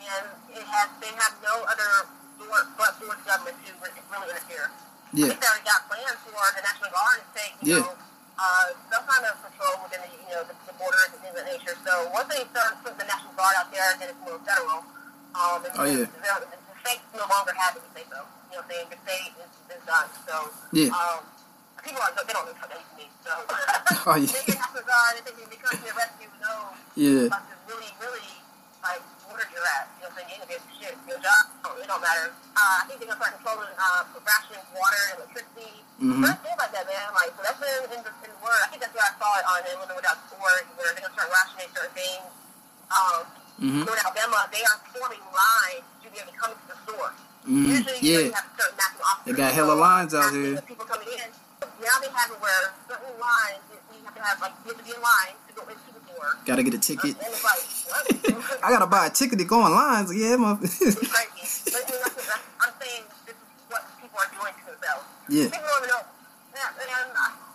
And 0.00 0.24
it 0.54 0.64
has, 0.66 0.88
they 1.02 1.12
have 1.18 1.34
no 1.44 1.54
other 1.68 1.90
door 2.40 2.58
but 2.78 2.96
for 2.98 3.12
the 3.14 3.22
government 3.26 3.58
to 3.68 3.70
really 3.78 4.30
interfere. 4.32 4.70
Yeah, 5.12 5.26
they 5.26 5.42
already 5.42 5.66
got 5.66 5.80
plans 5.90 6.18
for 6.22 6.30
the 6.30 6.62
National 6.62 6.90
Guard 6.94 7.18
to 7.18 7.28
take, 7.34 7.54
you 7.60 7.66
Yeah. 7.74 7.82
know, 7.82 7.92
uh, 8.38 8.66
some 8.94 9.04
kind 9.10 9.24
of 9.26 9.34
control 9.42 9.74
within 9.84 10.00
the, 10.06 10.10
you 10.14 10.32
know, 10.32 10.42
the, 10.46 10.54
the 10.70 10.74
borders 10.78 11.10
and 11.12 11.18
things 11.20 11.34
of 11.34 11.42
that 11.42 11.50
nature. 11.50 11.76
So 11.82 11.92
once 12.14 12.28
they 12.30 12.46
start 12.54 12.78
putting 12.86 12.98
the 13.02 13.08
National 13.10 13.34
Guard 13.34 13.54
out 13.58 13.68
there, 13.74 13.90
then 13.98 14.08
it's 14.14 14.22
more 14.22 14.38
federal. 14.46 14.86
Um, 15.34 15.58
and 15.66 15.72
Oh, 15.76 15.84
yeah. 15.84 16.06
the, 16.06 16.14
the, 16.14 16.56
the 16.56 16.74
states 16.86 17.04
no 17.14 17.26
longer 17.26 17.52
have 17.58 17.74
it 17.76 17.82
to 17.84 17.90
say 17.94 18.04
so. 18.06 18.22
You 18.54 18.56
know 18.58 18.64
The 18.70 18.98
state 19.02 19.34
is, 19.34 19.50
is 19.74 19.82
done. 19.84 20.08
So, 20.26 20.34
Yeah. 20.72 20.94
um, 20.94 21.20
people 21.82 22.00
are, 22.00 22.14
they 22.14 22.32
don't 22.32 22.46
know 22.46 22.54
what 22.54 22.70
they 22.70 22.82
need. 22.96 23.10
So, 23.26 23.32
Oh, 24.06 24.14
yeah. 24.14 24.30
they 24.30 24.42
get 24.46 24.62
National 24.62 24.86
Guard, 24.86 25.10
they 25.18 25.22
think 25.26 25.36
they 25.42 25.48
become 25.58 25.74
the 25.82 25.90
rescue, 25.92 26.30
no 26.40 26.70
yeah, 26.98 27.28
to 27.30 27.54
really, 27.68 27.90
really, 28.02 28.30
like, 28.82 29.02
where 29.32 29.46
you're 29.50 29.68
at. 29.78 29.86
You 29.98 30.08
know 30.08 30.10
saying? 30.16 30.28
You 30.28 30.34
ain't 30.36 30.42
gonna 30.46 30.54
get 30.58 30.62
shit. 30.78 30.94
Your 31.08 31.18
job, 31.22 31.42
it 31.78 31.86
don't 31.88 32.02
matter. 32.02 32.26
Uh, 32.56 32.80
I 32.80 32.82
think 32.86 32.98
they're 33.00 33.08
gonna 33.10 33.20
start 33.20 33.32
controlling 33.38 33.70
uh, 33.78 34.02
rationing 34.26 34.64
water 34.74 35.00
and 35.10 35.16
electricity. 35.22 35.72
Mhm. 36.00 36.20
First 36.24 36.40
things 36.42 36.58
like 36.60 36.72
that, 36.74 36.84
man. 36.88 37.06
Like, 37.14 37.30
so 37.36 37.40
that's 37.44 37.60
been 37.60 37.92
in 37.92 38.00
in 38.00 38.32
word. 38.42 38.60
I 38.64 38.66
think 38.72 38.80
that's 38.82 38.94
where 38.96 39.04
I 39.06 39.12
saw 39.20 39.30
it 39.40 39.44
on 39.46 39.58
Illinois.org, 39.70 40.64
where 40.76 40.90
they're 40.96 41.04
gonna 41.04 41.14
start 41.14 41.28
rationing 41.30 41.68
certain 41.76 41.94
things. 41.94 42.24
Um, 42.90 43.20
Mhm. 43.60 43.82
so 43.86 43.92
in 43.92 43.98
Alabama, 44.00 44.48
they 44.50 44.64
are 44.64 44.78
forming 44.96 45.20
lines 45.30 45.84
to 46.02 46.06
be 46.10 46.16
able 46.18 46.32
to 46.32 46.38
come 46.40 46.52
to 46.56 46.64
the 46.72 46.76
store. 46.88 47.12
Mhm. 47.44 47.66
Usually, 47.68 47.98
Yeah. 48.00 48.18
you 48.28 48.32
have 48.32 48.48
certain 48.58 48.76
national 48.76 49.04
officers. 49.04 49.26
They 49.26 49.32
got 49.36 49.52
hella 49.52 49.76
lines 49.76 50.12
out 50.14 50.32
here. 50.32 50.60
People 50.62 50.86
coming 50.86 51.08
in. 51.08 51.28
Now 51.80 51.96
they 52.00 52.08
have 52.10 52.30
it 52.32 52.40
where 52.40 52.72
certain 52.88 53.14
lines, 53.20 53.60
you 53.70 54.04
have 54.04 54.14
to 54.14 54.22
have, 54.22 54.40
like, 54.40 54.52
you 54.64 54.72
have 54.72 54.78
to 54.80 54.84
be 54.84 54.92
in 54.96 55.00
line 55.00 55.36
to 55.48 55.52
go 55.54 55.62
into 55.68 55.92
the. 55.92 55.99
Gotta 56.46 56.62
get 56.62 56.74
a 56.74 56.78
ticket. 56.78 57.16
Like. 57.18 57.64
I 58.62 58.70
gotta 58.70 58.86
buy 58.86 59.06
a 59.06 59.10
ticket 59.10 59.38
to 59.38 59.44
go 59.44 59.60
online. 59.62 60.06
So 60.06 60.12
yeah, 60.12 60.36
my 60.36 60.54
crazy. 60.56 61.00
But, 61.00 61.10
I 61.10 61.24
mean, 61.34 62.00
that's, 62.04 62.14
that's, 62.14 62.44
I'm 62.60 62.72
saying 62.80 63.04
this 63.26 63.34
is 63.34 63.40
what 63.68 63.82
people 64.00 64.18
are 64.20 64.30
doing 64.36 64.52
to 64.52 64.64
themselves. 64.70 65.04
Yeah. 65.28 65.44
People 65.48 65.68
don't 65.68 65.84
even 65.84 65.90
know. 65.96 66.02
And 66.54 67.10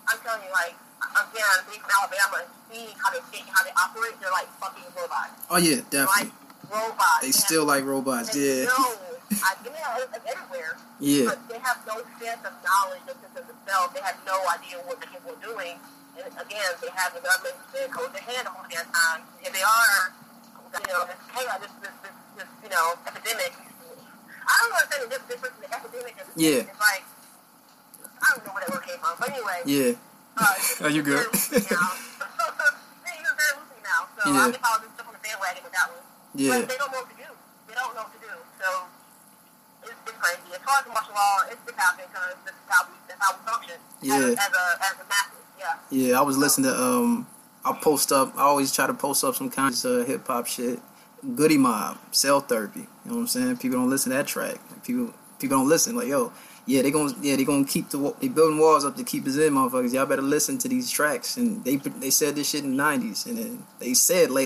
I'm 0.08 0.20
telling 0.24 0.44
you, 0.44 0.52
like, 0.52 0.74
again, 1.14 1.58
being 1.70 1.82
from 1.82 1.92
Alabama 1.94 2.42
and 2.42 2.50
seeing 2.72 2.96
how 2.98 3.12
they 3.14 3.22
think, 3.30 3.46
how 3.54 3.64
they 3.64 3.74
operate, 3.78 4.18
they're 4.20 4.32
like 4.34 4.50
fucking 4.60 4.86
robots. 4.98 5.34
oh 5.50 5.58
yeah, 5.58 5.78
Like, 5.78 5.90
definitely. 5.90 6.32
robots. 6.72 7.22
They 7.22 7.32
still 7.32 7.66
like 7.66 7.84
robots. 7.86 8.36
Yeah, 8.36 8.66
know, 8.72 8.98
I, 9.46 9.54
like 9.62 10.26
everywhere. 10.26 10.78
yeah, 11.00 11.26
But 11.30 11.40
they 11.50 11.60
have 11.60 11.80
no 11.86 12.02
sense 12.18 12.42
of 12.46 12.54
knowledge, 12.66 13.06
of 13.10 13.18
themselves. 13.34 13.94
They 13.94 14.02
have 14.02 14.18
no 14.26 14.38
idea 14.50 14.78
what 14.86 15.00
the 15.02 15.08
people 15.08 15.32
are 15.38 15.44
doing. 15.46 15.78
And 16.16 16.32
again, 16.32 16.72
they 16.82 16.92
have 16.96 17.12
the 17.14 17.22
government 17.22 17.56
to 17.76 17.80
hold 17.92 18.12
their 18.16 18.24
hand 18.24 18.48
all 18.48 18.64
the 18.64 18.76
time. 18.76 19.22
If 19.44 19.52
they 19.52 19.62
are, 19.64 20.16
you 20.72 20.88
know, 20.88 21.04
this 21.06 21.20
chaos, 21.36 21.60
this, 21.60 21.74
this, 21.84 21.96
this, 22.04 22.16
this 22.40 22.50
you 22.64 22.70
know, 22.72 22.96
epidemic. 23.06 23.52
I 24.48 24.54
don't 24.62 24.74
understand 24.74 25.02
the 25.06 25.10
difference 25.12 25.42
between 25.60 25.68
the 25.68 25.76
epidemic 25.76 26.16
and 26.16 26.28
the 26.30 26.34
Yeah. 26.40 26.64
It's 26.72 26.80
like, 26.80 27.04
I 28.16 28.26
don't 28.32 28.42
know 28.48 28.54
where 28.56 28.64
that 28.64 28.72
word 28.72 28.86
came 28.88 29.00
from. 29.04 29.14
But 29.20 29.30
anyway. 29.36 29.60
yeah. 29.68 29.92
Uh, 30.40 30.56
Are 30.88 30.94
you 30.94 31.04
good? 31.04 31.28
Now. 31.28 31.92
They 33.06 33.16
use 33.20 33.36
very 33.36 33.54
loosely 33.60 33.82
now. 33.84 34.02
So 34.16 34.22
Yeah. 34.32 34.40
I 34.40 34.52
think 34.56 34.64
I'll 34.64 34.80
just 34.82 34.94
jump 34.96 35.08
on 35.12 35.16
the 35.20 35.24
bandwagon 35.24 35.64
with 35.68 35.76
that 35.76 35.88
one. 35.92 36.06
Yeah. 36.36 36.50
But 36.56 36.70
they 36.72 36.78
don't 36.80 36.92
know 36.96 37.02
what 37.04 37.12
to 37.12 37.18
do. 37.20 37.30
They 37.68 37.76
don't 37.76 37.92
know 37.96 38.04
what 38.08 38.14
to 38.16 38.22
do. 38.24 38.34
So 38.62 38.68
it's, 39.84 40.00
it's 40.08 40.18
crazy. 40.20 40.48
As 40.56 40.62
far 40.64 40.76
as 40.80 40.86
martial 40.90 41.14
law, 41.16 41.44
it's, 41.52 41.60
it's 41.68 41.76
happening 41.80 42.08
because 42.10 42.36
this 42.48 42.56
is 42.56 42.66
how 42.72 42.82
we, 42.88 42.96
that's 43.08 43.20
how 43.20 43.32
we 43.36 43.42
function 43.46 43.78
Yeah. 44.02 44.32
as, 44.32 44.48
as 44.48 44.52
a 44.56 44.66
as 44.80 44.96
a 45.04 45.06
masses. 45.12 45.45
Yeah. 45.60 45.76
Yeah, 45.90 46.20
I 46.20 46.24
was 46.24 46.38
listening 46.38 46.72
to 46.72 46.82
um 46.82 47.28
I'll 47.64 47.76
post 47.76 48.12
up 48.12 48.36
I 48.38 48.42
always 48.42 48.74
try 48.74 48.88
to 48.88 48.94
post 48.94 49.24
up 49.24 49.36
some 49.36 49.50
kind 49.50 49.74
of 49.74 49.86
uh, 49.86 50.04
hip 50.06 50.28
hop 50.28 50.48
shit. 50.48 50.80
Goodie 51.36 51.58
Mob, 51.58 51.98
Cell 52.12 52.40
Therapy. 52.42 52.82
You 52.82 52.88
know 53.06 53.16
what 53.16 53.22
I'm 53.22 53.28
saying? 53.28 53.58
People 53.58 53.80
don't 53.80 53.90
listen 53.90 54.12
to 54.12 54.18
that 54.18 54.28
track. 54.28 54.60
People 54.84 55.14
people 55.40 55.58
don't 55.58 55.70
listen. 55.70 55.96
Like, 55.96 56.08
yo, 56.08 56.32
yeah, 56.66 56.82
they 56.82 56.92
gonna 56.92 57.14
yeah, 57.22 57.36
they 57.36 57.44
gonna 57.44 57.66
keep 57.66 57.90
the 57.90 58.14
they 58.20 58.28
building 58.28 58.60
walls 58.60 58.86
up 58.86 58.96
to 58.98 59.04
keep 59.04 59.26
us 59.28 59.38
in, 59.38 59.54
motherfuckers. 59.54 59.94
Y'all 59.94 60.06
better 60.06 60.22
listen 60.22 60.58
to 60.60 60.68
these 60.68 60.90
tracks. 60.90 61.38
And 61.38 61.64
they 61.64 61.78
they 61.78 62.10
said 62.10 62.36
this 62.36 62.50
shit 62.50 62.64
in 62.64 62.72
the 62.72 62.78
nineties 62.78 63.26
and 63.26 63.38
then 63.38 63.64
they 63.80 63.94
said 63.94 64.30
later 64.30 64.34